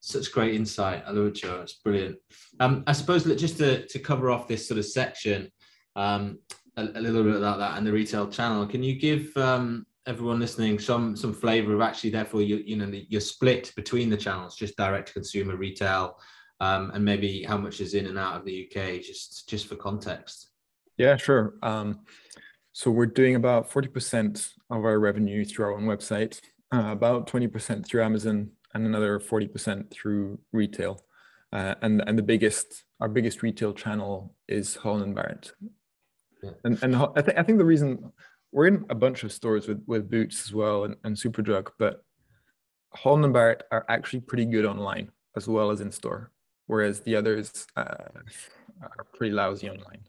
such 0.00 0.32
great 0.32 0.54
insight. 0.54 1.04
I 1.06 1.10
love 1.10 1.26
it, 1.26 1.34
Joe. 1.34 1.60
It's 1.62 1.74
brilliant. 1.74 2.16
Um, 2.58 2.82
I 2.86 2.92
suppose 2.92 3.24
just 3.36 3.58
to, 3.58 3.86
to 3.86 3.98
cover 3.98 4.30
off 4.30 4.48
this 4.48 4.66
sort 4.66 4.78
of 4.78 4.86
section, 4.86 5.50
um, 5.96 6.38
a, 6.76 6.82
a, 6.82 7.00
little 7.00 7.22
bit 7.22 7.36
about 7.36 7.58
that 7.58 7.76
and 7.76 7.86
the 7.86 7.92
retail 7.92 8.28
channel. 8.28 8.66
Can 8.66 8.82
you 8.82 8.98
give 8.98 9.36
um, 9.36 9.86
everyone 10.06 10.40
listening 10.40 10.78
some 10.78 11.16
some 11.16 11.32
flavour 11.32 11.74
of 11.74 11.80
actually, 11.80 12.10
therefore, 12.10 12.42
you 12.42 12.56
you 12.64 12.76
know 12.76 12.86
the, 12.86 13.06
your 13.08 13.20
split 13.20 13.72
between 13.76 14.10
the 14.10 14.16
channels, 14.16 14.56
just 14.56 14.76
direct 14.76 15.08
to 15.08 15.14
consumer, 15.14 15.56
retail, 15.56 16.18
um, 16.60 16.90
and 16.94 17.04
maybe 17.04 17.42
how 17.42 17.56
much 17.56 17.80
is 17.80 17.94
in 17.94 18.06
and 18.06 18.18
out 18.18 18.36
of 18.36 18.44
the 18.44 18.66
UK, 18.66 19.00
just 19.00 19.48
just 19.48 19.66
for 19.66 19.76
context. 19.76 20.48
Yeah, 20.96 21.16
sure. 21.16 21.54
Um, 21.62 22.00
so 22.72 22.90
we're 22.90 23.06
doing 23.06 23.36
about 23.36 23.70
forty 23.70 23.88
percent 23.88 24.48
of 24.70 24.84
our 24.84 24.98
revenue 24.98 25.44
through 25.44 25.66
our 25.66 25.72
own 25.72 25.84
website, 25.84 26.40
uh, 26.72 26.88
about 26.90 27.26
twenty 27.26 27.48
percent 27.48 27.86
through 27.86 28.02
Amazon, 28.02 28.50
and 28.74 28.86
another 28.86 29.18
40% 29.18 29.90
through 29.90 30.38
retail. 30.52 31.04
Uh, 31.52 31.74
and 31.82 32.02
and 32.06 32.16
the 32.16 32.22
biggest 32.22 32.84
our 33.00 33.08
biggest 33.08 33.42
retail 33.42 33.72
channel 33.72 34.34
is 34.46 34.76
Holland 34.76 35.02
and 35.02 35.14
Barrett. 35.14 35.52
Yeah. 36.42 36.50
And 36.64 36.78
and 36.82 36.94
I 36.94 37.22
think 37.22 37.38
I 37.38 37.42
think 37.42 37.58
the 37.58 37.64
reason 37.64 38.12
we're 38.52 38.66
in 38.66 38.84
a 38.88 38.94
bunch 38.94 39.24
of 39.24 39.32
stores 39.32 39.66
with 39.66 39.82
with 39.86 40.10
Boots 40.10 40.44
as 40.44 40.54
well 40.54 40.84
and, 40.84 40.96
and 41.02 41.16
Superdrug, 41.16 41.70
but 41.78 42.04
Holland 42.94 43.24
and 43.24 43.34
Barrett 43.34 43.64
are 43.72 43.84
actually 43.88 44.20
pretty 44.20 44.46
good 44.46 44.64
online 44.64 45.10
as 45.36 45.48
well 45.48 45.70
as 45.70 45.80
in 45.80 45.90
store, 45.90 46.30
whereas 46.66 47.00
the 47.00 47.16
others 47.16 47.66
uh, 47.76 47.82
are 48.82 49.06
pretty 49.14 49.34
lousy 49.34 49.68
online. 49.68 50.00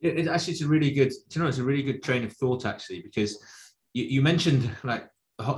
It, 0.00 0.20
it 0.20 0.28
actually 0.28 0.54
it's 0.54 0.62
a 0.62 0.68
really 0.68 0.90
good. 0.90 1.12
you 1.30 1.40
know 1.40 1.46
it's 1.46 1.58
a 1.58 1.64
really 1.64 1.84
good 1.84 2.02
train 2.02 2.24
of 2.24 2.32
thought 2.32 2.66
actually 2.66 3.02
because 3.02 3.38
you, 3.92 4.04
you 4.04 4.22
mentioned 4.22 4.68
like 4.82 5.08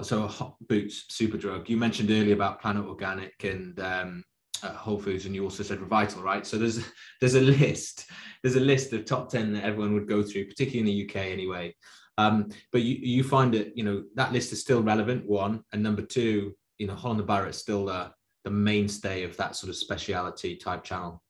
so 0.03 0.27
hot 0.27 0.57
boots 0.69 1.07
superdrug 1.11 1.69
you 1.69 1.77
mentioned 1.77 2.11
earlier 2.11 2.35
about 2.35 2.61
planet 2.61 2.85
organic 2.85 3.33
and 3.45 3.79
um, 3.81 4.25
uh, 4.65 4.73
whole 4.73 4.99
foods 4.99 5.27
and 5.27 5.35
you 5.35 5.45
also 5.45 5.63
said 5.63 5.79
revital 5.79 6.23
right? 6.23 6.47
So 6.47 6.57
there's 6.57 6.85
there's 7.21 7.35
a 7.35 7.41
list 7.41 8.07
there's 8.43 8.57
a 8.57 8.61
list 8.61 8.93
of 8.93 9.05
top 9.05 9.29
10 9.29 9.53
that 9.53 9.65
everyone 9.65 9.95
would 9.95 10.09
go 10.09 10.23
through 10.23 10.47
particularly 10.47 10.91
in 10.91 10.97
the 10.97 11.09
uk 11.09 11.17
anyway. 11.17 11.75
Um, 12.17 12.51
but 12.73 12.83
you 12.83 12.97
you 12.97 13.25
find 13.25 13.53
that 13.55 13.77
you 13.77 13.85
know 13.85 14.05
that 14.15 14.33
list 14.33 14.53
is 14.53 14.61
still 14.61 14.83
relevant 14.83 15.27
one 15.27 15.63
and 15.73 15.83
number 15.83 16.03
two 16.03 16.55
you 16.79 16.87
know 16.87 16.95
holland 16.95 17.21
and 17.21 17.27
barrett 17.27 17.55
still 17.55 17.87
the 17.87 18.13
the 18.45 18.51
mainstay 18.51 19.25
of 19.25 19.37
that 19.37 19.57
sort 19.57 19.71
of 19.71 19.77
speciality 19.77 20.57
type 20.57 20.85
channel. 20.85 21.23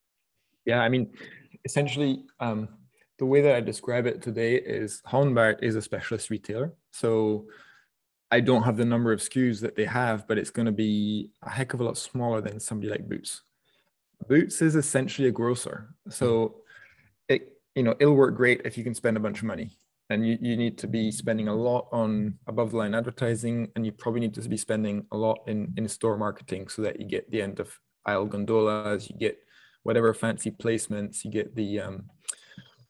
Yeah 0.65 0.81
i 0.81 0.89
mean 0.89 1.13
essentially 1.65 2.25
um, 2.41 2.69
the 3.19 3.27
way 3.27 3.41
that 3.41 3.55
i 3.55 3.61
describe 3.61 4.07
it 4.07 4.21
today 4.21 4.57
is 4.57 5.01
holland 5.07 5.35
barrett 5.35 5.63
is 5.63 5.77
a 5.77 5.83
specialist 5.83 6.31
retailer. 6.31 6.73
So 6.93 7.47
I 8.35 8.41
don't 8.41 8.65
have 8.65 8.77
the 8.77 8.85
number 8.85 9.13
of 9.13 9.21
SKUs 9.21 9.61
that 9.61 9.77
they 9.77 9.85
have, 9.85 10.27
but 10.27 10.39
it's 10.39 10.51
going 10.51 10.67
to 10.67 10.73
be 10.73 11.31
a 11.45 11.51
heck 11.51 11.73
of 11.73 11.81
a 11.81 11.85
lot 11.85 11.97
smaller 11.97 12.41
than 12.41 12.59
somebody 12.59 12.91
like 12.91 13.09
Boots. 13.09 13.43
Boots 14.27 14.61
is 14.61 14.75
essentially 14.75 15.29
a 15.29 15.31
grocer. 15.31 15.95
So 16.09 16.57
it, 17.29 17.53
you 17.77 17.85
know, 17.85 17.95
it'll 18.01 18.17
work 18.17 18.35
great 18.35 18.63
if 18.65 18.77
you 18.77 18.83
can 18.83 18.93
spend 18.93 19.17
a 19.17 19.21
bunch 19.21 19.39
of 19.39 19.45
money. 19.45 19.79
And 20.11 20.27
you, 20.27 20.37
you 20.41 20.57
need 20.57 20.79
to 20.79 20.89
be 20.89 21.13
spending 21.13 21.47
a 21.47 21.55
lot 21.55 21.87
on 21.93 22.37
above 22.49 22.73
the 22.73 22.79
line 22.79 22.93
advertising, 22.93 23.71
and 23.77 23.87
you 23.87 23.93
probably 23.93 24.23
need 24.23 24.35
to 24.35 24.49
be 24.49 24.57
spending 24.57 25.07
a 25.13 25.17
lot 25.17 25.39
in, 25.47 25.73
in 25.77 25.87
store 25.87 26.19
marketing 26.19 26.67
so 26.67 26.83
that 26.83 26.99
you 26.99 27.07
get 27.07 27.31
the 27.31 27.41
end 27.41 27.61
of 27.61 27.79
aisle 28.05 28.27
gondolas, 28.27 29.09
you 29.09 29.17
get 29.17 29.39
whatever 29.85 30.13
fancy 30.13 30.51
placements, 30.51 31.25
you 31.25 31.31
get 31.31 31.55
the 31.55 31.79
um, 31.79 32.11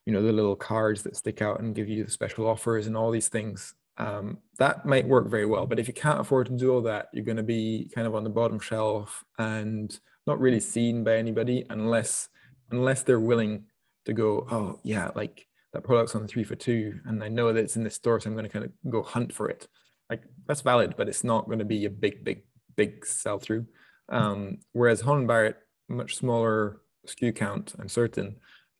you 0.07 0.13
know, 0.15 0.23
the 0.23 0.33
little 0.33 0.57
cards 0.57 1.03
that 1.03 1.17
stick 1.17 1.43
out 1.43 1.61
and 1.61 1.75
give 1.75 1.89
you 1.89 2.03
the 2.03 2.11
special 2.11 2.47
offers 2.47 2.87
and 2.87 2.97
all 2.97 3.11
these 3.11 3.29
things 3.29 3.75
um, 3.97 4.39
that 4.59 4.87
might 4.87 5.07
work 5.07 5.29
very 5.29 5.47
well. 5.47 5.67
But 5.67 5.79
if 5.79 5.89
you 5.89 5.95
can't 5.95 6.21
afford 6.21 6.47
to 6.47 6.53
do 6.53 6.73
all 6.73 6.83
that, 6.83 7.09
you're 7.13 7.25
going 7.25 7.37
to 7.37 7.43
be 7.43 7.91
kind 7.95 8.07
of 8.07 8.15
on 8.15 8.25
the 8.25 8.31
bottom 8.31 8.59
shelf 8.59 9.25
and 9.39 9.97
not 10.27 10.41
really 10.41 10.61
seen 10.61 11.05
by 11.05 11.17
anybody 11.17 11.65
unless 11.71 12.29
unless 12.71 13.03
they're 13.03 13.21
willing 13.21 13.65
to 14.07 14.13
go, 14.13 14.47
oh 14.51 14.81
yeah, 14.83 15.11
like 15.15 15.47
that 15.73 15.85
product's 15.85 16.15
on 16.15 16.27
three 16.27 16.45
for 16.45 16.55
two, 16.55 17.01
and 17.05 17.23
I 17.23 17.29
know 17.29 17.53
that 17.53 17.61
it's 17.61 17.77
in 17.77 17.85
the 17.85 17.91
store, 17.91 18.21
so 18.21 18.29
I'm 18.29 18.35
going 18.35 18.47
to 18.47 18.51
kind 18.51 18.65
of 18.65 18.73
go 18.91 19.03
hunt 19.03 19.33
for 19.33 19.49
it. 19.49 19.69
Like 20.09 20.23
that's 20.47 20.61
valid, 20.61 20.95
but 20.97 21.09
it's 21.09 21.25
not 21.25 21.47
going 21.47 21.59
to 21.59 21.65
be 21.65 21.85
a 21.85 21.91
big, 21.91 22.25
big, 22.25 22.43
big 22.77 23.05
sell 23.07 23.39
through. 23.39 23.67
Um, 24.09 24.59
whereas 24.73 25.01
Holland 25.01 25.29
Barrett, 25.29 25.57
much 25.89 26.17
smaller 26.17 26.81
SKU 27.07 27.35
count, 27.35 27.75
I'm 27.79 27.89
certain, 27.89 28.37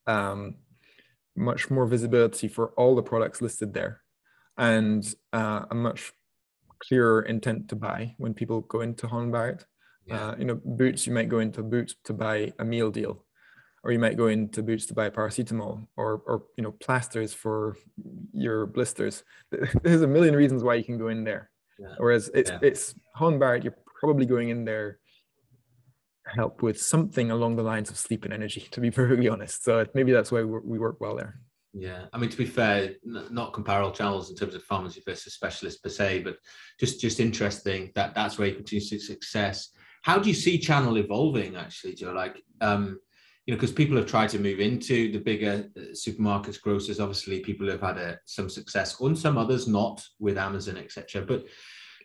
um, 0.07 0.57
much 1.37 1.71
more 1.71 1.87
visibility 1.87 2.49
for 2.49 2.69
all 2.71 2.95
the 2.95 3.03
products 3.03 3.43
listed 3.43 3.75
there, 3.75 4.01
and 4.57 5.15
uh, 5.33 5.65
a 5.71 5.75
much 5.75 6.13
clearer 6.79 7.23
intent 7.23 7.69
to 7.69 7.77
buy 7.77 8.15
when 8.19 8.35
people 8.35 8.61
go 8.63 8.81
into 8.81 9.07
Holland 9.07 9.33
Barrett. 9.33 9.65
Yeah. 10.07 10.29
Uh, 10.29 10.37
you 10.39 10.45
know, 10.45 10.61
Boots, 10.65 11.07
you 11.07 11.13
might 11.13 11.29
go 11.29 11.39
into 11.39 11.63
Boots 11.63 11.95
to 12.05 12.13
buy 12.13 12.53
a 12.59 12.65
meal 12.65 12.91
deal 12.91 13.25
or 13.85 13.93
you 13.93 13.99
might 13.99 14.17
go 14.17 14.29
into 14.29 14.63
Boots 14.63 14.87
to 14.87 14.95
buy 14.95 15.11
paracetamol 15.11 15.87
or, 15.97 16.23
or 16.27 16.45
you 16.57 16.65
know, 16.65 16.73
plasters 16.73 17.33
for 17.33 17.77
your 18.33 18.67
blisters. 18.67 19.25
There's 19.83 20.03
a 20.03 20.07
million 20.07 20.35
reasons 20.35 20.63
why 20.63 20.75
you 20.75 20.85
can 20.85 20.99
go 20.99 21.09
in 21.09 21.25
there. 21.25 21.51
Yeah. 21.79 21.95
Whereas 21.99 22.31
it's 22.35 22.51
yeah. 22.51 22.59
it's 22.63 22.95
you're 23.21 23.75
probably 24.01 24.27
going 24.27 24.49
in 24.49 24.65
there 24.65 25.01
help 26.27 26.63
with 26.63 26.81
something 26.81 27.31
along 27.31 27.57
the 27.57 27.63
lines 27.63 27.91
of 27.91 27.99
sleep 27.99 28.25
and 28.25 28.33
energy, 28.33 28.67
to 28.71 28.81
be 28.81 28.91
perfectly 29.01 29.29
honest. 29.29 29.65
So 29.65 29.85
maybe 29.95 30.13
that's 30.13 30.33
why 30.33 30.43
we 30.43 30.79
work 30.79 31.01
well 31.01 31.17
there. 31.17 31.41
Yeah, 31.77 32.05
I 32.13 32.19
mean 32.19 32.31
to 32.31 32.37
be 32.37 32.47
fair, 32.47 32.95
not 33.03 33.53
comparable 33.53 33.91
channels 33.91 34.31
in 34.31 34.37
terms 34.37 34.55
of 34.55 34.63
pharmacy 34.63 35.03
versus 35.05 35.35
specialist 35.35 35.83
per 35.83 35.89
se, 35.89 36.23
but 36.23 36.37
just 36.79 37.01
just 37.01 37.19
interesting 37.19 37.91
that 37.97 38.15
that's 38.15 38.39
where 38.39 38.47
you 38.47 38.55
continue 38.55 38.85
to 38.87 38.99
success. 39.01 39.71
How 40.03 40.19
do 40.19 40.29
you 40.29 40.37
see 40.37 40.57
channel 40.57 40.97
evolving 40.99 41.57
actually, 41.57 41.95
Joe? 41.95 42.13
Like, 42.13 42.41
um, 42.61 43.01
you 43.45 43.53
know, 43.53 43.57
because 43.57 43.73
people 43.73 43.97
have 43.97 44.07
tried 44.07 44.29
to 44.31 44.39
move 44.39 44.61
into 44.61 45.11
the 45.11 45.19
bigger 45.19 45.69
uh, 45.77 45.81
supermarkets, 45.93 46.61
grocers. 46.61 47.01
Obviously, 47.01 47.41
people 47.41 47.69
have 47.69 47.81
had 47.81 47.99
a, 47.99 48.09
uh, 48.13 48.17
some 48.25 48.49
success, 48.49 49.01
and 49.01 49.19
some 49.19 49.37
others 49.37 49.67
not 49.67 50.07
with 50.21 50.39
Amazon, 50.39 50.77
etc. 50.77 51.23
But 51.23 51.45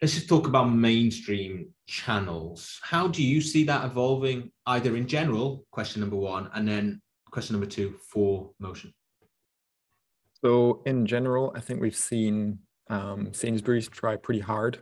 let's 0.01 0.15
just 0.15 0.27
talk 0.27 0.47
about 0.47 0.73
mainstream 0.73 1.69
channels. 1.85 2.79
How 2.81 3.07
do 3.07 3.21
you 3.21 3.39
see 3.39 3.65
that 3.65 3.85
evolving, 3.85 4.51
either 4.65 4.95
in 4.95 5.07
general, 5.07 5.65
question 5.69 6.01
number 6.01 6.15
one, 6.15 6.49
and 6.55 6.67
then 6.67 7.03
question 7.29 7.53
number 7.53 7.69
two 7.69 7.97
for 8.11 8.49
motion? 8.59 8.93
So, 10.43 10.81
in 10.85 11.05
general, 11.05 11.51
I 11.55 11.59
think 11.59 11.81
we've 11.81 11.95
seen 11.95 12.59
um, 12.89 13.33
Sainsbury's 13.33 13.87
try 13.87 14.15
pretty 14.15 14.39
hard. 14.39 14.81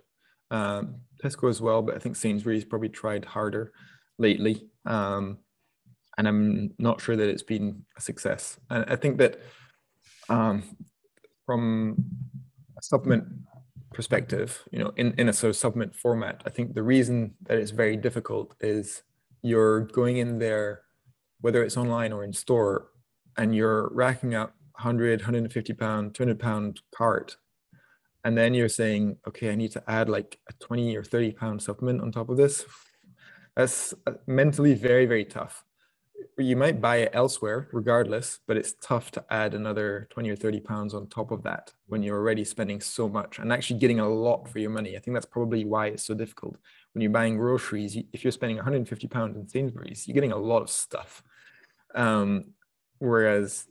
Um, 0.51 1.01
Tesco 1.23 1.49
as 1.49 1.61
well, 1.61 1.81
but 1.81 1.95
I 1.95 1.99
think 1.99 2.15
Sainsbury's 2.15 2.63
probably 2.63 2.89
tried 2.89 3.25
harder 3.25 3.71
lately. 4.17 4.69
Um, 4.85 5.39
and 6.17 6.27
I'm 6.27 6.71
not 6.79 7.01
sure 7.01 7.15
that 7.15 7.29
it's 7.29 7.43
been 7.43 7.85
a 7.97 8.01
success. 8.01 8.59
And 8.69 8.85
I 8.87 8.95
think 8.95 9.17
that 9.17 9.39
um, 10.29 10.63
from 11.45 12.03
a 12.77 12.81
supplement 12.81 13.25
perspective, 13.93 14.63
you 14.71 14.79
know, 14.79 14.91
in, 14.95 15.13
in 15.17 15.29
a 15.29 15.33
sort 15.33 15.49
of 15.49 15.55
supplement 15.55 15.95
format, 15.95 16.41
I 16.45 16.49
think 16.49 16.73
the 16.73 16.83
reason 16.83 17.35
that 17.43 17.57
it's 17.57 17.71
very 17.71 17.97
difficult 17.97 18.55
is 18.59 19.03
you're 19.41 19.81
going 19.81 20.17
in 20.17 20.39
there, 20.39 20.81
whether 21.41 21.63
it's 21.63 21.77
online 21.77 22.11
or 22.13 22.23
in 22.23 22.33
store, 22.33 22.89
and 23.37 23.55
you're 23.55 23.89
racking 23.93 24.33
up 24.33 24.55
100, 24.77 25.21
150 25.21 25.73
pound, 25.73 26.15
200 26.15 26.39
pound 26.39 26.81
cart. 26.95 27.37
And 28.23 28.37
then 28.37 28.53
you're 28.53 28.69
saying, 28.69 29.17
okay, 29.27 29.51
I 29.51 29.55
need 29.55 29.71
to 29.71 29.83
add 29.87 30.09
like 30.09 30.39
a 30.49 30.53
20 30.53 30.95
or 30.95 31.03
30 31.03 31.31
pound 31.33 31.61
supplement 31.61 32.01
on 32.01 32.11
top 32.11 32.29
of 32.29 32.37
this. 32.37 32.65
That's 33.55 33.93
uh, 34.05 34.13
mentally 34.27 34.73
very, 34.73 35.05
very 35.05 35.25
tough 35.25 35.63
you 36.37 36.55
might 36.55 36.79
buy 36.79 36.97
it 36.97 37.11
elsewhere 37.13 37.67
regardless, 37.71 38.39
but 38.47 38.57
it's 38.57 38.75
tough 38.81 39.11
to 39.11 39.25
add 39.29 39.53
another 39.53 40.07
20 40.11 40.29
or 40.29 40.35
30 40.35 40.59
pounds 40.59 40.93
on 40.93 41.07
top 41.07 41.31
of 41.31 41.43
that 41.43 41.73
when 41.87 42.03
you're 42.03 42.17
already 42.17 42.43
spending 42.43 42.79
so 42.79 43.09
much 43.09 43.39
and 43.39 43.51
actually 43.51 43.79
getting 43.79 43.99
a 43.99 44.07
lot 44.07 44.47
for 44.47 44.59
your 44.59 44.69
money. 44.69 44.95
I 44.95 44.99
think 44.99 45.15
that's 45.15 45.25
probably 45.25 45.65
why 45.65 45.87
it's 45.87 46.03
so 46.03 46.13
difficult. 46.13 46.57
When 46.93 47.01
you're 47.01 47.11
buying 47.11 47.37
groceries, 47.37 47.97
if 48.13 48.23
you're 48.23 48.31
spending 48.31 48.57
150 48.57 49.07
pounds 49.07 49.35
in 49.35 49.47
Sainsbury's, 49.47 50.07
you're 50.07 50.13
getting 50.13 50.31
a 50.31 50.37
lot 50.37 50.61
of 50.61 50.69
stuff. 50.69 51.23
Um, 51.95 52.53
whereas 52.99 53.65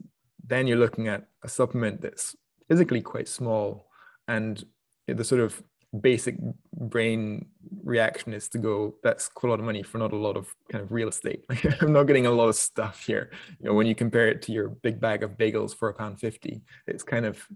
then 0.47 0.67
you're 0.67 0.79
looking 0.79 1.09
at 1.09 1.27
a 1.43 1.49
supplement 1.49 2.01
that's 2.01 2.37
physically 2.69 3.01
quite 3.01 3.29
small 3.29 3.89
and 4.29 4.65
the 5.07 5.25
sort 5.25 5.41
of 5.41 5.63
basic 6.01 6.37
brain 6.73 7.47
reaction 7.85 8.35
is 8.35 8.49
to 8.49 8.59
go 8.59 8.95
that's 9.03 9.29
quite 9.29 9.49
a 9.49 9.53
lot 9.53 9.61
of 9.61 9.65
money 9.65 9.83
for 9.83 9.99
not 9.99 10.13
a 10.13 10.17
lot 10.17 10.37
of 10.37 10.53
kind 10.71 10.83
of 10.83 10.93
real 10.93 11.09
estate. 11.09 11.45
I'm 11.81 11.93
not 11.93 12.05
getting 12.05 12.27
a 12.27 12.31
lot 12.31 12.49
of 12.49 12.57
stuff 12.57 13.05
here. 13.07 13.31
You 13.61 13.67
know 13.67 13.75
when 13.75 13.87
you 13.87 13.95
compare 13.95 14.29
it 14.29 14.43
to 14.43 14.53
your 14.53 14.69
big 14.69 15.01
bag 15.01 15.23
of 15.23 15.39
bagels 15.39 15.75
for 15.77 15.89
a 15.89 15.95
pound 15.95 16.21
50 16.21 16.63
it's 16.87 17.03
kind 17.03 17.25
of 17.25 17.47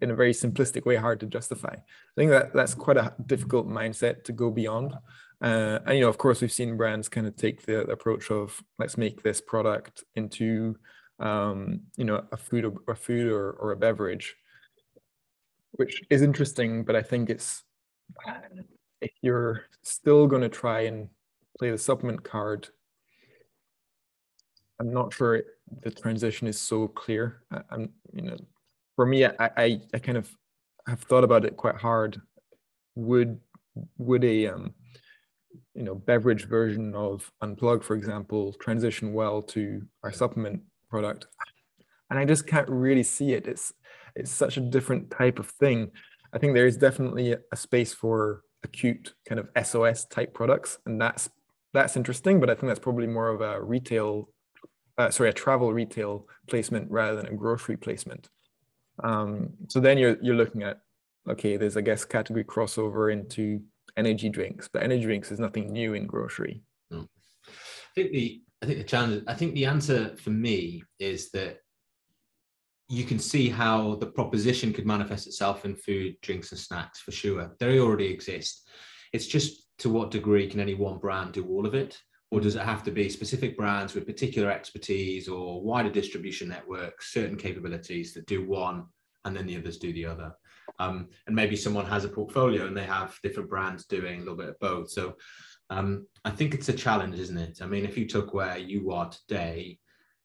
in 0.00 0.10
a 0.10 0.14
very 0.14 0.32
simplistic 0.32 0.86
way 0.86 0.96
hard 0.96 1.18
to 1.20 1.26
justify. 1.26 1.74
I 1.74 2.14
think 2.16 2.30
that 2.30 2.54
that's 2.54 2.74
quite 2.74 2.96
a 2.96 3.12
difficult 3.26 3.68
mindset 3.68 4.24
to 4.24 4.32
go 4.32 4.50
beyond. 4.50 4.94
Uh, 5.42 5.80
and 5.86 5.96
you 5.96 6.02
know 6.02 6.08
of 6.08 6.18
course 6.18 6.40
we've 6.40 6.52
seen 6.52 6.76
brands 6.76 7.08
kind 7.08 7.26
of 7.26 7.34
take 7.36 7.66
the, 7.66 7.84
the 7.86 7.92
approach 7.92 8.30
of 8.30 8.62
let's 8.78 8.96
make 8.96 9.22
this 9.22 9.40
product 9.40 10.04
into 10.14 10.76
um, 11.20 11.80
you 11.96 12.04
know 12.04 12.24
a 12.32 12.36
food 12.36 12.64
or 12.64 12.92
a 12.92 12.96
food 12.96 13.26
or, 13.26 13.52
or 13.52 13.72
a 13.72 13.76
beverage 13.76 14.36
which 15.72 16.02
is 16.10 16.22
interesting, 16.22 16.84
but 16.84 16.96
I 16.96 17.02
think 17.02 17.30
it's 17.30 17.62
if 19.00 19.12
you're 19.22 19.66
still 19.82 20.26
going 20.26 20.42
to 20.42 20.48
try 20.48 20.80
and 20.82 21.08
play 21.58 21.70
the 21.70 21.78
supplement 21.78 22.22
card, 22.22 22.68
I'm 24.78 24.92
not 24.92 25.12
sure 25.12 25.42
the 25.82 25.90
transition 25.90 26.48
is 26.48 26.60
so 26.60 26.88
clear. 26.88 27.42
I, 27.50 27.62
am 27.72 27.90
you 28.12 28.22
know, 28.22 28.36
for 28.96 29.06
me, 29.06 29.24
I, 29.24 29.32
I, 29.38 29.80
I 29.94 29.98
kind 29.98 30.18
of 30.18 30.30
have 30.86 31.00
thought 31.00 31.24
about 31.24 31.44
it 31.44 31.56
quite 31.56 31.76
hard. 31.76 32.20
Would 32.96 33.38
would 33.98 34.24
a 34.24 34.48
um, 34.48 34.74
you 35.74 35.84
know 35.84 35.94
beverage 35.94 36.46
version 36.46 36.94
of 36.94 37.30
Unplug, 37.42 37.84
for 37.84 37.94
example, 37.94 38.52
transition 38.54 39.12
well 39.12 39.40
to 39.42 39.82
our 40.02 40.12
supplement 40.12 40.60
product? 40.90 41.26
And 42.10 42.18
I 42.18 42.24
just 42.24 42.46
can't 42.46 42.68
really 42.68 43.02
see 43.02 43.32
it. 43.32 43.46
It's 43.46 43.72
it's 44.16 44.30
such 44.30 44.56
a 44.56 44.60
different 44.60 45.10
type 45.10 45.38
of 45.38 45.46
thing. 45.46 45.90
I 46.32 46.38
think 46.38 46.54
there 46.54 46.66
is 46.66 46.76
definitely 46.76 47.36
a 47.52 47.56
space 47.56 47.94
for 47.94 48.42
acute 48.62 49.14
kind 49.28 49.40
of 49.40 49.48
SOS 49.66 50.06
type 50.06 50.34
products, 50.34 50.78
and 50.86 51.00
that's 51.00 51.30
that's 51.72 51.96
interesting. 51.96 52.40
But 52.40 52.50
I 52.50 52.54
think 52.54 52.68
that's 52.68 52.80
probably 52.80 53.06
more 53.06 53.28
of 53.28 53.40
a 53.40 53.62
retail, 53.62 54.28
uh, 54.98 55.10
sorry, 55.10 55.30
a 55.30 55.32
travel 55.32 55.72
retail 55.72 56.26
placement 56.48 56.90
rather 56.90 57.16
than 57.16 57.32
a 57.32 57.36
grocery 57.36 57.76
placement. 57.76 58.28
Um, 59.02 59.50
so 59.68 59.80
then 59.80 59.98
you're 59.98 60.16
you're 60.20 60.34
looking 60.34 60.62
at 60.62 60.80
okay, 61.28 61.56
there's 61.56 61.76
I 61.76 61.82
guess 61.82 62.04
category 62.04 62.44
crossover 62.44 63.12
into 63.12 63.62
energy 63.96 64.28
drinks, 64.28 64.68
but 64.72 64.82
energy 64.82 65.04
drinks 65.04 65.30
is 65.30 65.38
nothing 65.38 65.72
new 65.72 65.94
in 65.94 66.06
grocery. 66.06 66.62
No. 66.90 67.06
I 67.46 67.94
think 67.94 68.12
the 68.12 68.42
I 68.62 68.66
think 68.66 68.78
the 68.78 68.84
challenge. 68.84 69.24
I 69.26 69.34
think 69.34 69.54
the 69.54 69.66
answer 69.66 70.16
for 70.16 70.30
me 70.30 70.82
is 70.98 71.30
that 71.30 71.58
you 72.88 73.04
can 73.04 73.18
see 73.18 73.48
how 73.48 73.94
the 73.94 74.06
proposition 74.06 74.72
could 74.72 74.86
manifest 74.86 75.26
itself 75.26 75.64
in 75.64 75.76
food, 75.76 76.16
drinks, 76.22 76.50
and 76.50 76.58
snacks 76.58 76.98
for 76.98 77.12
sure. 77.12 77.54
They 77.58 77.78
already 77.78 78.06
exist. 78.06 78.68
It's 79.12 79.26
just 79.26 79.68
to 79.78 79.88
what 79.88 80.10
degree 80.10 80.48
can 80.48 80.60
any 80.60 80.74
one 80.74 80.98
brand 80.98 81.32
do 81.32 81.46
all 81.46 81.66
of 81.66 81.74
it? 81.74 81.98
Or 82.30 82.40
does 82.40 82.54
it 82.54 82.62
have 82.62 82.84
to 82.84 82.90
be 82.90 83.08
specific 83.08 83.56
brands 83.56 83.94
with 83.94 84.06
particular 84.06 84.50
expertise 84.50 85.28
or 85.28 85.62
wider 85.62 85.90
distribution 85.90 86.48
networks, 86.48 87.12
certain 87.12 87.36
capabilities 87.36 88.14
that 88.14 88.26
do 88.26 88.46
one 88.46 88.86
and 89.24 89.36
then 89.36 89.46
the 89.46 89.56
others 89.56 89.78
do 89.78 89.92
the 89.92 90.06
other? 90.06 90.32
Um, 90.78 91.08
and 91.26 91.34
maybe 91.34 91.56
someone 91.56 91.86
has 91.86 92.04
a 92.04 92.08
portfolio 92.08 92.66
and 92.66 92.76
they 92.76 92.84
have 92.84 93.18
different 93.22 93.48
brands 93.48 93.86
doing 93.86 94.16
a 94.16 94.18
little 94.20 94.36
bit 94.36 94.50
of 94.50 94.58
both. 94.60 94.90
So 94.90 95.16
um, 95.70 96.06
I 96.24 96.30
think 96.30 96.52
it's 96.52 96.68
a 96.68 96.72
challenge, 96.72 97.18
isn't 97.18 97.38
it? 97.38 97.60
I 97.62 97.66
mean, 97.66 97.84
if 97.84 97.96
you 97.96 98.06
took 98.06 98.34
where 98.34 98.58
you 98.58 98.92
are 98.92 99.08
today, 99.08 99.78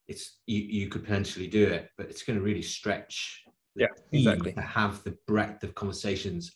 it's 0.08 0.40
you, 0.46 0.60
you 0.62 0.88
could 0.90 1.04
potentially 1.04 1.48
do 1.48 1.68
it, 1.68 1.90
but 1.98 2.10
it's 2.10 2.24
going 2.24 2.38
to 2.38 2.44
really 2.44 2.62
stretch. 2.62 3.44
Yeah, 3.76 3.88
exactly. 4.12 4.54
To 4.54 4.62
have 4.62 5.04
the 5.04 5.18
breadth 5.28 5.64
of 5.64 5.76
conversations 5.76 6.56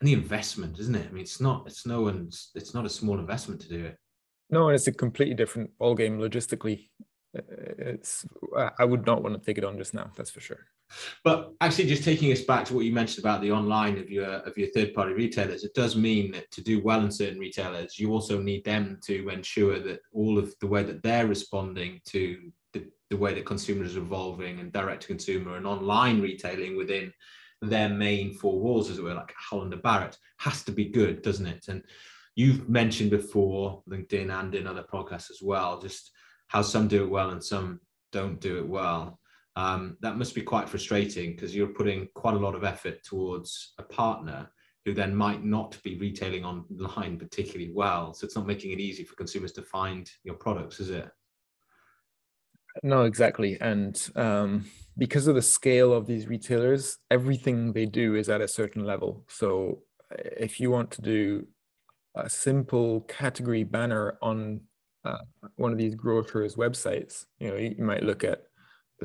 and 0.00 0.08
the 0.08 0.12
investment, 0.12 0.78
isn't 0.78 0.94
it? 0.94 1.06
I 1.08 1.12
mean, 1.12 1.22
it's 1.22 1.40
not. 1.40 1.64
It's 1.66 1.86
no 1.86 2.02
one's. 2.02 2.50
It's 2.54 2.74
not 2.74 2.86
a 2.86 2.90
small 2.90 3.18
investment 3.18 3.60
to 3.62 3.68
do 3.68 3.84
it. 3.84 3.96
No, 4.50 4.68
and 4.68 4.74
it's 4.74 4.86
a 4.86 4.92
completely 4.92 5.34
different 5.34 5.76
ball 5.78 5.94
game 5.94 6.18
logistically. 6.18 6.88
It's. 7.34 8.24
I 8.78 8.84
would 8.84 9.04
not 9.04 9.22
want 9.22 9.34
to 9.34 9.44
take 9.44 9.58
it 9.58 9.64
on 9.64 9.78
just 9.78 9.94
now. 9.94 10.10
That's 10.16 10.30
for 10.30 10.40
sure. 10.40 10.66
But 11.24 11.52
actually, 11.60 11.86
just 11.86 12.04
taking 12.04 12.32
us 12.32 12.42
back 12.42 12.64
to 12.66 12.74
what 12.74 12.84
you 12.84 12.92
mentioned 12.92 13.24
about 13.24 13.42
the 13.42 13.52
online 13.52 13.98
of 13.98 14.08
your 14.10 14.24
of 14.24 14.56
your 14.56 14.68
third 14.68 14.94
party 14.94 15.12
retailers, 15.12 15.64
it 15.64 15.74
does 15.74 15.96
mean 15.96 16.30
that 16.32 16.50
to 16.52 16.62
do 16.62 16.82
well 16.82 17.02
in 17.04 17.10
certain 17.10 17.38
retailers, 17.38 17.98
you 17.98 18.12
also 18.12 18.40
need 18.40 18.64
them 18.64 18.98
to 19.06 19.28
ensure 19.28 19.78
that 19.80 20.00
all 20.12 20.38
of 20.38 20.54
the 20.60 20.66
way 20.66 20.82
that 20.82 21.02
they're 21.02 21.26
responding 21.26 22.00
to 22.06 22.50
the 23.10 23.16
way 23.16 23.34
that 23.34 23.46
consumers 23.46 23.96
are 23.96 24.00
evolving 24.00 24.60
and 24.60 24.72
direct 24.72 25.02
to 25.02 25.08
consumer 25.08 25.56
and 25.56 25.66
online 25.66 26.20
retailing 26.20 26.76
within 26.76 27.12
their 27.62 27.88
main 27.88 28.34
four 28.34 28.60
walls, 28.60 28.90
as 28.90 28.98
it 28.98 29.04
were, 29.04 29.14
like 29.14 29.32
Holland 29.36 29.72
and 29.72 29.82
Barrett, 29.82 30.16
has 30.38 30.62
to 30.64 30.72
be 30.72 30.84
good, 30.84 31.22
doesn't 31.22 31.46
it? 31.46 31.66
And 31.68 31.82
you've 32.36 32.68
mentioned 32.68 33.10
before, 33.10 33.82
LinkedIn 33.88 34.30
and 34.30 34.54
in 34.54 34.66
other 34.66 34.84
podcasts 34.84 35.30
as 35.30 35.40
well, 35.42 35.80
just 35.80 36.12
how 36.48 36.62
some 36.62 36.86
do 36.86 37.02
it 37.04 37.10
well 37.10 37.30
and 37.30 37.42
some 37.42 37.80
don't 38.12 38.40
do 38.40 38.58
it 38.58 38.68
well, 38.68 39.18
um, 39.58 39.96
that 40.02 40.16
must 40.16 40.36
be 40.36 40.42
quite 40.42 40.68
frustrating 40.68 41.32
because 41.32 41.52
you're 41.52 41.66
putting 41.66 42.08
quite 42.14 42.34
a 42.34 42.38
lot 42.38 42.54
of 42.54 42.62
effort 42.62 43.02
towards 43.02 43.72
a 43.78 43.82
partner 43.82 44.48
who 44.84 44.94
then 44.94 45.12
might 45.12 45.44
not 45.44 45.76
be 45.82 45.98
retailing 45.98 46.44
online 46.44 47.18
particularly 47.18 47.72
well. 47.74 48.14
So 48.14 48.24
it's 48.24 48.36
not 48.36 48.46
making 48.46 48.70
it 48.70 48.78
easy 48.78 49.02
for 49.02 49.16
consumers 49.16 49.50
to 49.54 49.62
find 49.62 50.08
your 50.22 50.36
products, 50.36 50.78
is 50.78 50.90
it? 50.90 51.10
No, 52.84 53.02
exactly. 53.02 53.58
And 53.60 54.00
um, 54.14 54.64
because 54.96 55.26
of 55.26 55.34
the 55.34 55.42
scale 55.42 55.92
of 55.92 56.06
these 56.06 56.28
retailers, 56.28 56.98
everything 57.10 57.72
they 57.72 57.86
do 57.86 58.14
is 58.14 58.28
at 58.28 58.40
a 58.40 58.46
certain 58.46 58.84
level. 58.84 59.24
So 59.28 59.80
if 60.12 60.60
you 60.60 60.70
want 60.70 60.92
to 60.92 61.02
do 61.02 61.48
a 62.14 62.30
simple 62.30 63.00
category 63.08 63.64
banner 63.64 64.18
on 64.22 64.60
uh, 65.04 65.18
one 65.56 65.72
of 65.72 65.78
these 65.78 65.96
grocers 65.96 66.54
websites, 66.54 67.26
you 67.40 67.48
know, 67.48 67.56
you, 67.56 67.74
you 67.76 67.84
might 67.84 68.04
look 68.04 68.22
at 68.22 68.44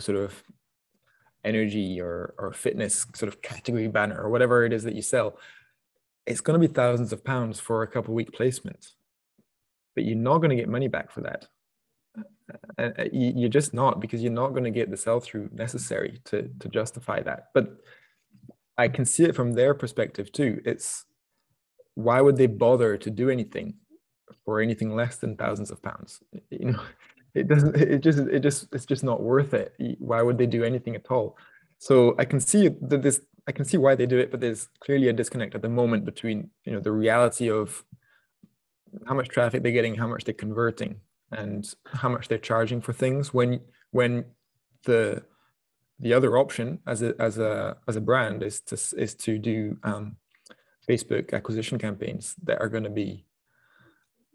sort 0.02 0.18
of 0.18 0.44
energy 1.44 2.00
or, 2.00 2.34
or 2.38 2.54
fitness 2.54 3.06
sort 3.14 3.28
of 3.28 3.42
category 3.42 3.88
banner 3.88 4.22
or 4.22 4.30
whatever 4.30 4.66
it 4.66 4.74
is 4.74 4.84
that 4.84 4.96
you 4.96 5.02
sell, 5.02 5.38
it's 6.26 6.42
going 6.42 6.60
to 6.60 6.68
be 6.68 6.74
thousands 6.74 7.12
of 7.12 7.24
pounds 7.24 7.60
for 7.60 7.84
a 7.84 7.88
couple 7.88 8.14
week 8.14 8.32
placement, 8.32 8.94
but 9.96 10.06
you're 10.06 10.16
not 10.16 10.38
going 10.38 10.50
to 10.50 10.56
get 10.56 10.70
money 10.70 10.88
back 10.88 11.12
for 11.12 11.22
that. 11.22 11.48
Uh, 12.78 12.90
uh 13.00 13.06
you're 13.12 13.50
just 13.50 13.74
not 13.74 14.00
because 14.00 14.22
you're 14.22 14.32
not 14.32 14.50
going 14.50 14.64
to 14.64 14.70
get 14.70 14.92
the 14.92 14.98
sell 14.98 15.20
through 15.20 15.50
necessary 15.54 16.20
to 16.26 16.50
to 16.60 16.70
justify 16.70 17.22
that. 17.22 17.50
But 17.54 17.78
I 18.78 18.88
can 18.88 19.06
see 19.06 19.24
it 19.24 19.36
from 19.36 19.54
their 19.54 19.74
perspective 19.74 20.32
too. 20.32 20.62
It's 20.66 21.06
why 21.96 22.22
would 22.22 22.38
they 22.38 22.48
bother 22.48 22.98
to 22.98 23.10
do 23.10 23.30
anything 23.30 23.76
for 24.46 24.62
anything 24.62 24.96
less 24.96 25.18
than 25.18 25.36
thousands 25.36 25.72
of 25.72 25.82
pounds? 25.82 26.22
You 26.50 26.72
know, 26.72 26.82
it 27.34 27.48
doesn't. 27.48 27.76
It 27.94 28.00
just. 28.00 28.20
It 28.20 28.40
just. 28.40 28.68
It's 28.74 28.86
just 28.86 29.04
not 29.04 29.22
worth 29.22 29.54
it. 29.54 29.76
Why 30.00 30.22
would 30.22 30.38
they 30.38 30.46
do 30.46 30.64
anything 30.64 30.96
at 30.96 31.10
all? 31.10 31.38
So 31.78 32.16
I 32.18 32.26
can 32.26 32.40
see 32.40 32.70
that 32.82 33.02
this. 33.02 33.22
I 33.48 33.52
can 33.52 33.66
see 33.66 33.78
why 33.78 33.96
they 33.96 34.06
do 34.06 34.20
it, 34.20 34.32
but 34.32 34.40
there's 34.40 34.70
clearly 34.80 35.10
a 35.10 35.14
disconnect 35.14 35.54
at 35.54 35.62
the 35.62 35.70
moment 35.70 36.06
between 36.06 36.50
you 36.64 36.72
know 36.72 36.80
the 36.80 36.92
reality 36.92 37.50
of 37.50 37.84
how 39.06 39.16
much 39.16 39.30
traffic 39.30 39.64
they're 39.64 39.72
getting, 39.72 39.96
how 39.96 40.08
much 40.08 40.24
they're 40.24 40.34
converting, 40.34 41.02
and 41.32 41.74
how 41.86 42.10
much 42.10 42.28
they're 42.28 42.38
charging 42.38 42.82
for 42.82 42.94
things. 42.94 43.34
When 43.34 43.60
when 43.92 44.26
the 44.86 45.24
the 46.00 46.14
other 46.14 46.38
option 46.38 46.80
as 46.88 47.02
a 47.02 47.16
as 47.20 47.38
a 47.38 47.78
as 47.88 47.96
a 47.96 48.02
brand 48.02 48.44
is 48.44 48.62
to 48.62 48.76
is 48.98 49.16
to 49.16 49.38
do 49.38 49.78
um, 49.84 50.18
Facebook 50.88 51.34
acquisition 51.34 51.80
campaigns 51.80 52.36
that 52.44 52.62
are 52.62 52.70
going 52.70 52.84
to 52.84 52.90
be 52.90 53.26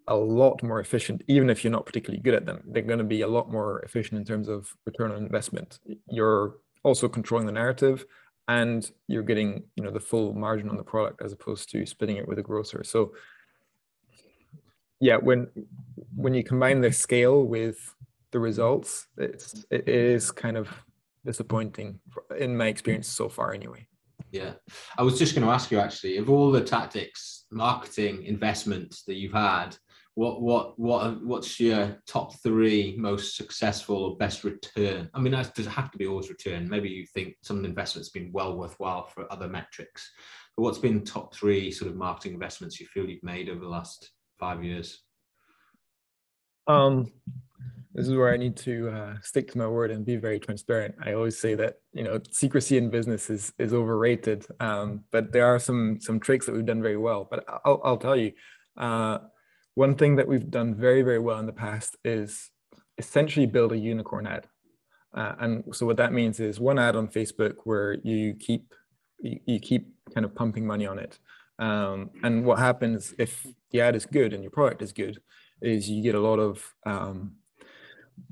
a 0.09 0.17
lot 0.17 0.63
more 0.63 0.81
efficient, 0.81 1.23
even 1.29 1.51
if 1.51 1.63
you're 1.63 1.71
not 1.71 1.87
particularly 1.87 2.21
good 2.21 2.35
at 2.35 2.47
them. 2.47 2.63
They're 2.67 2.83
going 2.83 2.99
to 2.99 3.05
be 3.05 3.23
a 3.23 3.29
lot 3.29 3.51
more 3.51 3.81
efficient 3.81 4.19
in 4.19 4.25
terms 4.25 4.49
of 4.49 4.69
return 4.85 5.13
on 5.13 5.19
investment. 5.19 5.79
You're 6.11 6.57
also 6.83 7.09
controlling 7.09 7.47
the 7.47 7.53
narrative 7.53 8.05
and 8.49 8.91
you're 9.07 9.23
getting 9.23 9.65
you 9.77 9.85
know 9.85 9.91
the 9.91 10.01
full 10.01 10.33
margin 10.33 10.71
on 10.71 10.77
the 10.77 10.83
product 10.83 11.23
as 11.23 11.33
opposed 11.33 11.71
to 11.71 11.87
splitting 11.87 12.17
it 12.17 12.27
with 12.27 12.39
a 12.39 12.43
grocer. 12.43 12.83
So 12.83 13.13
yeah, 15.01 15.17
when 15.17 15.49
when 16.17 16.35
you 16.35 16.43
combine 16.43 16.81
the 16.81 16.93
scale 16.93 17.45
with 17.45 17.95
the 18.33 18.41
results, 18.41 19.07
it's 19.17 19.65
it 19.71 19.89
is 19.89 20.31
kind 20.31 20.57
of 20.57 20.69
disappointing 21.25 22.01
in 22.39 22.57
my 22.57 22.67
experience 22.67 23.09
so 23.09 23.29
far 23.29 23.53
anyway. 23.53 23.87
Yeah. 24.31 24.53
I 24.97 25.03
was 25.03 25.19
just 25.19 25.35
going 25.35 25.47
to 25.47 25.53
ask 25.53 25.71
you 25.71 25.79
actually, 25.79 26.17
of 26.19 26.29
all 26.29 26.51
the 26.51 26.61
tactics, 26.61 27.47
marketing 27.51 28.25
investments 28.25 29.03
that 29.05 29.15
you've 29.15 29.33
had, 29.33 29.77
what 30.19 30.43
what 30.43 30.77
what 30.81 31.25
what's 31.25 31.61
your 31.61 31.97
top 32.09 32.35
three 32.43 32.97
most 32.99 33.37
successful 33.37 33.95
or 33.95 34.17
best 34.17 34.43
return? 34.43 35.09
I 35.15 35.21
mean, 35.21 35.33
that 35.33 35.55
does 35.55 35.69
have 35.69 35.93
to 35.93 35.99
be 35.99 36.09
always 36.09 36.29
return. 36.29 36.69
Maybe 36.69 36.89
you 36.89 37.07
think 37.07 37.37
some 37.45 37.65
investment's 37.65 38.09
been 38.09 38.33
well 38.33 38.57
worthwhile 38.57 39.07
for 39.07 39.33
other 39.33 39.47
metrics, 39.47 40.11
but 40.57 40.65
what's 40.65 40.79
been 40.79 41.05
top 41.05 41.33
three 41.33 41.71
sort 41.71 41.89
of 41.89 41.97
marketing 41.97 42.33
investments 42.33 42.81
you 42.81 42.87
feel 42.87 43.09
you've 43.09 43.23
made 43.23 43.49
over 43.49 43.61
the 43.61 43.69
last 43.69 44.11
five 44.41 44.65
years? 44.65 45.05
Um, 46.67 47.13
this 47.95 48.09
is 48.09 48.15
where 48.15 48.35
I 48.35 48.39
need 48.39 48.57
to 48.57 48.89
uh, 48.89 49.15
stick 49.23 49.53
to 49.53 49.59
my 49.59 49.69
word 49.69 49.93
and 49.93 50.05
be 50.05 50.17
very 50.17 50.41
transparent. 50.41 50.97
I 51.01 51.13
always 51.13 51.39
say 51.39 51.55
that 51.55 51.77
you 51.93 52.03
know 52.03 52.19
secrecy 52.33 52.77
in 52.77 52.91
business 52.91 53.31
is 53.31 53.53
is 53.61 53.73
overrated, 53.73 54.47
um, 54.59 55.05
but 55.13 55.31
there 55.31 55.47
are 55.47 55.61
some 55.61 56.01
some 56.01 56.19
tricks 56.19 56.47
that 56.47 56.57
we've 56.57 56.67
done 56.67 56.83
very 56.83 56.97
well. 56.97 57.29
But 57.31 57.45
I'll 57.65 57.81
I'll 57.85 57.99
tell 57.99 58.17
you. 58.17 58.33
Uh, 58.77 59.19
one 59.79 59.95
thing 59.95 60.17
that 60.17 60.27
we've 60.27 60.51
done 60.51 60.75
very, 60.75 61.03
very 61.03 61.21
well 61.21 61.39
in 61.39 61.47
the 61.47 61.53
past 61.53 61.97
is 62.05 62.51
essentially 62.99 63.47
build 63.47 63.71
a 63.71 63.79
unicorn 63.79 64.27
ad. 64.27 64.45
Uh, 65.15 65.35
and 65.39 65.53
so 65.73 65.87
what 65.87 65.97
that 65.97 66.13
means 66.13 66.41
is 66.41 66.59
one 66.59 66.81
ad 66.81 66.97
on 66.97 67.07
Facebook 67.07 67.55
where 67.63 67.93
you 68.03 68.35
keep 68.35 68.75
you, 69.21 69.39
you 69.47 69.61
keep 69.61 69.87
kind 70.13 70.25
of 70.25 70.35
pumping 70.35 70.67
money 70.67 70.85
on 70.85 70.99
it. 70.99 71.21
Um, 71.61 72.11
and 72.25 72.45
what 72.45 72.59
happens 72.59 73.15
if 73.19 73.47
the 73.71 73.81
ad 73.81 73.95
is 73.95 74.05
good 74.05 74.33
and 74.33 74.43
your 74.43 74.51
product 74.51 74.83
is 74.83 74.93
good 74.93 75.21
is 75.63 75.89
you 75.89 76.03
get 76.03 76.17
a 76.17 76.27
lot 76.31 76.41
of 76.41 76.75
um, 76.85 77.37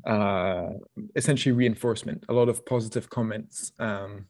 uh, 0.04 0.70
essentially 1.14 1.52
reinforcement, 1.52 2.24
a 2.28 2.32
lot 2.32 2.48
of 2.48 2.66
positive 2.66 3.08
comments 3.08 3.70
um, 3.78 4.26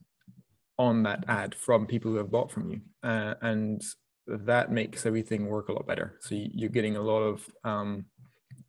on 0.78 1.02
that 1.04 1.24
ad 1.28 1.54
from 1.54 1.86
people 1.86 2.10
who 2.10 2.18
have 2.18 2.30
bought 2.30 2.50
from 2.50 2.70
you. 2.70 2.80
Uh, 3.02 3.34
and 3.40 3.82
that 4.26 4.70
makes 4.70 5.06
everything 5.06 5.46
work 5.46 5.68
a 5.68 5.72
lot 5.72 5.86
better. 5.86 6.16
So 6.20 6.34
you're 6.34 6.70
getting 6.70 6.96
a 6.96 7.02
lot 7.02 7.20
of 7.20 7.48
um, 7.64 8.06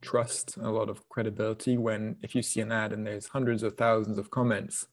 trust, 0.00 0.56
a 0.56 0.70
lot 0.70 0.88
of 0.88 1.08
credibility 1.08 1.76
when 1.76 2.16
if 2.22 2.34
you 2.34 2.42
see 2.42 2.60
an 2.60 2.72
ad 2.72 2.92
and 2.92 3.06
there's 3.06 3.26
hundreds 3.26 3.62
of 3.62 3.76
thousands 3.76 4.18
of 4.18 4.30
comments 4.30 4.86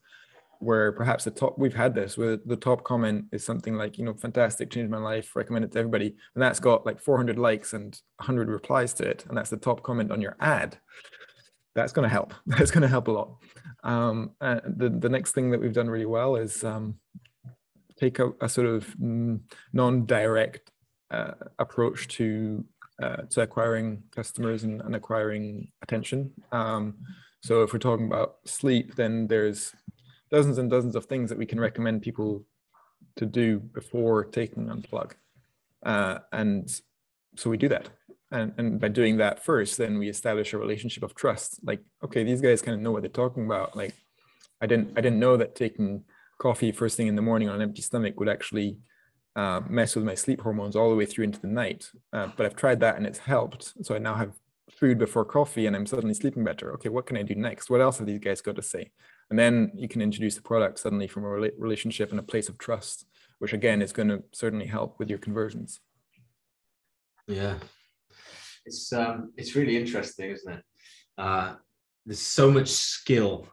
where 0.60 0.92
perhaps 0.92 1.26
the 1.26 1.32
top 1.32 1.58
we've 1.60 1.76
had 1.76 1.94
this 1.94 2.18
where 2.18 2.38
the 2.46 2.56
top 2.56 2.84
comment 2.84 3.26
is 3.34 3.44
something 3.44 3.76
like 3.76 3.98
you 3.98 4.06
know 4.06 4.14
fantastic 4.14 4.72
changed 4.72 4.90
my 4.90 4.98
life 4.98 5.36
recommend 5.36 5.66
it 5.66 5.72
to 5.72 5.78
everybody 5.78 6.16
and 6.34 6.42
that's 6.42 6.62
got 6.62 6.86
like 6.86 7.00
400 7.00 7.38
likes 7.38 7.74
and 7.74 8.00
100 8.18 8.48
replies 8.48 8.94
to 8.94 9.04
it 9.04 9.26
and 9.28 9.38
that's 9.38 9.50
the 9.50 9.58
top 9.58 9.84
comment 9.84 10.12
on 10.12 10.22
your 10.22 10.38
ad. 10.40 10.78
That's 11.76 11.92
going 11.92 12.04
to 12.04 12.10
help. 12.10 12.34
That's 12.46 12.72
going 12.72 12.84
to 12.84 12.88
help 12.88 13.10
a 13.10 13.12
lot. 13.12 13.36
Um, 13.84 14.32
the, 14.40 14.96
the 14.98 15.10
next 15.10 15.34
thing 15.34 15.52
that 15.52 15.60
we've 15.60 15.74
done 15.74 15.90
really 15.90 16.06
well 16.06 16.38
is 16.38 16.64
um, 16.64 16.96
take 18.00 18.20
a, 18.20 18.32
a 18.42 18.50
sort 18.50 18.68
of 18.68 18.96
non-direct 19.00 20.72
uh, 21.12 21.32
approach 21.60 22.08
to 22.08 22.66
uh, 23.02 23.24
to 23.30 23.42
acquiring 23.42 24.04
customers 24.16 24.64
and, 24.64 24.82
and 24.82 24.96
acquiring 24.96 25.68
attention. 25.82 26.32
Um, 26.52 26.96
so 27.42 27.64
if 27.64 27.74
we're 27.74 27.80
talking 27.80 28.08
about 28.08 28.36
sleep, 28.46 28.96
then 28.96 29.28
there's 29.28 29.74
dozens 30.32 30.58
and 30.58 30.70
dozens 30.70 30.96
of 30.96 31.06
things 31.06 31.30
that 31.30 31.38
we 31.38 31.46
can 31.46 31.60
recommend 31.60 32.02
people 32.02 32.46
to 33.18 33.26
do 33.26 33.60
before 33.60 34.24
taking 34.26 34.68
unplug. 34.68 35.12
Uh, 35.86 36.20
and 36.32 36.70
so 37.36 37.50
we 37.50 37.58
do 37.58 37.70
that. 37.70 37.90
And, 38.32 38.54
and 38.58 38.80
by 38.80 38.88
doing 38.88 39.18
that 39.18 39.44
first, 39.44 39.78
then 39.78 40.00
we 40.00 40.10
establish 40.10 40.54
a 40.54 40.58
relationship 40.58 41.04
of 41.04 41.14
trust. 41.14 41.60
Like, 41.64 41.82
okay, 42.04 42.24
these 42.24 42.42
guys 42.42 42.62
kind 42.62 42.76
of 42.76 42.82
know 42.82 42.92
what 42.92 43.04
they're 43.04 43.10
talking 43.10 43.46
about. 43.46 43.76
Like, 43.76 43.94
I 44.62 44.66
didn't 44.66 44.98
I 44.98 45.02
didn't 45.02 45.20
know 45.20 45.38
that 45.38 45.56
taking 45.56 46.06
coffee 46.38 46.72
first 46.72 46.98
thing 46.98 47.08
in 47.08 47.16
the 47.16 47.22
morning 47.22 47.50
on 47.50 47.56
an 47.56 47.62
empty 47.62 47.82
stomach 47.82 48.20
would 48.20 48.30
actually 48.30 48.78
uh, 49.36 49.62
mess 49.70 49.96
with 49.96 50.06
my 50.06 50.16
sleep 50.16 50.42
hormones 50.42 50.76
all 50.76 50.90
the 50.90 50.96
way 50.96 51.06
through 51.06 51.26
into 51.26 51.40
the 51.40 51.48
night. 51.48 51.90
Uh, 52.14 52.28
but 52.36 52.46
I've 52.46 52.56
tried 52.56 52.80
that 52.82 52.98
and 52.98 53.06
it's 53.06 53.20
helped. 53.20 53.74
So 53.86 53.96
I 53.96 54.00
now 54.00 54.16
have 54.16 54.34
food 54.72 54.98
before 54.98 55.26
coffee 55.26 55.66
and 55.66 55.76
I'm 55.76 55.86
suddenly 55.86 56.14
sleeping 56.14 56.44
better. 56.44 56.74
Okay, 56.74 56.90
what 56.90 57.06
can 57.06 57.18
I 57.18 57.24
do 57.24 57.36
next? 57.36 57.70
What 57.70 57.82
else 57.82 57.98
have 57.98 58.08
these 58.08 58.20
guys 58.20 58.42
got 58.42 58.56
to 58.56 58.62
say? 58.62 58.92
And 59.30 59.40
then 59.40 59.72
you 59.76 59.88
can 59.88 60.02
introduce 60.02 60.36
the 60.36 60.42
product 60.42 60.80
suddenly 60.80 61.08
from 61.08 61.24
a 61.24 61.30
relationship 61.30 62.12
and 62.12 62.20
a 62.20 62.24
place 62.24 62.50
of 62.50 62.58
trust, 62.58 63.06
which 63.40 63.54
again 63.54 63.82
is 63.82 63.92
going 63.92 64.10
to 64.10 64.24
certainly 64.34 64.68
help 64.68 65.00
with 65.00 65.10
your 65.10 65.20
conversions. 65.20 65.80
Yeah, 67.28 67.56
it's 68.66 68.94
um, 68.94 69.34
it's 69.36 69.56
really 69.56 69.78
interesting, 69.78 70.30
isn't 70.30 70.54
it? 70.54 70.64
Uh, 71.18 71.56
there's 72.06 72.20
so 72.20 72.52
much 72.52 72.68
skill 72.70 73.48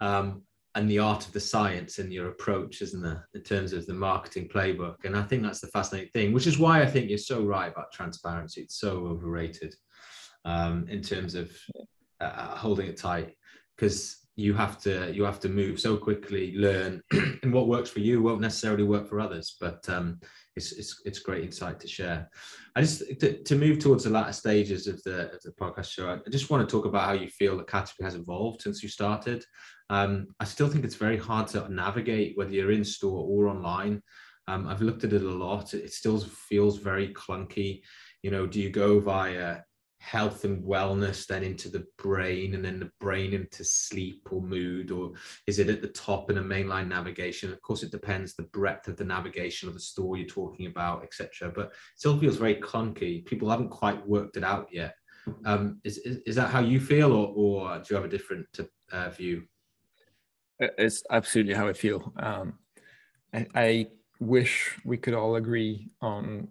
um, 0.00 0.42
and 0.74 0.88
the 0.88 0.98
art 0.98 1.26
of 1.26 1.32
the 1.32 1.40
science 1.40 1.98
in 1.98 2.12
your 2.12 2.28
approach, 2.28 2.80
isn't 2.80 3.02
there, 3.02 3.28
in 3.34 3.42
terms 3.42 3.72
of 3.72 3.86
the 3.86 3.94
marketing 3.94 4.48
playbook? 4.48 5.04
And 5.04 5.16
I 5.16 5.22
think 5.22 5.42
that's 5.42 5.60
the 5.60 5.66
fascinating 5.68 6.10
thing, 6.12 6.32
which 6.32 6.46
is 6.46 6.58
why 6.58 6.80
I 6.80 6.86
think 6.86 7.08
you're 7.08 7.18
so 7.18 7.42
right 7.42 7.72
about 7.72 7.92
transparency. 7.92 8.62
It's 8.62 8.78
so 8.78 9.06
overrated 9.06 9.74
um, 10.44 10.86
in 10.88 11.02
terms 11.02 11.34
of 11.34 11.50
uh, 12.20 12.56
holding 12.56 12.86
it 12.86 12.96
tight 12.96 13.34
because 13.76 14.20
you 14.36 14.54
have 14.54 14.80
to 14.80 15.12
you 15.12 15.24
have 15.24 15.40
to 15.40 15.48
move 15.48 15.80
so 15.80 15.96
quickly, 15.96 16.54
learn, 16.56 17.02
and 17.42 17.52
what 17.52 17.68
works 17.68 17.90
for 17.90 18.00
you 18.00 18.22
won't 18.22 18.40
necessarily 18.40 18.84
work 18.84 19.08
for 19.08 19.20
others. 19.20 19.56
But 19.60 19.86
um, 19.88 20.20
it's, 20.56 20.72
it's 20.72 21.02
it's 21.04 21.18
great 21.18 21.44
insight 21.44 21.80
to 21.80 21.88
share. 21.88 22.30
I 22.76 22.80
just 22.80 23.02
to, 23.20 23.42
to 23.42 23.56
move 23.56 23.78
towards 23.78 24.04
the 24.04 24.10
latter 24.10 24.32
stages 24.32 24.86
of 24.86 25.02
the 25.02 25.32
of 25.32 25.42
the 25.42 25.52
podcast 25.52 25.90
show. 25.90 26.08
I 26.08 26.30
just 26.30 26.48
want 26.48 26.66
to 26.66 26.72
talk 26.72 26.86
about 26.86 27.04
how 27.04 27.12
you 27.12 27.28
feel 27.28 27.56
the 27.56 27.64
category 27.64 28.04
has 28.04 28.14
evolved 28.14 28.62
since 28.62 28.82
you 28.82 28.88
started. 28.88 29.44
Um, 29.90 30.28
I 30.38 30.44
still 30.44 30.68
think 30.68 30.84
it's 30.84 30.94
very 30.94 31.18
hard 31.18 31.48
to 31.48 31.68
navigate 31.68 32.38
whether 32.38 32.52
you're 32.52 32.72
in 32.72 32.84
store 32.84 33.26
or 33.28 33.48
online. 33.48 34.02
Um, 34.48 34.68
I've 34.68 34.80
looked 34.80 35.04
at 35.04 35.12
it 35.12 35.22
a 35.22 35.28
lot. 35.28 35.74
It 35.74 35.92
still 35.92 36.18
feels 36.20 36.78
very 36.78 37.12
clunky. 37.12 37.82
You 38.22 38.30
know, 38.30 38.46
do 38.46 38.60
you 38.60 38.70
go 38.70 39.00
via 39.00 39.58
health 40.00 40.44
and 40.44 40.64
wellness 40.64 41.26
then 41.26 41.42
into 41.42 41.68
the 41.68 41.84
brain 41.98 42.54
and 42.54 42.64
then 42.64 42.80
the 42.80 42.90
brain 43.00 43.34
into 43.34 43.62
sleep 43.62 44.26
or 44.30 44.40
mood 44.40 44.90
or 44.90 45.12
is 45.46 45.58
it 45.58 45.68
at 45.68 45.82
the 45.82 45.88
top 45.88 46.30
in 46.30 46.38
a 46.38 46.42
mainline 46.42 46.88
navigation 46.88 47.52
of 47.52 47.60
course 47.60 47.82
it 47.82 47.90
depends 47.90 48.34
the 48.34 48.44
breadth 48.44 48.88
of 48.88 48.96
the 48.96 49.04
navigation 49.04 49.68
of 49.68 49.74
the 49.74 49.80
store 49.80 50.16
you're 50.16 50.26
talking 50.26 50.64
about 50.64 51.02
etc 51.02 51.52
but 51.54 51.70
still 51.96 52.18
feels 52.18 52.38
very 52.38 52.54
clunky 52.54 53.22
people 53.26 53.50
haven't 53.50 53.68
quite 53.68 54.04
worked 54.08 54.38
it 54.38 54.42
out 54.42 54.68
yet 54.72 54.94
um, 55.44 55.78
is, 55.84 55.98
is, 55.98 56.16
is 56.26 56.34
that 56.34 56.48
how 56.48 56.60
you 56.60 56.80
feel 56.80 57.12
or, 57.12 57.34
or 57.36 57.76
do 57.76 57.84
you 57.90 57.96
have 57.96 58.06
a 58.06 58.08
different 58.08 58.46
uh, 58.90 59.10
view 59.10 59.42
it's 60.60 61.02
absolutely 61.10 61.54
how 61.54 61.66
i 61.68 61.72
feel 61.72 62.12
um, 62.18 62.54
I, 63.32 63.46
I 63.54 63.86
wish 64.20 64.76
we 64.84 64.98
could 64.98 65.14
all 65.14 65.36
agree 65.36 65.90
on 66.00 66.48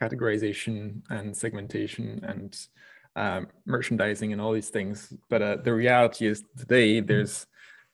categorization 0.00 1.02
and 1.10 1.36
segmentation 1.36 2.20
and 2.22 2.56
um, 3.16 3.48
merchandising 3.66 4.32
and 4.32 4.40
all 4.40 4.52
these 4.52 4.70
things. 4.70 5.12
But 5.28 5.42
uh, 5.42 5.56
the 5.56 5.74
reality 5.74 6.26
is 6.26 6.44
today 6.56 7.00
there's 7.00 7.46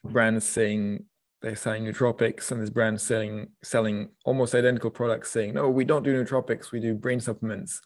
brands 0.05 0.45
saying 0.45 1.05
they're 1.43 1.57
selling 1.57 1.85
nootropics 1.85 2.51
and 2.51 2.61
there's 2.61 2.71
brands 2.71 3.03
selling 3.03 3.49
selling 3.63 4.11
almost 4.25 4.55
identical 4.55 4.91
products 4.91 5.31
saying, 5.31 5.55
no, 5.55 5.69
we 5.69 5.85
don't 5.85 6.03
do 6.03 6.23
nootropics, 6.23 6.73
we 6.73 6.81
do 6.81 6.95
brain 6.95 7.21
supplements. 7.21 7.81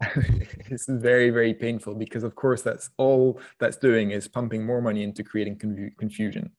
it's 0.70 0.86
very, 0.86 1.30
very 1.30 1.52
painful 1.52 1.94
because 1.94 2.22
of 2.22 2.36
course 2.36 2.62
that's 2.62 2.90
all 2.98 3.40
that's 3.58 3.76
doing 3.76 4.12
is 4.12 4.28
pumping 4.28 4.64
more 4.64 4.80
money 4.80 5.02
into 5.02 5.24
creating 5.24 5.58
confusion. 5.98 6.52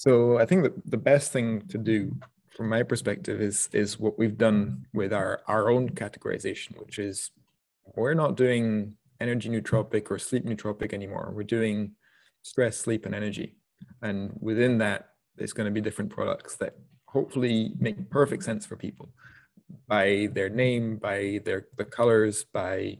So 0.00 0.38
I 0.38 0.46
think 0.46 0.62
that 0.62 0.90
the 0.90 0.96
best 0.96 1.30
thing 1.30 1.60
to 1.68 1.76
do 1.76 2.16
from 2.56 2.70
my 2.70 2.82
perspective 2.82 3.42
is 3.42 3.68
is 3.70 4.00
what 4.00 4.18
we've 4.18 4.38
done 4.38 4.86
with 4.94 5.12
our 5.12 5.42
our 5.46 5.68
own 5.68 5.90
categorization 5.90 6.80
which 6.82 6.98
is 6.98 7.32
we're 7.94 8.14
not 8.14 8.34
doing 8.34 8.94
energy 9.20 9.50
nootropic 9.50 10.10
or 10.10 10.18
sleep 10.18 10.46
nootropic 10.46 10.94
anymore. 10.94 11.34
We're 11.36 11.54
doing 11.58 11.96
stress 12.40 12.78
sleep 12.78 13.04
and 13.04 13.14
energy. 13.14 13.56
And 14.00 14.38
within 14.40 14.78
that 14.78 15.10
there's 15.36 15.52
going 15.52 15.66
to 15.66 15.78
be 15.78 15.82
different 15.82 16.10
products 16.10 16.56
that 16.56 16.76
hopefully 17.04 17.74
make 17.78 18.08
perfect 18.08 18.42
sense 18.42 18.64
for 18.64 18.76
people 18.76 19.10
by 19.86 20.30
their 20.32 20.48
name 20.48 20.96
by 20.96 21.40
their 21.44 21.66
the 21.76 21.84
colors 21.84 22.44
by 22.44 22.96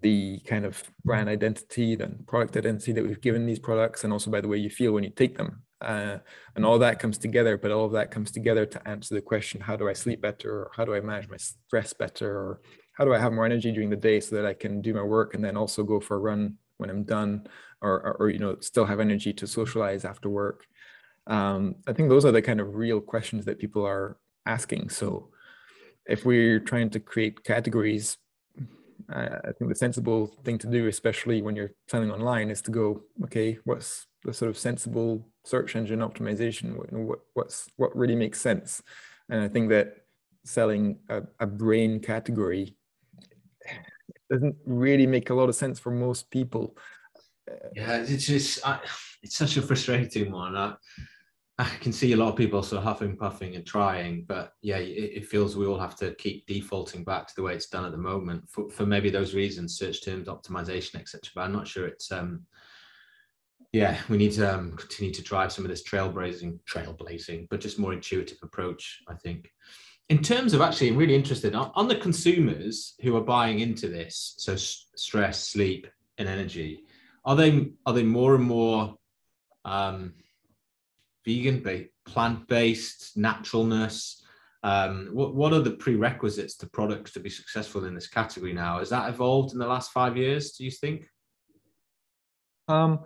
the 0.00 0.38
kind 0.46 0.64
of 0.64 0.82
brand 1.04 1.28
identity 1.28 1.92
and 2.00 2.26
product 2.26 2.56
identity 2.56 2.92
that 2.92 3.06
we've 3.06 3.20
given 3.20 3.44
these 3.44 3.58
products 3.58 4.04
and 4.04 4.12
also 4.14 4.30
by 4.30 4.40
the 4.40 4.48
way 4.48 4.56
you 4.56 4.70
feel 4.70 4.92
when 4.92 5.04
you 5.04 5.10
take 5.10 5.36
them 5.36 5.63
uh, 5.80 6.18
and 6.56 6.64
all 6.64 6.78
that 6.78 6.98
comes 6.98 7.18
together 7.18 7.58
but 7.58 7.70
all 7.70 7.84
of 7.84 7.92
that 7.92 8.10
comes 8.10 8.30
together 8.30 8.64
to 8.64 8.88
answer 8.88 9.14
the 9.14 9.20
question 9.20 9.60
how 9.60 9.76
do 9.76 9.88
i 9.88 9.92
sleep 9.92 10.20
better? 10.20 10.50
Or 10.50 10.70
how 10.74 10.84
do 10.84 10.94
i 10.94 11.00
manage 11.00 11.28
my 11.28 11.36
stress 11.36 11.92
better? 11.92 12.30
Or 12.30 12.60
how 12.92 13.04
do 13.04 13.14
i 13.14 13.18
have 13.18 13.32
more 13.32 13.44
energy 13.44 13.72
during 13.72 13.90
the 13.90 13.96
day 13.96 14.20
so 14.20 14.36
that 14.36 14.46
i 14.46 14.54
can 14.54 14.80
do 14.80 14.94
my 14.94 15.02
work 15.02 15.34
and 15.34 15.44
then 15.44 15.56
also 15.56 15.82
go 15.82 16.00
for 16.00 16.16
a 16.16 16.20
run 16.20 16.56
when 16.78 16.90
i'm 16.90 17.04
done? 17.04 17.46
Or, 17.82 18.00
or, 18.06 18.12
or 18.20 18.30
you 18.30 18.38
know 18.38 18.56
still 18.60 18.86
have 18.86 19.00
energy 19.00 19.32
to 19.34 19.46
socialize 19.46 20.04
after 20.04 20.28
work? 20.28 20.64
Um, 21.26 21.76
i 21.86 21.92
think 21.92 22.08
those 22.08 22.24
are 22.24 22.32
the 22.32 22.42
kind 22.42 22.60
of 22.60 22.74
real 22.74 23.00
questions 23.00 23.44
that 23.44 23.58
people 23.58 23.84
are 23.86 24.18
asking. 24.46 24.90
So 24.90 25.30
if 26.06 26.24
we're 26.24 26.60
trying 26.60 26.90
to 26.90 27.00
create 27.00 27.44
categories 27.44 28.18
I 29.10 29.52
think 29.58 29.68
the 29.68 29.74
sensible 29.74 30.34
thing 30.44 30.58
to 30.58 30.66
do, 30.66 30.86
especially 30.88 31.42
when 31.42 31.56
you're 31.56 31.72
selling 31.88 32.10
online, 32.10 32.50
is 32.50 32.62
to 32.62 32.70
go, 32.70 33.02
okay, 33.24 33.58
what's 33.64 34.06
the 34.22 34.32
sort 34.32 34.50
of 34.50 34.58
sensible 34.58 35.28
search 35.44 35.76
engine 35.76 36.00
optimization? 36.00 36.76
What, 36.92 37.20
what's 37.34 37.68
what 37.76 37.96
really 37.96 38.16
makes 38.16 38.40
sense? 38.40 38.82
And 39.28 39.42
I 39.42 39.48
think 39.48 39.68
that 39.70 40.04
selling 40.44 40.98
a, 41.08 41.22
a 41.40 41.46
brain 41.46 42.00
category 42.00 42.76
doesn't 44.30 44.56
really 44.66 45.06
make 45.06 45.30
a 45.30 45.34
lot 45.34 45.48
of 45.48 45.54
sense 45.54 45.78
for 45.78 45.90
most 45.90 46.30
people. 46.30 46.76
Yeah, 47.74 47.96
it's 48.06 48.26
just 48.26 48.66
I, 48.66 48.80
it's 49.22 49.36
such 49.36 49.56
a 49.56 49.62
frustrating 49.62 50.32
one. 50.32 50.56
I, 50.56 50.74
I 51.58 51.68
can 51.80 51.92
see 51.92 52.12
a 52.12 52.16
lot 52.16 52.30
of 52.30 52.36
people 52.36 52.62
sort 52.64 52.78
of 52.78 52.84
huffing, 52.84 53.16
puffing, 53.16 53.54
and 53.54 53.64
trying, 53.64 54.24
but 54.26 54.54
yeah, 54.60 54.78
it, 54.78 55.18
it, 55.18 55.26
feels 55.26 55.56
we 55.56 55.66
all 55.66 55.78
have 55.78 55.94
to 55.96 56.12
keep 56.16 56.46
defaulting 56.48 57.04
back 57.04 57.28
to 57.28 57.34
the 57.36 57.42
way 57.42 57.54
it's 57.54 57.68
done 57.68 57.84
at 57.84 57.92
the 57.92 57.98
moment 57.98 58.42
for, 58.50 58.68
for 58.70 58.84
maybe 58.84 59.08
those 59.08 59.34
reasons, 59.34 59.78
search 59.78 60.04
terms 60.04 60.26
optimization, 60.26 60.96
etc. 60.96 61.20
But 61.32 61.42
I'm 61.42 61.52
not 61.52 61.68
sure 61.68 61.86
it's 61.86 62.10
um, 62.10 62.44
yeah, 63.74 63.98
we 64.08 64.16
need 64.16 64.30
to 64.34 64.54
um, 64.54 64.76
continue 64.76 65.12
to 65.12 65.22
drive 65.22 65.50
some 65.50 65.64
of 65.64 65.68
this 65.68 65.82
trailblazing, 65.82 66.60
trailblazing, 66.60 67.48
but 67.50 67.60
just 67.60 67.76
more 67.76 67.92
intuitive 67.92 68.38
approach. 68.44 69.02
I 69.08 69.14
think. 69.14 69.50
In 70.08 70.22
terms 70.22 70.54
of 70.54 70.60
actually, 70.60 70.90
I'm 70.90 70.96
really 70.96 71.16
interested 71.16 71.56
on, 71.56 71.88
the 71.88 71.96
consumers 71.96 72.94
who 73.02 73.16
are 73.16 73.20
buying 73.20 73.58
into 73.58 73.88
this. 73.88 74.34
So 74.38 74.54
stress, 74.54 75.48
sleep, 75.48 75.88
and 76.18 76.28
energy. 76.28 76.84
Are 77.24 77.34
they 77.34 77.72
are 77.84 77.92
they 77.92 78.04
more 78.04 78.36
and 78.36 78.44
more 78.44 78.94
um, 79.64 80.14
vegan, 81.24 81.88
plant 82.06 82.46
based, 82.46 83.16
naturalness? 83.16 84.22
Um, 84.62 85.08
what, 85.12 85.34
what 85.34 85.52
are 85.52 85.62
the 85.62 85.72
prerequisites 85.72 86.56
to 86.58 86.68
products 86.68 87.10
to 87.14 87.20
be 87.20 87.28
successful 87.28 87.86
in 87.86 87.94
this 87.96 88.06
category 88.06 88.52
now? 88.52 88.78
Has 88.78 88.90
that 88.90 89.08
evolved 89.08 89.52
in 89.52 89.58
the 89.58 89.66
last 89.66 89.90
five 89.90 90.16
years, 90.16 90.52
do 90.52 90.64
you 90.64 90.70
think? 90.70 91.08
Um, 92.68 93.00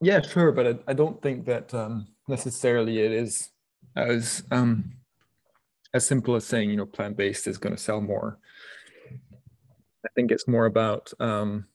yeah, 0.00 0.20
sure, 0.20 0.52
but 0.52 0.66
I, 0.66 0.74
I 0.88 0.92
don't 0.92 1.20
think 1.20 1.46
that 1.46 1.74
um, 1.74 2.06
necessarily 2.28 3.00
it 3.00 3.12
is 3.12 3.50
as 3.96 4.44
um, 4.50 4.92
as 5.94 6.06
simple 6.06 6.36
as 6.36 6.44
saying 6.44 6.70
you 6.70 6.76
know 6.76 6.86
plant 6.86 7.16
based 7.16 7.46
is 7.46 7.58
going 7.58 7.74
to 7.74 7.82
sell 7.82 8.00
more. 8.00 8.38
I 10.04 10.08
think 10.14 10.30
it's 10.30 10.46
more 10.46 10.66
about 10.66 11.12
um, 11.18 11.66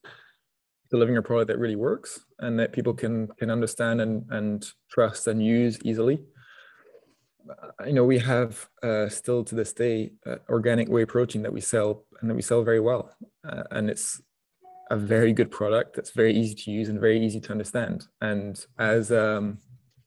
delivering 0.89 1.17
a 1.17 1.21
product 1.21 1.49
that 1.49 1.59
really 1.59 1.75
works 1.75 2.21
and 2.39 2.57
that 2.59 2.71
people 2.71 2.93
can 2.93 3.27
can 3.39 3.49
understand 3.49 3.99
and 3.99 4.25
and 4.29 4.65
trust 4.89 5.27
and 5.27 5.43
use 5.43 5.79
easily. 5.83 6.23
I 7.77 7.91
know 7.91 8.05
we 8.05 8.19
have 8.19 8.69
uh, 8.81 9.09
still 9.09 9.43
to 9.43 9.55
this 9.55 9.73
day 9.73 10.13
uh, 10.25 10.37
organic 10.47 10.87
whey 10.87 11.03
protein 11.03 11.41
that 11.41 11.51
we 11.51 11.59
sell 11.59 12.05
and 12.21 12.29
that 12.29 12.35
we 12.35 12.41
sell 12.41 12.63
very 12.63 12.79
well, 12.79 13.13
uh, 13.45 13.63
and 13.71 13.89
it's 13.89 14.21
a 14.93 14.95
very 14.95 15.33
good 15.33 15.49
product 15.49 15.95
that's 15.95 16.11
very 16.11 16.33
easy 16.41 16.53
to 16.53 16.71
use 16.79 16.87
and 16.87 16.99
very 16.99 17.19
easy 17.25 17.39
to 17.39 17.51
understand. 17.51 18.07
And 18.21 18.63
as 18.77 19.11
um, 19.11 19.57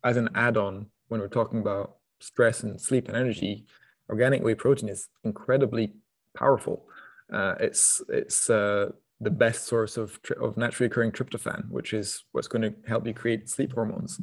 as 0.04 0.16
an 0.16 0.28
add-on, 0.34 0.86
when 1.08 1.20
we're 1.20 1.38
talking 1.40 1.60
about 1.60 1.96
stress 2.20 2.62
and 2.62 2.80
sleep 2.80 3.08
and 3.08 3.16
energy, 3.16 3.66
organic 4.08 4.42
whey 4.44 4.54
protein 4.54 4.88
is 4.88 5.08
incredibly 5.24 5.86
powerful. 6.36 6.86
Uh, 7.32 7.54
it's 7.58 8.00
it's 8.08 8.48
uh, 8.48 8.90
the 9.20 9.30
best 9.44 9.64
source 9.64 9.96
of 9.96 10.20
of 10.40 10.56
naturally 10.56 10.86
occurring 10.86 11.10
tryptophan, 11.10 11.68
which 11.68 11.92
is 11.92 12.24
what's 12.32 12.48
going 12.48 12.62
to 12.62 12.74
help 12.86 13.04
you 13.06 13.14
create 13.22 13.50
sleep 13.50 13.72
hormones. 13.72 14.20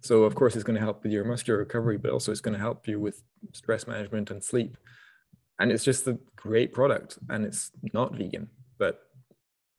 So 0.00 0.24
of 0.24 0.34
course, 0.34 0.54
it's 0.56 0.64
going 0.64 0.80
to 0.80 0.86
help 0.88 1.02
with 1.02 1.12
your 1.12 1.24
muscular 1.24 1.58
recovery, 1.58 1.98
but 1.98 2.10
also 2.10 2.32
it's 2.32 2.40
going 2.40 2.56
to 2.56 2.66
help 2.68 2.88
you 2.88 2.98
with 2.98 3.22
stress 3.52 3.86
management 3.86 4.30
and 4.30 4.42
sleep. 4.42 4.78
And 5.58 5.70
it's 5.72 5.84
just 5.84 6.08
a 6.08 6.18
great 6.36 6.72
product, 6.72 7.18
and 7.28 7.44
it's 7.44 7.70
not 7.92 8.14
vegan, 8.14 8.48
but 8.78 9.05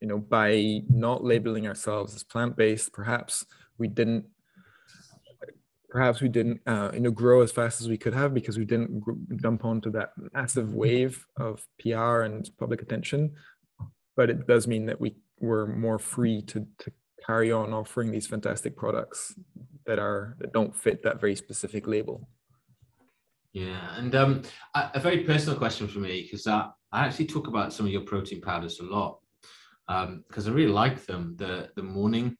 you 0.00 0.08
know, 0.08 0.18
by 0.18 0.80
not 0.88 1.24
labeling 1.24 1.66
ourselves 1.66 2.14
as 2.14 2.22
plant-based, 2.24 2.92
perhaps 2.92 3.44
we 3.78 3.88
didn't, 3.88 4.26
perhaps 5.88 6.20
we 6.20 6.28
didn't, 6.28 6.60
uh, 6.66 6.90
you 6.94 7.00
know, 7.00 7.10
grow 7.10 7.40
as 7.42 7.52
fast 7.52 7.80
as 7.80 7.88
we 7.88 7.98
could 7.98 8.14
have 8.14 8.34
because 8.34 8.58
we 8.58 8.64
didn't 8.64 9.02
jump 9.40 9.64
onto 9.64 9.90
that 9.90 10.10
massive 10.32 10.74
wave 10.74 11.26
of 11.36 11.66
PR 11.80 12.20
and 12.20 12.48
public 12.58 12.82
attention. 12.82 13.34
But 14.16 14.30
it 14.30 14.46
does 14.46 14.66
mean 14.66 14.86
that 14.86 15.00
we 15.00 15.16
were 15.40 15.66
more 15.66 15.98
free 15.98 16.42
to 16.42 16.66
to 16.78 16.92
carry 17.24 17.52
on 17.52 17.72
offering 17.72 18.10
these 18.10 18.26
fantastic 18.26 18.76
products 18.76 19.34
that 19.86 19.98
are 19.98 20.36
that 20.38 20.52
don't 20.52 20.74
fit 20.74 21.02
that 21.02 21.20
very 21.20 21.36
specific 21.36 21.86
label. 21.86 22.28
Yeah, 23.52 23.96
and 23.96 24.14
um, 24.14 24.42
a, 24.74 24.90
a 24.94 25.00
very 25.00 25.24
personal 25.24 25.58
question 25.58 25.88
for 25.88 25.98
me 25.98 26.22
because 26.22 26.46
I, 26.46 26.68
I 26.92 27.06
actually 27.06 27.26
talk 27.26 27.48
about 27.48 27.72
some 27.72 27.86
of 27.86 27.92
your 27.92 28.02
protein 28.02 28.40
powders 28.40 28.80
a 28.80 28.84
lot 28.84 29.18
because 29.88 30.46
um, 30.46 30.52
I 30.52 30.54
really 30.54 30.72
like 30.72 31.06
them. 31.06 31.34
The 31.36 31.70
the 31.74 31.82
morning 31.82 32.36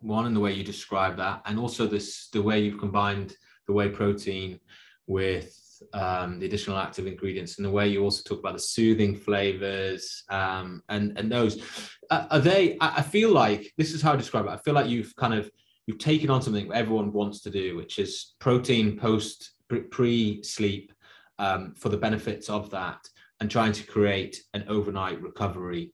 one 0.00 0.26
and 0.26 0.36
the 0.36 0.40
way 0.40 0.52
you 0.52 0.64
describe 0.64 1.16
that, 1.16 1.42
and 1.46 1.58
also 1.58 1.86
this 1.86 2.28
the 2.32 2.42
way 2.42 2.60
you've 2.60 2.78
combined 2.78 3.34
the 3.66 3.72
whey 3.72 3.88
protein 3.88 4.60
with 5.06 5.58
um, 5.94 6.38
the 6.38 6.46
additional 6.46 6.76
active 6.76 7.06
ingredients, 7.06 7.56
and 7.56 7.64
the 7.64 7.70
way 7.70 7.88
you 7.88 8.02
also 8.02 8.22
talk 8.22 8.40
about 8.40 8.52
the 8.52 8.58
soothing 8.58 9.16
flavors 9.16 10.24
um, 10.28 10.82
and 10.90 11.16
and 11.18 11.32
those 11.32 11.62
uh, 12.10 12.26
are 12.30 12.40
they. 12.40 12.76
I, 12.80 12.98
I 12.98 13.02
feel 13.02 13.30
like 13.30 13.72
this 13.78 13.92
is 13.92 14.02
how 14.02 14.12
I 14.12 14.16
describe 14.16 14.44
it. 14.46 14.50
I 14.50 14.58
feel 14.58 14.74
like 14.74 14.90
you've 14.90 15.16
kind 15.16 15.34
of 15.34 15.50
you've 15.86 15.98
taken 15.98 16.28
on 16.28 16.42
something 16.42 16.70
everyone 16.72 17.12
wants 17.12 17.40
to 17.42 17.50
do, 17.50 17.76
which 17.76 17.98
is 17.98 18.34
protein 18.38 18.98
post 18.98 19.52
pre 19.90 20.42
sleep 20.42 20.92
um, 21.38 21.74
for 21.74 21.88
the 21.88 21.96
benefits 21.96 22.50
of 22.50 22.70
that, 22.70 23.00
and 23.40 23.50
trying 23.50 23.72
to 23.72 23.84
create 23.84 24.42
an 24.52 24.64
overnight 24.68 25.22
recovery 25.22 25.92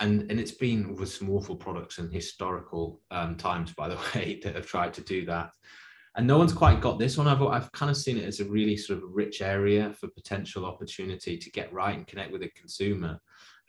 and 0.00 0.30
and 0.30 0.40
it's 0.40 0.52
been 0.52 0.96
with 0.96 1.12
some 1.12 1.30
awful 1.30 1.54
products 1.54 1.98
and 1.98 2.12
historical 2.12 3.00
um, 3.10 3.36
times, 3.36 3.72
by 3.72 3.88
the 3.88 3.96
way, 4.14 4.40
that 4.42 4.56
have 4.56 4.66
tried 4.66 4.94
to 4.94 5.02
do 5.02 5.24
that. 5.26 5.52
And 6.16 6.26
no 6.26 6.38
one's 6.38 6.52
quite 6.52 6.80
got 6.80 6.98
this 6.98 7.16
one. 7.16 7.28
I've, 7.28 7.40
I've 7.40 7.70
kind 7.70 7.88
of 7.88 7.96
seen 7.96 8.18
it 8.18 8.24
as 8.24 8.40
a 8.40 8.44
really 8.44 8.76
sort 8.76 9.00
of 9.00 9.10
rich 9.12 9.42
area 9.42 9.92
for 9.92 10.08
potential 10.08 10.66
opportunity 10.66 11.38
to 11.38 11.50
get 11.52 11.72
right 11.72 11.96
and 11.96 12.06
connect 12.06 12.32
with 12.32 12.40
the 12.40 12.50
consumer. 12.50 13.20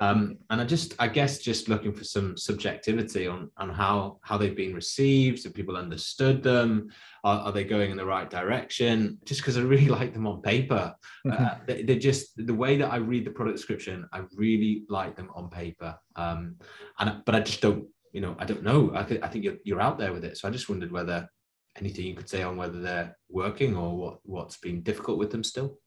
Um, 0.02 0.40
and 0.50 0.60
I 0.60 0.66
just, 0.66 0.96
I 0.98 1.08
guess, 1.08 1.38
just 1.38 1.70
looking 1.70 1.94
for 1.94 2.04
some 2.04 2.36
subjectivity 2.36 3.28
on 3.28 3.52
on 3.58 3.70
how 3.70 4.18
how 4.24 4.36
they've 4.36 4.56
been 4.56 4.74
received. 4.74 5.44
Have 5.44 5.54
people 5.54 5.78
understood 5.78 6.42
them? 6.42 6.90
Are, 7.24 7.42
are 7.42 7.52
they 7.52 7.64
going 7.64 7.92
in 7.92 7.98
the 7.98 8.06
right 8.06 8.28
direction? 8.28 9.20
Just 9.26 9.42
because 9.42 9.60
I 9.60 9.62
really 9.62 9.88
like 10.00 10.14
them 10.14 10.26
on 10.26 10.42
paper, 10.42 10.96
mm-hmm. 11.26 11.46
uh, 11.46 11.56
they, 11.68 11.94
are 11.94 12.00
just 12.00 12.32
the 12.36 12.54
way 12.54 12.78
that 12.78 12.92
I 12.92 12.96
read 12.96 13.26
the 13.26 13.32
product 13.32 13.58
description. 13.58 14.10
I 14.12 14.24
really 14.36 14.86
like 14.90 15.16
them 15.16 15.30
on 15.36 15.52
paper. 15.52 15.96
Um, 16.16 16.56
and 16.98 17.24
but 17.24 17.36
I 17.36 17.42
just 17.42 17.62
don't, 17.62 17.86
you 18.12 18.22
know, 18.22 18.36
I 18.40 18.46
don't 18.46 18.64
know. 18.64 18.92
I, 18.96 19.04
th- 19.04 19.22
I 19.22 19.28
think 19.28 19.46
you're 19.46 19.58
you're 19.64 19.82
out 19.82 20.00
there 20.00 20.14
with 20.14 20.26
it. 20.26 20.36
So 20.36 20.48
I 20.48 20.52
just 20.52 20.68
wondered 20.68 20.92
whether 20.92 21.30
anything 21.78 22.06
you 22.06 22.16
could 22.16 22.28
say 22.28 22.42
on 22.42 22.58
whether 22.58 22.82
they're 22.82 23.16
working 23.30 23.76
or 23.76 23.96
what 23.96 24.18
what's 24.24 24.58
been 24.58 24.82
difficult 24.82 25.20
with 25.20 25.30
them 25.30 25.44
still. 25.44 25.78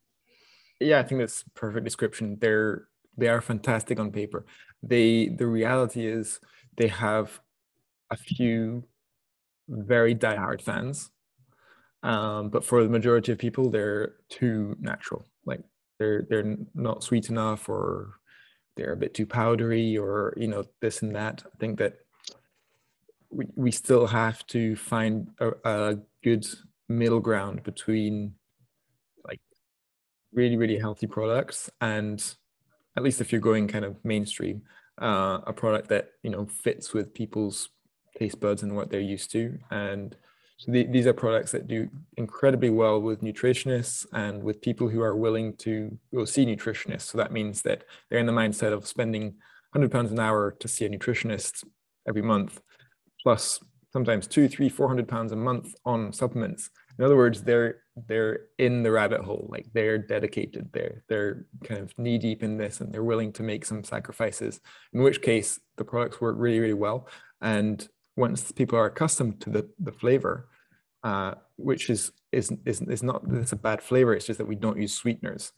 Yeah, 0.78 1.00
I 1.00 1.02
think 1.02 1.20
that's 1.20 1.42
perfect 1.54 1.84
description. 1.84 2.38
They're 2.40 2.86
they 3.16 3.28
are 3.28 3.40
fantastic 3.40 3.98
on 3.98 4.10
paper. 4.10 4.44
They 4.82 5.28
the 5.28 5.46
reality 5.46 6.06
is 6.06 6.40
they 6.76 6.88
have 6.88 7.40
a 8.10 8.16
few 8.16 8.84
very 9.68 10.14
diehard 10.14 10.60
fans, 10.60 11.10
um, 12.02 12.50
but 12.50 12.64
for 12.64 12.82
the 12.82 12.90
majority 12.90 13.32
of 13.32 13.38
people, 13.38 13.70
they're 13.70 14.16
too 14.28 14.76
natural. 14.80 15.24
Like 15.46 15.62
they're 15.98 16.26
they're 16.28 16.56
not 16.74 17.02
sweet 17.02 17.30
enough, 17.30 17.68
or 17.68 18.14
they're 18.76 18.92
a 18.92 18.96
bit 18.96 19.14
too 19.14 19.26
powdery, 19.26 19.96
or 19.96 20.34
you 20.36 20.48
know 20.48 20.64
this 20.80 21.02
and 21.02 21.14
that. 21.14 21.42
I 21.46 21.56
think 21.58 21.78
that 21.78 21.94
we 23.30 23.46
we 23.56 23.70
still 23.70 24.06
have 24.06 24.46
to 24.48 24.76
find 24.76 25.30
a, 25.38 25.52
a 25.64 25.98
good 26.22 26.46
middle 26.88 27.20
ground 27.20 27.62
between 27.62 28.34
like 29.26 29.40
really 30.32 30.56
really 30.56 30.78
healthy 30.78 31.06
products 31.06 31.70
and 31.80 32.36
at 32.97 33.03
least 33.03 33.20
if 33.20 33.32
you're 33.32 33.40
going 33.40 33.68
kind 33.68 33.84
of 33.84 33.97
mainstream, 34.05 34.62
uh, 35.01 35.40
a 35.47 35.53
product 35.53 35.88
that 35.88 36.11
you 36.22 36.30
know 36.30 36.47
fits 36.47 36.92
with 36.92 37.14
people's 37.14 37.70
taste 38.16 38.40
buds 38.40 38.62
and 38.62 38.76
what 38.76 38.90
they're 38.90 39.01
used 39.01 39.30
to. 39.32 39.59
And 39.70 40.16
so 40.59 40.70
the, 40.70 40.84
these 40.84 41.07
are 41.07 41.12
products 41.12 41.51
that 41.51 41.66
do 41.66 41.88
incredibly 42.16 42.70
well 42.70 43.01
with 43.01 43.22
nutritionists 43.22 44.07
and 44.12 44.42
with 44.42 44.62
people 44.62 44.88
who 44.88 45.03
are 45.03 45.16
willing 45.16 45.57
to 45.57 45.99
go 46.14 46.24
see 46.24 46.47
nutritionists. 46.47 47.03
So 47.03 47.18
that 47.18 47.32
means 47.32 47.62
that 47.62 47.84
they're 48.09 48.20
in 48.20 48.26
the 48.26 48.32
mindset 48.32 48.72
of 48.72 48.86
spending 48.86 49.34
100 49.72 49.90
pounds 49.90 50.12
an 50.12 50.20
hour 50.20 50.53
to 50.61 50.68
see 50.68 50.84
a 50.84 50.88
nutritionist 50.88 51.64
every 52.07 52.22
month, 52.22 52.61
plus 53.22 53.59
sometimes 53.92 54.26
two, 54.26 54.49
three, 54.49 54.68
four 54.68 54.88
hundred 54.88 55.09
pounds 55.09 55.32
a 55.32 55.36
month 55.36 55.74
on 55.84 56.12
supplements. 56.12 56.70
In 56.99 57.05
other 57.05 57.16
words, 57.16 57.42
they're 57.42 57.78
they're 58.09 58.40
in 58.59 58.82
the 58.82 58.90
rabbit 58.90 59.20
hole, 59.20 59.47
like 59.51 59.66
they're 59.72 59.99
dedicated, 59.99 60.68
they're 60.72 61.03
they're 61.09 61.47
kind 61.64 61.80
of 61.80 61.97
knee 61.99 62.18
deep 62.18 62.42
in 62.42 62.57
this, 62.57 62.80
and 62.80 62.92
they're 62.92 63.05
willing 63.05 63.32
to 63.34 63.42
make 63.42 63.64
some 63.64 63.84
sacrifices. 63.84 64.61
In 64.92 65.03
which 65.03 65.22
case, 65.22 65.61
the 65.76 65.84
products 65.84 66.20
work 66.20 66.36
really, 66.38 66.61
really 66.61 66.74
well. 66.74 67.09
And 67.40 67.86
once 68.16 68.53
people 68.53 68.78
are 68.78 68.86
accustomed 68.86 69.40
to 69.42 69.51
the 69.51 69.68
the 69.78 69.92
flavor, 69.92 70.49
uh, 71.03 71.34
which 71.57 71.90
is 71.90 72.12
is 72.32 72.53
is 72.64 72.80
is 72.82 73.03
not 73.03 73.22
it's 73.30 73.53
a 73.53 73.57
bad 73.57 73.82
flavor. 73.82 74.14
It's 74.14 74.26
just 74.26 74.38
that 74.38 74.49
we 74.49 74.57
don't 74.57 74.80
use 74.80 74.95
sweeteners. 74.95 75.53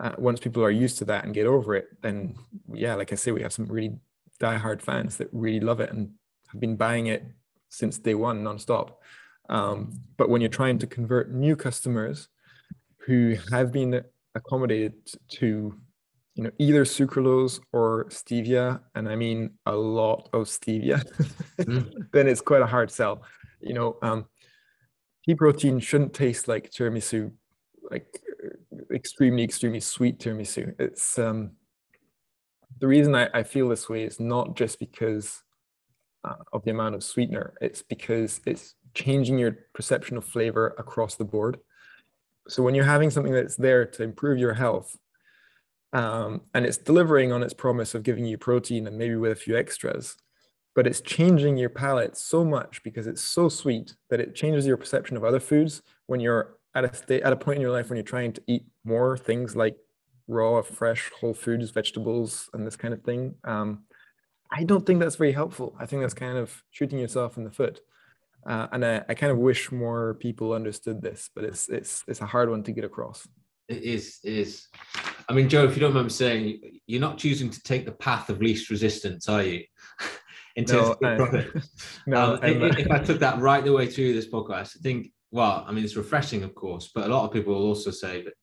Uh, 0.00 0.12
once 0.18 0.40
people 0.40 0.62
are 0.62 0.70
used 0.70 0.98
to 0.98 1.04
that 1.04 1.24
and 1.24 1.34
get 1.34 1.46
over 1.46 1.74
it, 1.74 1.86
then 2.02 2.34
yeah, 2.72 2.94
like 2.94 3.12
I 3.12 3.16
say, 3.16 3.32
we 3.32 3.42
have 3.42 3.52
some 3.52 3.66
really 3.66 3.96
diehard 4.40 4.80
fans 4.82 5.16
that 5.16 5.28
really 5.32 5.60
love 5.60 5.80
it 5.80 5.90
and 5.90 6.10
have 6.48 6.60
been 6.60 6.76
buying 6.76 7.06
it 7.06 7.24
since 7.68 7.98
day 7.98 8.14
one 8.14 8.42
nonstop. 8.42 8.94
Um, 9.48 10.00
but 10.16 10.28
when 10.28 10.40
you're 10.40 10.50
trying 10.50 10.78
to 10.78 10.86
convert 10.86 11.32
new 11.32 11.56
customers 11.56 12.28
who 13.06 13.36
have 13.50 13.72
been 13.72 14.02
accommodated 14.34 14.94
to 15.28 15.74
you 16.34 16.42
know 16.42 16.50
either 16.58 16.84
sucralose 16.84 17.60
or 17.72 18.06
stevia 18.06 18.80
and 18.94 19.08
i 19.08 19.14
mean 19.14 19.50
a 19.66 19.72
lot 19.74 20.28
of 20.32 20.46
stevia 20.46 21.02
mm. 21.60 21.92
then 22.12 22.26
it's 22.26 22.40
quite 22.40 22.62
a 22.62 22.66
hard 22.66 22.90
sell 22.90 23.22
you 23.60 23.72
know 23.72 23.96
um, 24.02 24.26
pea 25.24 25.34
protein 25.34 25.78
shouldn't 25.78 26.12
taste 26.12 26.48
like 26.48 26.70
tiramisu 26.70 27.30
like 27.90 28.20
extremely 28.92 29.44
extremely 29.44 29.80
sweet 29.80 30.18
tiramisu 30.18 30.74
it's 30.80 31.18
um 31.18 31.52
the 32.80 32.88
reason 32.88 33.14
I, 33.14 33.28
I 33.32 33.42
feel 33.44 33.68
this 33.68 33.88
way 33.88 34.02
is 34.02 34.18
not 34.18 34.56
just 34.56 34.80
because 34.80 35.42
uh, 36.24 36.34
of 36.52 36.64
the 36.64 36.72
amount 36.72 36.96
of 36.96 37.04
sweetener 37.04 37.54
it's 37.60 37.82
because 37.82 38.40
it's 38.46 38.74
changing 38.94 39.38
your 39.38 39.58
perception 39.74 40.16
of 40.16 40.24
flavor 40.24 40.74
across 40.78 41.16
the 41.16 41.24
board. 41.24 41.58
So 42.48 42.62
when 42.62 42.74
you're 42.74 42.84
having 42.84 43.10
something 43.10 43.32
that's 43.32 43.56
there 43.56 43.84
to 43.86 44.02
improve 44.02 44.38
your 44.38 44.54
health, 44.54 44.96
um, 45.92 46.42
and 46.52 46.66
it's 46.66 46.76
delivering 46.76 47.32
on 47.32 47.42
its 47.42 47.54
promise 47.54 47.94
of 47.94 48.02
giving 48.02 48.26
you 48.26 48.36
protein 48.36 48.86
and 48.86 48.98
maybe 48.98 49.16
with 49.16 49.32
a 49.32 49.36
few 49.36 49.56
extras, 49.56 50.16
but 50.74 50.86
it's 50.86 51.00
changing 51.00 51.56
your 51.56 51.68
palate 51.68 52.16
so 52.16 52.44
much 52.44 52.82
because 52.82 53.06
it's 53.06 53.22
so 53.22 53.48
sweet 53.48 53.94
that 54.10 54.20
it 54.20 54.34
changes 54.34 54.66
your 54.66 54.76
perception 54.76 55.16
of 55.16 55.24
other 55.24 55.40
foods 55.40 55.82
when 56.06 56.20
you're 56.20 56.56
at 56.74 56.84
a 56.84 56.92
state 56.94 57.22
at 57.22 57.32
a 57.32 57.36
point 57.36 57.56
in 57.56 57.62
your 57.62 57.70
life 57.70 57.88
when 57.88 57.96
you're 57.96 58.02
trying 58.02 58.32
to 58.32 58.42
eat 58.48 58.64
more 58.84 59.16
things 59.16 59.54
like 59.54 59.76
raw, 60.26 60.60
fresh, 60.62 61.10
whole 61.20 61.34
foods, 61.34 61.70
vegetables, 61.70 62.50
and 62.52 62.66
this 62.66 62.76
kind 62.76 62.92
of 62.92 63.02
thing. 63.02 63.34
Um, 63.44 63.84
I 64.50 64.64
don't 64.64 64.84
think 64.84 65.00
that's 65.00 65.16
very 65.16 65.32
helpful. 65.32 65.76
I 65.78 65.86
think 65.86 66.02
that's 66.02 66.14
kind 66.14 66.38
of 66.38 66.62
shooting 66.70 66.98
yourself 66.98 67.36
in 67.36 67.44
the 67.44 67.50
foot. 67.50 67.80
Uh, 68.46 68.66
and 68.72 68.84
I, 68.84 69.02
I 69.08 69.14
kind 69.14 69.32
of 69.32 69.38
wish 69.38 69.72
more 69.72 70.14
people 70.14 70.52
understood 70.52 71.00
this, 71.00 71.30
but 71.34 71.44
it's 71.44 71.68
it's 71.68 72.04
it's 72.06 72.20
a 72.20 72.26
hard 72.26 72.50
one 72.50 72.62
to 72.64 72.72
get 72.72 72.84
across. 72.84 73.26
It 73.68 73.82
is 73.82 74.18
it 74.24 74.34
is. 74.34 74.68
I 75.28 75.32
mean, 75.32 75.48
Joe, 75.48 75.64
if 75.64 75.74
you 75.74 75.80
don't 75.80 75.94
mind 75.94 76.12
saying, 76.12 76.80
you're 76.86 77.00
not 77.00 77.16
choosing 77.16 77.48
to 77.50 77.62
take 77.62 77.86
the 77.86 77.92
path 77.92 78.28
of 78.28 78.42
least 78.42 78.68
resistance, 78.70 79.28
are 79.28 79.42
you? 79.42 79.64
In 80.56 80.64
terms 80.66 80.96
no, 81.00 81.08
of 81.10 81.34
I, 81.34 81.46
no, 82.06 82.34
um, 82.34 82.40
if, 82.44 82.78
if 82.78 82.90
I 82.90 82.98
took 82.98 83.18
that 83.20 83.40
right 83.40 83.64
the 83.64 83.72
way 83.72 83.88
through 83.88 84.12
this 84.12 84.28
podcast, 84.28 84.76
I 84.76 84.82
think, 84.82 85.10
well, 85.32 85.64
I 85.66 85.72
mean, 85.72 85.82
it's 85.82 85.96
refreshing, 85.96 86.44
of 86.44 86.54
course, 86.54 86.92
but 86.94 87.10
a 87.10 87.12
lot 87.12 87.24
of 87.24 87.32
people 87.32 87.54
will 87.54 87.66
also 87.66 87.90
say 87.90 88.22
that 88.22 88.34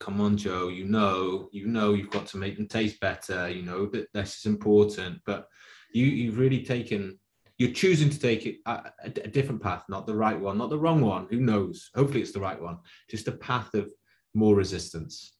come 0.00 0.20
on 0.20 0.36
joe 0.36 0.68
you 0.68 0.84
know 0.84 1.48
you 1.52 1.66
know 1.66 1.94
you've 1.94 2.10
got 2.10 2.26
to 2.26 2.36
make 2.36 2.56
them 2.56 2.66
taste 2.66 2.98
better 3.00 3.48
you 3.48 3.62
know 3.62 3.86
that 3.86 4.06
this 4.12 4.38
is 4.38 4.46
important 4.46 5.20
but 5.24 5.46
you 5.92 6.06
you've 6.06 6.38
really 6.38 6.64
taken 6.64 7.18
you're 7.58 7.72
choosing 7.72 8.08
to 8.08 8.18
take 8.18 8.46
it 8.46 8.58
a, 8.66 8.92
a, 9.02 9.08
different 9.10 9.60
path, 9.60 9.84
not 9.88 10.06
the 10.06 10.14
right 10.14 10.38
one, 10.38 10.58
not 10.58 10.70
the 10.70 10.78
wrong 10.78 11.00
one. 11.00 11.26
Who 11.28 11.40
knows? 11.40 11.90
Hopefully, 11.94 12.22
it's 12.22 12.32
the 12.32 12.40
right 12.40 12.60
one. 12.60 12.78
Just 13.10 13.26
a 13.26 13.32
path 13.32 13.74
of 13.74 13.90
more 14.32 14.54
resistance. 14.54 15.32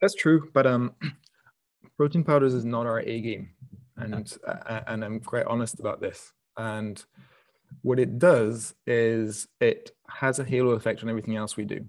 That's 0.00 0.14
true, 0.14 0.48
but 0.54 0.66
um, 0.66 0.94
protein 1.96 2.22
powders 2.22 2.54
is 2.54 2.64
not 2.64 2.86
our 2.86 3.00
A 3.00 3.20
game, 3.20 3.50
and 3.96 4.32
uh, 4.46 4.80
and 4.86 5.04
I'm 5.04 5.20
quite 5.20 5.46
honest 5.46 5.80
about 5.80 6.00
this. 6.00 6.32
And 6.56 7.04
what 7.82 7.98
it 7.98 8.18
does 8.18 8.74
is 8.86 9.48
it 9.60 9.90
has 10.08 10.38
a 10.38 10.44
halo 10.44 10.70
effect 10.70 11.02
on 11.02 11.08
everything 11.08 11.36
else 11.36 11.56
we 11.56 11.64
do. 11.64 11.84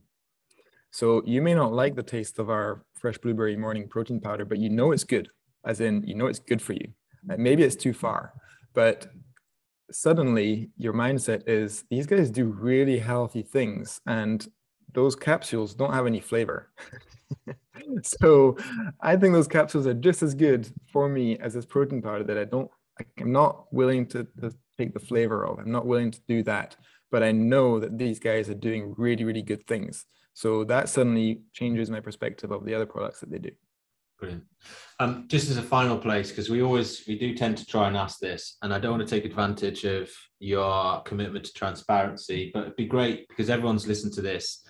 So 0.89 1.21
you 1.25 1.43
may 1.43 1.53
not 1.53 1.73
like 1.73 1.95
the 1.95 2.03
taste 2.03 2.39
of 2.39 2.49
our 2.49 2.83
fresh 2.95 3.19
blueberry 3.19 3.55
morning 3.55 3.87
protein 3.87 4.19
powder, 4.19 4.45
but 4.45 4.57
you 4.57 4.69
know 4.69 4.91
it's 4.91 5.03
good, 5.03 5.29
as 5.65 5.81
in 5.81 6.01
you 6.03 6.15
know 6.15 6.25
it's 6.25 6.39
good 6.39 6.63
for 6.63 6.73
you. 6.73 6.87
And 7.29 7.43
maybe 7.43 7.61
it's 7.61 7.75
too 7.75 7.93
far, 7.93 8.33
but 8.73 9.07
suddenly 9.91 10.69
your 10.77 10.93
mindset 10.93 11.43
is 11.47 11.83
these 11.89 12.05
guys 12.05 12.29
do 12.29 12.45
really 12.45 12.99
healthy 12.99 13.41
things 13.41 14.01
and 14.05 14.47
those 14.93 15.15
capsules 15.15 15.73
don't 15.73 15.93
have 15.93 16.07
any 16.07 16.19
flavor. 16.19 16.71
so 18.03 18.57
I 19.01 19.15
think 19.15 19.33
those 19.33 19.47
capsules 19.47 19.85
are 19.87 19.93
just 19.93 20.23
as 20.23 20.33
good 20.33 20.69
for 20.91 21.09
me 21.09 21.37
as 21.39 21.53
this 21.53 21.65
protein 21.65 22.01
powder 22.01 22.23
that 22.23 22.37
I 22.37 22.45
don't, 22.45 22.69
I'm 23.19 23.31
not 23.31 23.71
willing 23.71 24.05
to, 24.07 24.25
to 24.41 24.53
take 24.77 24.93
the 24.93 24.99
flavor 24.99 25.45
of. 25.45 25.59
I'm 25.59 25.71
not 25.71 25.85
willing 25.85 26.11
to 26.11 26.19
do 26.27 26.43
that. 26.43 26.75
But 27.09 27.23
I 27.23 27.31
know 27.31 27.79
that 27.79 27.97
these 27.97 28.19
guys 28.19 28.49
are 28.49 28.55
doing 28.55 28.93
really, 28.97 29.23
really 29.23 29.41
good 29.41 29.65
things. 29.67 30.05
So 30.33 30.63
that 30.65 30.89
suddenly 30.89 31.41
changes 31.53 31.89
my 31.89 31.99
perspective 31.99 32.51
of 32.51 32.65
the 32.65 32.75
other 32.75 32.85
products 32.85 33.21
that 33.21 33.31
they 33.31 33.39
do. 33.39 33.51
Brilliant. 34.19 34.43
Um, 34.99 35.25
just 35.27 35.49
as 35.49 35.57
a 35.57 35.61
final 35.61 35.97
place, 35.97 36.29
because 36.29 36.49
we 36.49 36.63
always 36.63 37.03
we 37.07 37.19
do 37.19 37.35
tend 37.35 37.57
to 37.57 37.65
try 37.65 37.87
and 37.87 37.95
ask 37.95 38.19
this, 38.19 38.57
and 38.63 38.73
I 38.73 38.79
don't 38.79 38.97
want 38.97 39.07
to 39.07 39.15
take 39.15 39.25
advantage 39.25 39.83
of 39.83 40.09
your 40.39 41.01
commitment 41.03 41.45
to 41.45 41.53
transparency, 41.53 42.49
but 42.51 42.61
it'd 42.61 42.75
be 42.75 42.87
great 42.87 43.27
because 43.29 43.49
everyone's 43.49 43.87
listened 43.87 44.13
to 44.13 44.21
this. 44.21 44.65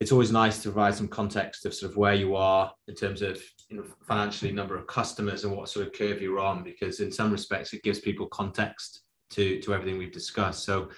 It's 0.00 0.10
always 0.10 0.32
nice 0.32 0.60
to 0.62 0.72
provide 0.72 0.96
some 0.96 1.06
context 1.06 1.64
of 1.64 1.74
sort 1.74 1.92
of 1.92 1.96
where 1.96 2.14
you 2.14 2.34
are 2.34 2.72
in 2.88 2.96
terms 2.96 3.22
of 3.22 3.40
you 3.68 3.76
know, 3.76 3.84
financially 4.08 4.50
number 4.50 4.76
of 4.76 4.88
customers 4.88 5.44
and 5.44 5.56
what 5.56 5.68
sort 5.68 5.86
of 5.86 5.92
curve 5.92 6.20
you're 6.20 6.40
on, 6.40 6.64
because 6.64 6.98
in 6.98 7.12
some 7.12 7.30
respects 7.30 7.72
it 7.72 7.84
gives 7.84 8.00
people 8.00 8.26
context 8.26 9.02
to 9.30 9.60
to 9.60 9.74
everything 9.74 9.96
we've 9.96 10.12
discussed. 10.12 10.64
So 10.64 10.90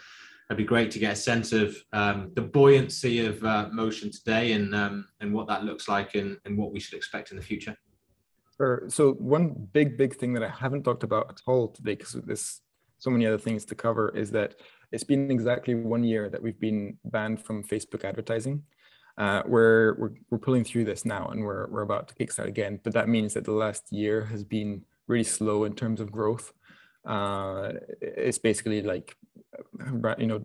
it'd 0.49 0.59
be 0.59 0.65
great 0.65 0.91
to 0.91 0.99
get 0.99 1.13
a 1.13 1.17
sense 1.17 1.53
of 1.53 1.77
um, 1.93 2.31
the 2.35 2.43
buoyancy 2.43 3.25
of 3.27 3.43
uh, 3.45 3.69
motion 3.73 4.11
today 4.11 4.53
and 4.53 4.75
um, 4.75 5.07
and 5.21 5.33
what 5.33 5.47
that 5.49 5.65
looks 5.65 5.89
like 5.89 6.15
and, 6.15 6.39
and 6.45 6.57
what 6.59 6.73
we 6.73 6.81
should 6.81 6.97
expect 6.97 7.31
in 7.31 7.37
the 7.37 7.43
future. 7.43 7.77
Sure. 8.57 8.85
So 8.89 9.13
one 9.15 9.69
big 9.73 9.97
big 9.97 10.17
thing 10.17 10.33
that 10.35 10.43
I 10.43 10.49
haven't 10.49 10.85
talked 10.85 11.03
about 11.03 11.27
at 11.31 11.41
all 11.47 11.69
today, 11.69 11.95
because 11.95 12.13
there's 12.13 12.61
so 12.99 13.11
many 13.11 13.27
other 13.27 13.39
things 13.39 13.65
to 13.67 13.75
cover, 13.75 14.11
is 14.17 14.31
that 14.31 14.55
it's 14.93 15.05
been 15.05 15.31
exactly 15.31 15.75
one 15.75 16.05
year 16.05 16.29
that 16.31 16.43
we've 16.43 16.61
been 16.61 16.99
banned 17.05 17.43
from 17.43 17.65
Facebook 17.65 18.05
advertising. 18.05 18.63
Uh, 19.17 19.43
we're, 19.47 19.95
we're 19.99 20.15
we're 20.31 20.39
pulling 20.39 20.65
through 20.65 20.85
this 20.85 21.05
now, 21.05 21.27
and 21.29 21.43
we're 21.43 21.67
we're 21.69 21.83
about 21.83 22.09
to 22.09 22.15
kickstart 22.15 22.47
again. 22.47 22.81
But 22.83 22.93
that 22.95 23.09
means 23.09 23.35
that 23.35 23.45
the 23.45 23.53
last 23.53 23.93
year 23.93 24.25
has 24.27 24.45
been 24.45 24.83
really 25.07 25.25
slow 25.25 25.65
in 25.65 25.75
terms 25.75 26.01
of 26.01 26.11
growth. 26.11 26.53
Uh, 27.05 27.73
it's 28.01 28.39
basically 28.39 28.83
like, 28.83 29.15
you 30.19 30.27
know, 30.27 30.45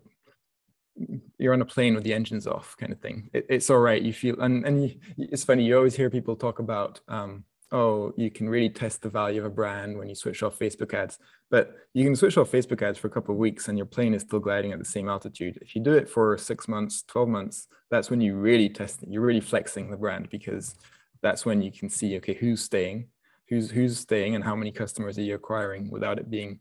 you're 1.38 1.54
on 1.54 1.62
a 1.62 1.66
plane 1.66 1.96
with 1.96 2.04
the 2.04 2.14
engines 2.14 2.46
off, 2.46 2.76
kind 2.78 2.92
of 2.92 3.00
thing. 3.00 3.30
It, 3.34 3.46
it's 3.50 3.70
all 3.70 3.80
right. 3.80 4.02
You 4.02 4.14
feel, 4.14 4.40
and 4.42 4.66
and 4.66 4.84
you, 4.84 4.96
it's 5.18 5.44
funny. 5.44 5.64
You 5.64 5.78
always 5.78 5.96
hear 5.96 6.10
people 6.10 6.36
talk 6.36 6.60
about 6.60 7.00
um, 7.08 7.46
oh, 7.72 8.14
you 8.18 8.32
can 8.32 8.50
really 8.50 8.70
test 8.70 9.02
the 9.02 9.10
value 9.10 9.40
of 9.40 9.46
a 9.46 9.50
brand 9.50 9.98
when 9.98 10.10
you 10.10 10.16
switch 10.16 10.42
off 10.42 10.58
Facebook 10.58 10.94
ads. 10.94 11.20
But 11.52 11.76
you 11.94 12.04
can 12.04 12.16
switch 12.16 12.38
off 12.38 12.52
Facebook 12.52 12.82
ads 12.82 12.98
for 12.98 13.08
a 13.08 13.12
couple 13.12 13.34
of 13.34 13.40
weeks 13.40 13.68
and 13.68 13.78
your 13.78 13.86
plane 13.86 14.14
is 14.14 14.24
still 14.24 14.40
gliding 14.40 14.72
at 14.72 14.80
the 14.80 14.86
same 14.86 15.08
altitude. 15.08 15.60
If 15.62 15.76
you 15.76 15.82
do 15.82 15.94
it 15.94 16.10
for 16.10 16.38
six 16.38 16.68
months, 16.68 17.04
12 17.08 17.30
months, 17.30 17.68
that's 17.92 18.10
when 18.10 18.22
you 18.22 18.36
really 18.36 18.70
test 18.70 19.04
it. 19.04 19.10
You're 19.10 19.22
really 19.22 19.42
flexing 19.42 19.92
the 19.92 19.98
brand 19.98 20.30
because 20.30 20.76
that's 21.22 21.46
when 21.46 21.62
you 21.62 21.72
can 21.72 21.90
see, 21.90 22.18
okay, 22.18 22.34
who's 22.34 22.62
staying, 22.62 23.08
who's 23.50 23.70
who's 23.70 24.00
staying 24.00 24.36
and 24.36 24.44
how 24.44 24.56
many 24.56 24.72
customers 24.72 25.18
are 25.18 25.24
you 25.24 25.36
acquiring 25.36 25.90
without 25.92 26.18
it 26.18 26.30
being, 26.30 26.60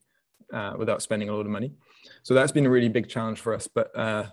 uh, 0.53 0.75
without 0.77 1.01
spending 1.01 1.29
a 1.29 1.35
lot 1.35 1.47
of 1.47 1.53
money. 1.53 1.73
So 2.23 2.35
that's 2.35 2.53
been 2.53 2.67
a 2.67 2.71
really 2.71 2.89
big 2.89 3.09
challenge 3.09 3.41
for 3.41 3.55
us. 3.55 3.69
But 3.69 3.97
uh, 3.97 4.27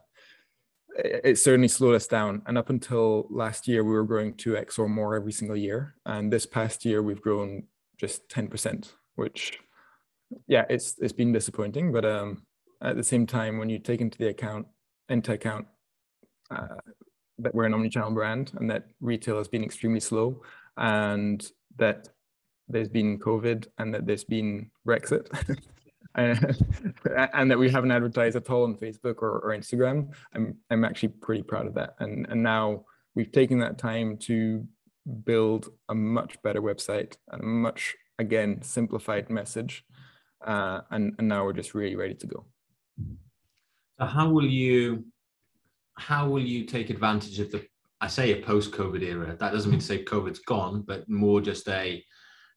it 0.97 1.37
certainly 1.37 1.67
slowed 1.67 1.95
us 1.95 2.07
down. 2.07 2.41
And 2.45 2.57
up 2.57 2.69
until 2.69 3.27
last 3.29 3.67
year, 3.67 3.83
we 3.83 3.91
were 3.91 4.03
growing 4.03 4.33
2x 4.33 4.79
or 4.79 4.87
more 4.87 5.15
every 5.15 5.31
single 5.31 5.57
year. 5.57 5.95
And 6.05 6.31
this 6.31 6.45
past 6.45 6.85
year, 6.85 7.03
we've 7.03 7.21
grown 7.21 7.63
just 7.97 8.29
10%, 8.29 8.91
which, 9.15 9.59
yeah, 10.47 10.65
it's 10.69 10.95
it's 10.99 11.13
been 11.13 11.33
disappointing. 11.33 11.91
But 11.91 12.05
um, 12.05 12.43
at 12.81 12.95
the 12.95 13.03
same 13.03 13.27
time, 13.27 13.57
when 13.57 13.69
you 13.69 13.79
take 13.79 14.01
into 14.01 14.17
the 14.17 14.29
account 14.29 14.67
into 15.09 15.33
account 15.33 15.67
uh, 16.49 16.79
that 17.39 17.53
we're 17.53 17.65
an 17.65 17.73
omnichannel 17.73 18.13
brand 18.13 18.53
and 18.55 18.69
that 18.69 18.87
retail 19.01 19.37
has 19.37 19.47
been 19.47 19.63
extremely 19.63 19.99
slow, 19.99 20.41
and 20.77 21.45
that 21.77 22.09
there's 22.67 22.89
been 22.89 23.19
COVID 23.19 23.67
and 23.77 23.93
that 23.93 24.05
there's 24.05 24.23
been 24.23 24.71
Brexit. 24.87 25.27
and 27.33 27.51
that 27.51 27.59
we 27.59 27.69
haven't 27.69 27.91
advertised 27.91 28.37
at 28.37 28.49
all 28.49 28.63
on 28.63 28.75
Facebook 28.75 29.17
or, 29.21 29.39
or 29.39 29.49
Instagram. 29.49 30.13
I'm 30.33 30.55
I'm 30.69 30.85
actually 30.85 31.09
pretty 31.09 31.43
proud 31.43 31.67
of 31.67 31.73
that. 31.73 31.95
And 31.99 32.25
and 32.29 32.41
now 32.41 32.85
we've 33.15 33.31
taken 33.31 33.59
that 33.59 33.77
time 33.77 34.17
to 34.17 34.65
build 35.25 35.69
a 35.89 35.95
much 35.95 36.41
better 36.41 36.61
website 36.61 37.17
and 37.31 37.41
a 37.41 37.45
much 37.45 37.95
again 38.17 38.61
simplified 38.61 39.29
message. 39.29 39.83
Uh, 40.45 40.81
and 40.91 41.15
and 41.17 41.27
now 41.27 41.43
we're 41.43 41.53
just 41.53 41.73
really 41.73 41.97
ready 41.97 42.13
to 42.15 42.27
go. 42.27 42.45
So 43.99 44.05
how 44.05 44.29
will 44.29 44.47
you 44.47 45.05
how 45.97 46.29
will 46.29 46.43
you 46.43 46.63
take 46.63 46.89
advantage 46.89 47.39
of 47.39 47.51
the 47.51 47.65
I 47.99 48.07
say 48.07 48.31
a 48.31 48.41
post-COVID 48.41 49.01
era? 49.01 49.35
That 49.37 49.51
doesn't 49.51 49.71
mean 49.71 49.79
to 49.79 49.85
say 49.85 50.03
COVID's 50.03 50.39
gone, 50.39 50.81
but 50.81 51.09
more 51.09 51.41
just 51.41 51.67
a 51.67 52.03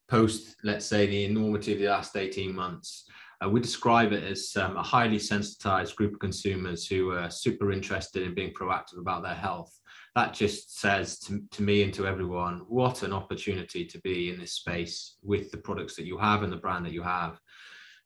post, 0.09 0.57
let's 0.65 0.87
say, 0.87 1.07
the 1.07 1.25
enormity 1.25 1.73
of 1.73 1.79
the 1.79 1.87
last 1.87 2.17
18 2.17 2.55
months 2.55 3.05
uh, 3.45 3.49
we 3.49 3.61
describe 3.61 4.13
it 4.13 4.25
as 4.25 4.53
um, 4.57 4.77
a 4.77 4.83
highly 4.83 5.19
sensitized 5.19 5.95
group 5.97 6.15
of 6.15 6.19
consumers 6.19 6.87
who 6.87 7.13
are 7.13 7.31
super 7.31 7.71
interested 7.71 8.25
in 8.25 8.35
being 8.35 8.53
proactive 8.53 8.99
about 8.99 9.23
their 9.23 9.35
health. 9.35 9.79
That 10.17 10.35
just 10.35 10.81
says 10.81 11.19
to, 11.21 11.41
to 11.53 11.63
me 11.63 11.85
and 11.85 11.95
to 11.95 12.07
everyone, 12.07 12.65
what 12.69 13.05
an 13.05 13.13
opportunity 13.13 13.85
to 13.85 14.01
be 14.01 14.31
in 14.31 14.41
this 14.41 14.55
space 14.55 15.17
with 15.23 15.53
the 15.53 15.59
products 15.59 15.95
that 15.97 16.07
you 16.07 16.19
have 16.19 16.43
and 16.43 16.53
the 16.53 16.57
brand 16.57 16.85
that 16.87 16.93
you 16.93 17.03
have. 17.03 17.39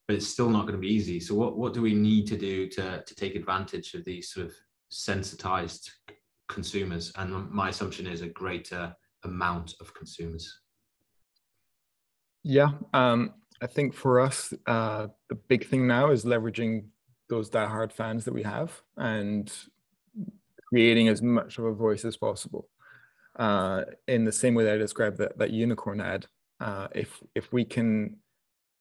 But 0.06 0.16
it's 0.16 0.26
still 0.26 0.50
not 0.50 0.62
going 0.62 0.74
to 0.74 0.78
be 0.78 0.92
easy. 0.92 1.20
So, 1.20 1.34
what, 1.34 1.56
what 1.56 1.72
do 1.72 1.80
we 1.80 1.94
need 1.94 2.26
to 2.26 2.36
do 2.36 2.68
to, 2.68 3.02
to 3.02 3.14
take 3.14 3.34
advantage 3.34 3.94
of 3.94 4.04
these 4.04 4.30
sort 4.30 4.46
of 4.46 4.52
sensitized 4.90 5.90
consumers? 6.48 7.12
And 7.16 7.50
my 7.50 7.70
assumption 7.70 8.06
is 8.06 8.20
a 8.20 8.28
greater 8.28 8.94
amount 9.24 9.74
of 9.80 9.94
consumers. 9.94 10.60
Yeah, 12.42 12.70
um, 12.92 13.34
I 13.62 13.66
think 13.68 13.94
for 13.94 14.18
us, 14.18 14.52
uh, 14.66 15.06
the 15.28 15.36
big 15.36 15.66
thing 15.68 15.86
now 15.86 16.10
is 16.10 16.24
leveraging 16.24 16.86
those 17.28 17.48
diehard 17.48 17.92
fans 17.92 18.24
that 18.24 18.34
we 18.34 18.42
have 18.42 18.82
and 18.96 19.50
creating 20.68 21.06
as 21.08 21.22
much 21.22 21.58
of 21.58 21.64
a 21.64 21.72
voice 21.72 22.04
as 22.04 22.16
possible. 22.16 22.68
Uh, 23.38 23.84
in 24.08 24.24
the 24.24 24.32
same 24.32 24.54
way 24.54 24.64
that 24.64 24.74
I 24.74 24.78
described 24.78 25.18
that, 25.18 25.38
that 25.38 25.50
unicorn 25.50 26.00
ad, 26.00 26.26
uh, 26.60 26.88
if 26.94 27.22
if 27.34 27.52
we 27.52 27.64
can 27.64 28.16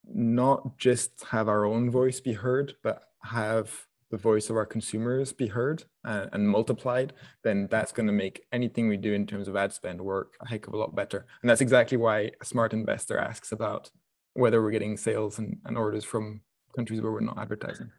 not 0.05 0.77
just 0.77 1.23
have 1.29 1.47
our 1.47 1.63
own 1.65 1.91
voice 1.91 2.19
be 2.19 2.33
heard, 2.33 2.73
but 2.83 3.03
have 3.23 3.71
the 4.09 4.17
voice 4.17 4.49
of 4.49 4.57
our 4.57 4.65
consumers 4.65 5.31
be 5.31 5.47
heard 5.47 5.85
and, 6.03 6.29
and 6.33 6.49
multiplied, 6.49 7.13
then 7.43 7.67
that's 7.71 7.93
going 7.93 8.07
to 8.07 8.13
make 8.13 8.43
anything 8.51 8.89
we 8.89 8.97
do 8.97 9.13
in 9.13 9.25
terms 9.25 9.47
of 9.47 9.55
ad 9.55 9.71
spend 9.71 10.01
work 10.01 10.33
a 10.41 10.47
heck 10.47 10.67
of 10.67 10.73
a 10.73 10.77
lot 10.77 10.93
better. 10.95 11.25
And 11.41 11.49
that's 11.49 11.61
exactly 11.61 11.97
why 11.97 12.31
a 12.41 12.45
smart 12.45 12.73
investor 12.73 13.17
asks 13.17 13.53
about 13.53 13.89
whether 14.33 14.61
we're 14.61 14.71
getting 14.71 14.97
sales 14.97 15.39
and, 15.39 15.57
and 15.65 15.77
orders 15.77 16.03
from 16.03 16.41
countries 16.75 17.01
where 17.01 17.11
we're 17.11 17.21
not 17.21 17.37
advertising. 17.37 17.91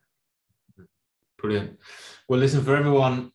Brilliant. 1.38 1.78
Well, 2.28 2.38
listen 2.38 2.62
for 2.64 2.76
everyone 2.76 3.32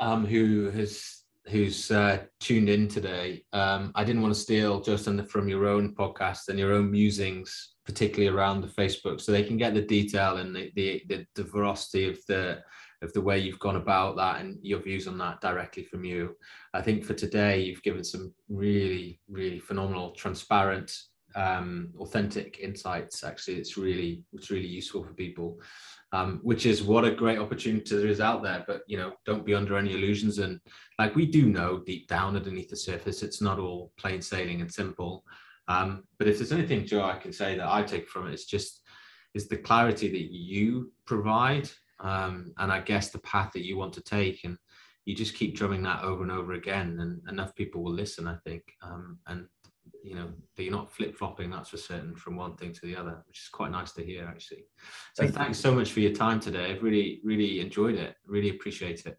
um, 0.00 0.26
who 0.26 0.70
has 0.70 1.22
who's 1.46 1.90
uh, 1.90 2.22
tuned 2.40 2.68
in 2.68 2.86
today. 2.86 3.44
Um, 3.52 3.92
I 3.94 4.04
didn't 4.04 4.22
want 4.22 4.34
to 4.34 4.40
steal 4.40 4.80
Justin 4.80 5.24
from 5.26 5.48
your 5.48 5.66
own 5.66 5.94
podcast 5.94 6.48
and 6.48 6.58
your 6.58 6.72
own 6.72 6.90
musings, 6.90 7.74
particularly 7.84 8.34
around 8.34 8.60
the 8.60 8.68
Facebook, 8.68 9.20
so 9.20 9.32
they 9.32 9.42
can 9.42 9.56
get 9.56 9.74
the 9.74 9.82
detail 9.82 10.36
and 10.36 10.54
the 10.54 10.70
the, 10.74 11.02
the, 11.08 11.26
the 11.34 11.44
veracity 11.44 12.08
of 12.08 12.18
the 12.26 12.62
of 13.02 13.12
the 13.12 13.20
way 13.20 13.38
you've 13.38 13.58
gone 13.58 13.76
about 13.76 14.16
that 14.16 14.40
and 14.40 14.58
your 14.62 14.80
views 14.80 15.08
on 15.08 15.18
that 15.18 15.40
directly 15.40 15.84
from 15.84 16.04
you. 16.04 16.36
I 16.72 16.82
think 16.82 17.04
for 17.04 17.14
today, 17.14 17.60
you've 17.60 17.82
given 17.82 18.04
some 18.04 18.32
really, 18.48 19.20
really 19.28 19.58
phenomenal, 19.58 20.12
transparent 20.12 20.96
um, 21.34 21.90
authentic 21.98 22.58
insights 22.60 23.24
actually 23.24 23.56
it's 23.56 23.76
really 23.76 24.24
it's 24.32 24.50
really 24.50 24.66
useful 24.66 25.04
for 25.04 25.14
people. 25.14 25.60
Um, 26.14 26.40
which 26.42 26.66
is 26.66 26.82
what 26.82 27.06
a 27.06 27.10
great 27.10 27.38
opportunity 27.38 27.96
there 27.96 28.06
is 28.06 28.20
out 28.20 28.42
there 28.42 28.64
but 28.66 28.82
you 28.86 28.98
know 28.98 29.14
don't 29.24 29.46
be 29.46 29.54
under 29.54 29.78
any 29.78 29.94
illusions. 29.94 30.38
And 30.38 30.60
like 30.98 31.14
we 31.14 31.24
do 31.24 31.46
know 31.46 31.82
deep 31.86 32.06
down 32.06 32.36
underneath 32.36 32.68
the 32.68 32.76
surface 32.76 33.22
it's 33.22 33.40
not 33.40 33.58
all 33.58 33.92
plain 33.98 34.20
sailing 34.20 34.60
and 34.60 34.70
simple. 34.70 35.24
Um, 35.68 36.04
but 36.18 36.28
if 36.28 36.38
there's 36.38 36.52
anything 36.52 36.84
joe 36.84 37.04
i 37.04 37.16
can 37.16 37.32
say 37.32 37.56
that 37.56 37.68
i 37.68 37.82
take 37.82 38.08
from 38.08 38.26
it 38.26 38.32
it's 38.32 38.44
just 38.46 38.82
is 39.34 39.48
the 39.48 39.56
clarity 39.56 40.10
that 40.10 40.32
you 40.32 40.92
provide 41.06 41.70
um, 42.00 42.52
and 42.58 42.72
i 42.72 42.80
guess 42.80 43.10
the 43.10 43.20
path 43.20 43.52
that 43.52 43.64
you 43.64 43.76
want 43.76 43.92
to 43.94 44.02
take. 44.02 44.40
And 44.44 44.58
you 45.04 45.14
just 45.14 45.34
keep 45.34 45.56
drumming 45.56 45.82
that 45.82 46.02
over 46.04 46.22
and 46.22 46.32
over 46.32 46.52
again 46.52 46.98
and 47.00 47.20
enough 47.28 47.54
people 47.54 47.82
will 47.82 47.92
listen 47.92 48.26
i 48.28 48.36
think. 48.44 48.62
Um, 48.82 49.18
and 49.26 49.46
you 50.02 50.14
know 50.14 50.28
that 50.56 50.62
you're 50.62 50.72
not 50.72 50.92
flip 50.92 51.16
flopping. 51.16 51.50
That's 51.50 51.70
for 51.70 51.76
certain 51.76 52.14
from 52.14 52.36
one 52.36 52.56
thing 52.56 52.72
to 52.72 52.80
the 52.82 52.96
other, 52.96 53.22
which 53.26 53.38
is 53.38 53.48
quite 53.48 53.70
nice 53.70 53.92
to 53.92 54.04
hear 54.04 54.26
actually. 54.26 54.66
So 55.14 55.24
Thank 55.24 55.34
thanks 55.34 55.58
you. 55.58 55.70
so 55.70 55.74
much 55.74 55.92
for 55.92 56.00
your 56.00 56.12
time 56.12 56.40
today. 56.40 56.72
I've 56.72 56.82
really 56.82 57.20
really 57.24 57.60
enjoyed 57.60 57.96
it. 57.96 58.16
Really 58.26 58.50
appreciate 58.50 59.06
it. 59.06 59.16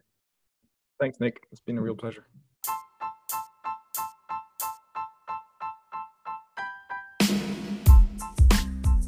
Thanks, 1.00 1.18
Nick. 1.20 1.40
It's 1.50 1.60
been 1.60 1.78
a 1.78 1.82
real 1.82 1.96
pleasure. 1.96 2.26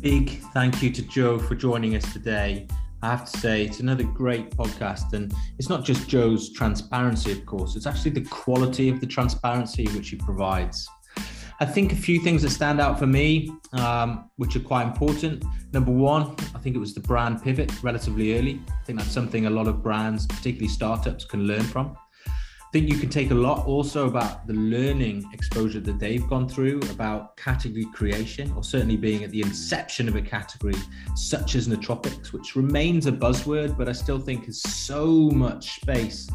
Big 0.00 0.38
thank 0.54 0.82
you 0.82 0.90
to 0.90 1.02
Joe 1.02 1.38
for 1.38 1.54
joining 1.54 1.96
us 1.96 2.12
today. 2.12 2.68
I 3.02 3.10
have 3.10 3.30
to 3.30 3.38
say, 3.38 3.64
it's 3.64 3.80
another 3.80 4.04
great 4.04 4.50
podcast. 4.56 5.12
And 5.12 5.32
it's 5.58 5.68
not 5.68 5.84
just 5.84 6.08
Joe's 6.08 6.52
transparency, 6.52 7.32
of 7.32 7.44
course, 7.44 7.76
it's 7.76 7.86
actually 7.86 8.12
the 8.12 8.24
quality 8.24 8.88
of 8.88 9.00
the 9.00 9.06
transparency 9.06 9.86
which 9.88 10.10
he 10.10 10.16
provides. 10.16 10.88
I 11.58 11.64
think 11.64 11.92
a 11.92 11.96
few 11.96 12.20
things 12.20 12.42
that 12.42 12.50
stand 12.50 12.82
out 12.82 12.98
for 12.98 13.06
me, 13.06 13.50
um, 13.72 14.30
which 14.36 14.56
are 14.56 14.60
quite 14.60 14.86
important. 14.86 15.42
Number 15.72 15.90
one, 15.90 16.36
I 16.54 16.58
think 16.58 16.76
it 16.76 16.78
was 16.78 16.92
the 16.92 17.00
brand 17.00 17.42
pivot 17.42 17.82
relatively 17.82 18.38
early. 18.38 18.60
I 18.68 18.84
think 18.84 18.98
that's 18.98 19.10
something 19.10 19.46
a 19.46 19.50
lot 19.50 19.66
of 19.66 19.82
brands, 19.82 20.26
particularly 20.26 20.68
startups, 20.68 21.24
can 21.24 21.46
learn 21.46 21.62
from. 21.62 21.96
I 22.26 22.68
think 22.72 22.90
you 22.90 22.98
can 22.98 23.08
take 23.08 23.30
a 23.30 23.34
lot 23.34 23.64
also 23.64 24.06
about 24.06 24.46
the 24.46 24.52
learning 24.52 25.30
exposure 25.32 25.80
that 25.80 25.98
they've 25.98 26.26
gone 26.28 26.46
through 26.46 26.80
about 26.90 27.38
category 27.38 27.86
creation, 27.94 28.52
or 28.54 28.62
certainly 28.62 28.98
being 28.98 29.24
at 29.24 29.30
the 29.30 29.40
inception 29.40 30.08
of 30.08 30.16
a 30.16 30.20
category 30.20 30.74
such 31.14 31.54
as 31.54 31.68
nootropics, 31.68 32.34
which 32.34 32.54
remains 32.54 33.06
a 33.06 33.12
buzzword, 33.12 33.78
but 33.78 33.88
I 33.88 33.92
still 33.92 34.18
think 34.18 34.44
has 34.44 34.60
so 34.60 35.30
much 35.30 35.80
space 35.80 36.28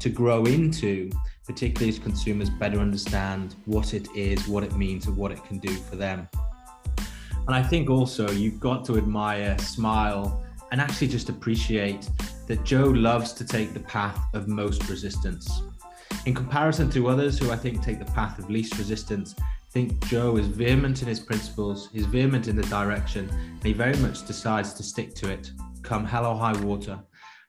to 0.00 0.10
grow 0.10 0.44
into 0.44 1.10
particularly 1.46 1.88
as 1.88 1.98
consumers 1.98 2.50
better 2.50 2.80
understand 2.80 3.54
what 3.64 3.94
it 3.94 4.08
is, 4.14 4.48
what 4.48 4.64
it 4.64 4.74
means, 4.76 5.06
and 5.06 5.16
what 5.16 5.30
it 5.30 5.42
can 5.44 5.58
do 5.58 5.70
for 5.70 5.96
them. 5.96 6.28
And 7.46 7.54
I 7.54 7.62
think 7.62 7.88
also 7.88 8.30
you've 8.30 8.58
got 8.58 8.84
to 8.86 8.96
admire, 8.96 9.56
smile, 9.58 10.44
and 10.72 10.80
actually 10.80 11.08
just 11.08 11.28
appreciate 11.28 12.08
that 12.48 12.64
Joe 12.64 12.86
loves 12.86 13.32
to 13.34 13.44
take 13.44 13.72
the 13.72 13.80
path 13.80 14.18
of 14.34 14.48
most 14.48 14.88
resistance. 14.88 15.62
In 16.26 16.34
comparison 16.34 16.90
to 16.90 17.08
others 17.08 17.38
who 17.38 17.52
I 17.52 17.56
think 17.56 17.82
take 17.82 18.00
the 18.00 18.12
path 18.12 18.38
of 18.40 18.50
least 18.50 18.76
resistance, 18.78 19.36
I 19.38 19.70
think 19.70 20.04
Joe 20.06 20.36
is 20.36 20.48
vehement 20.48 21.02
in 21.02 21.08
his 21.08 21.20
principles, 21.20 21.88
he's 21.92 22.06
vehement 22.06 22.48
in 22.48 22.56
the 22.56 22.64
direction, 22.64 23.28
and 23.28 23.62
he 23.62 23.72
very 23.72 23.96
much 23.98 24.26
decides 24.26 24.72
to 24.74 24.82
stick 24.82 25.14
to 25.16 25.30
it, 25.30 25.52
come 25.82 26.04
hell 26.04 26.26
or 26.26 26.36
high 26.36 26.58
water. 26.62 26.98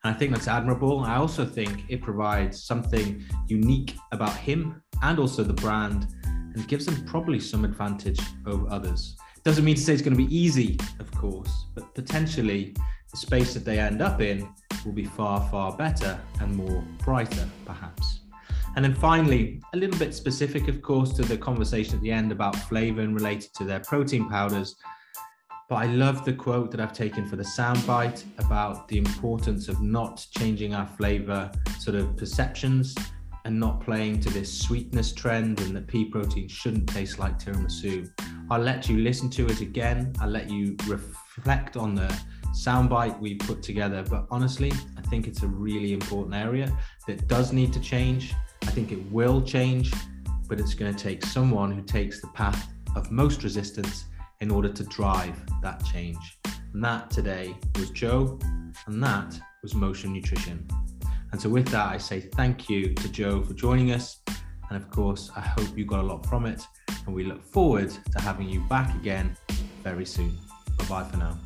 And 0.04 0.14
I 0.16 0.18
think 0.18 0.32
that's 0.32 0.48
admirable. 0.48 1.02
I 1.02 1.16
also 1.16 1.46
think 1.46 1.86
it 1.90 2.02
provides 2.02 2.64
something 2.64 3.24
unique 3.48 3.96
about 4.12 4.36
him 4.36 4.82
and 5.02 5.20
also 5.20 5.44
the 5.44 5.54
brand 5.54 6.08
and 6.26 6.68
gives 6.68 6.88
him 6.88 7.06
probably 7.06 7.40
some 7.40 7.66
advantage 7.66 8.20
over 8.46 8.70
others. 8.70 9.18
Doesn't 9.44 9.64
mean 9.64 9.76
to 9.76 9.82
say 9.82 9.94
it's 9.94 10.02
going 10.02 10.18
to 10.18 10.24
be 10.24 10.36
easy, 10.36 10.78
of 11.00 11.12
course, 11.12 11.66
but 11.76 11.94
potentially 11.96 12.76
the 13.12 13.18
space 13.18 13.54
that 13.54 13.64
they 13.66 13.80
end 13.80 14.02
up 14.02 14.22
in 14.22 14.50
will 14.86 14.94
be 14.94 15.06
far, 15.06 15.48
far 15.50 15.76
better 15.76 16.20
and 16.42 16.56
more 16.56 16.84
brighter, 17.04 17.48
perhaps. 17.66 18.22
And 18.76 18.86
then 18.86 18.94
finally, 18.94 19.62
a 19.74 19.78
little 19.78 19.98
bit 19.98 20.14
specific, 20.14 20.68
of 20.68 20.82
course, 20.82 21.14
to 21.14 21.24
the 21.24 21.38
conversation 21.38 21.96
at 21.96 22.02
the 22.02 22.12
end 22.12 22.32
about 22.32 22.56
flavor 22.56 23.02
and 23.02 23.16
related 23.16 23.54
to 23.56 23.64
their 23.64 23.80
protein 23.80 24.30
powders. 24.30 24.76
But 25.70 25.76
I 25.76 25.86
love 25.88 26.24
the 26.24 26.32
quote 26.32 26.72
that 26.72 26.80
I've 26.80 26.94
taken 26.94 27.28
for 27.28 27.36
the 27.36 27.44
soundbite 27.44 28.24
about 28.38 28.88
the 28.88 28.98
importance 28.98 29.68
of 29.68 29.82
not 29.82 30.26
changing 30.38 30.74
our 30.74 30.88
flavor 30.88 31.52
sort 31.78 31.98
of 31.98 32.16
perceptions 32.16 32.96
and 33.44 33.60
not 33.60 33.82
playing 33.82 34.22
to 34.22 34.30
this 34.30 34.62
sweetness 34.62 35.12
trend 35.12 35.60
and 35.60 35.76
that 35.76 35.88
pea 35.88 36.06
protein 36.06 36.48
shouldn't 36.48 36.88
taste 36.88 37.20
like 37.20 37.38
tiramisu. 37.38 38.10
I'll 38.50 38.62
let 38.62 38.88
you 38.88 39.00
listen 39.00 39.30
to 39.32 39.46
it 39.46 39.60
again. 39.60 40.14
I'll 40.22 40.30
let 40.30 40.50
you 40.50 40.78
reflect 40.88 41.76
on 41.76 41.96
the 41.96 42.08
soundbite 42.52 43.20
we 43.20 43.36
put 43.36 43.62
together. 43.62 44.04
But 44.10 44.26
honestly, 44.32 44.72
I 44.98 45.02
think 45.02 45.28
it's 45.28 45.44
a 45.44 45.48
really 45.48 45.92
important 45.92 46.34
area 46.34 46.72
that 47.08 47.28
does 47.28 47.52
need 47.52 47.74
to 47.74 47.82
change. 47.82 48.34
I 48.62 48.68
think 48.68 48.94
it 48.94 49.04
will 49.12 49.42
change, 49.42 49.94
but 50.48 50.62
it's 50.62 50.74
going 50.74 50.96
to 50.96 51.04
take 51.04 51.26
someone 51.26 51.74
who 51.74 51.82
takes 51.82 52.22
the 52.22 52.28
path 52.28 52.72
of 52.96 53.12
most 53.12 53.44
resistance 53.44 54.06
in 54.42 54.52
order 54.52 54.70
to 54.70 54.84
drive 54.84 55.36
that 55.62 55.84
change. 55.86 56.40
And 56.74 56.84
that 56.84 57.10
today 57.10 57.56
was 57.76 57.90
Joe, 57.92 58.40
and 58.86 59.02
that 59.04 59.40
was 59.64 59.74
Motion 59.74 60.14
Nutrition. 60.14 60.68
And 61.32 61.42
so, 61.42 61.50
with 61.50 61.68
that, 61.70 61.88
I 61.88 61.98
say 61.98 62.22
thank 62.22 62.70
you 62.70 62.94
to 62.94 63.10
Joe 63.10 63.44
for 63.44 63.54
joining 63.54 63.92
us. 63.92 64.22
And 64.70 64.82
of 64.82 64.90
course, 64.90 65.32
I 65.36 65.42
hope 65.42 65.78
you 65.78 65.86
got 65.86 66.00
a 66.00 66.08
lot 66.08 66.26
from 66.26 66.46
it. 66.46 66.66
And 67.06 67.16
we 67.16 67.24
look 67.24 67.44
forward 67.44 67.90
to 67.90 68.22
having 68.22 68.50
you 68.50 68.62
back 68.62 68.96
again 68.96 69.36
very 69.84 70.06
soon. 70.06 70.38
Bye 70.78 70.86
bye 70.86 71.04
for 71.04 71.18
now. 71.18 71.38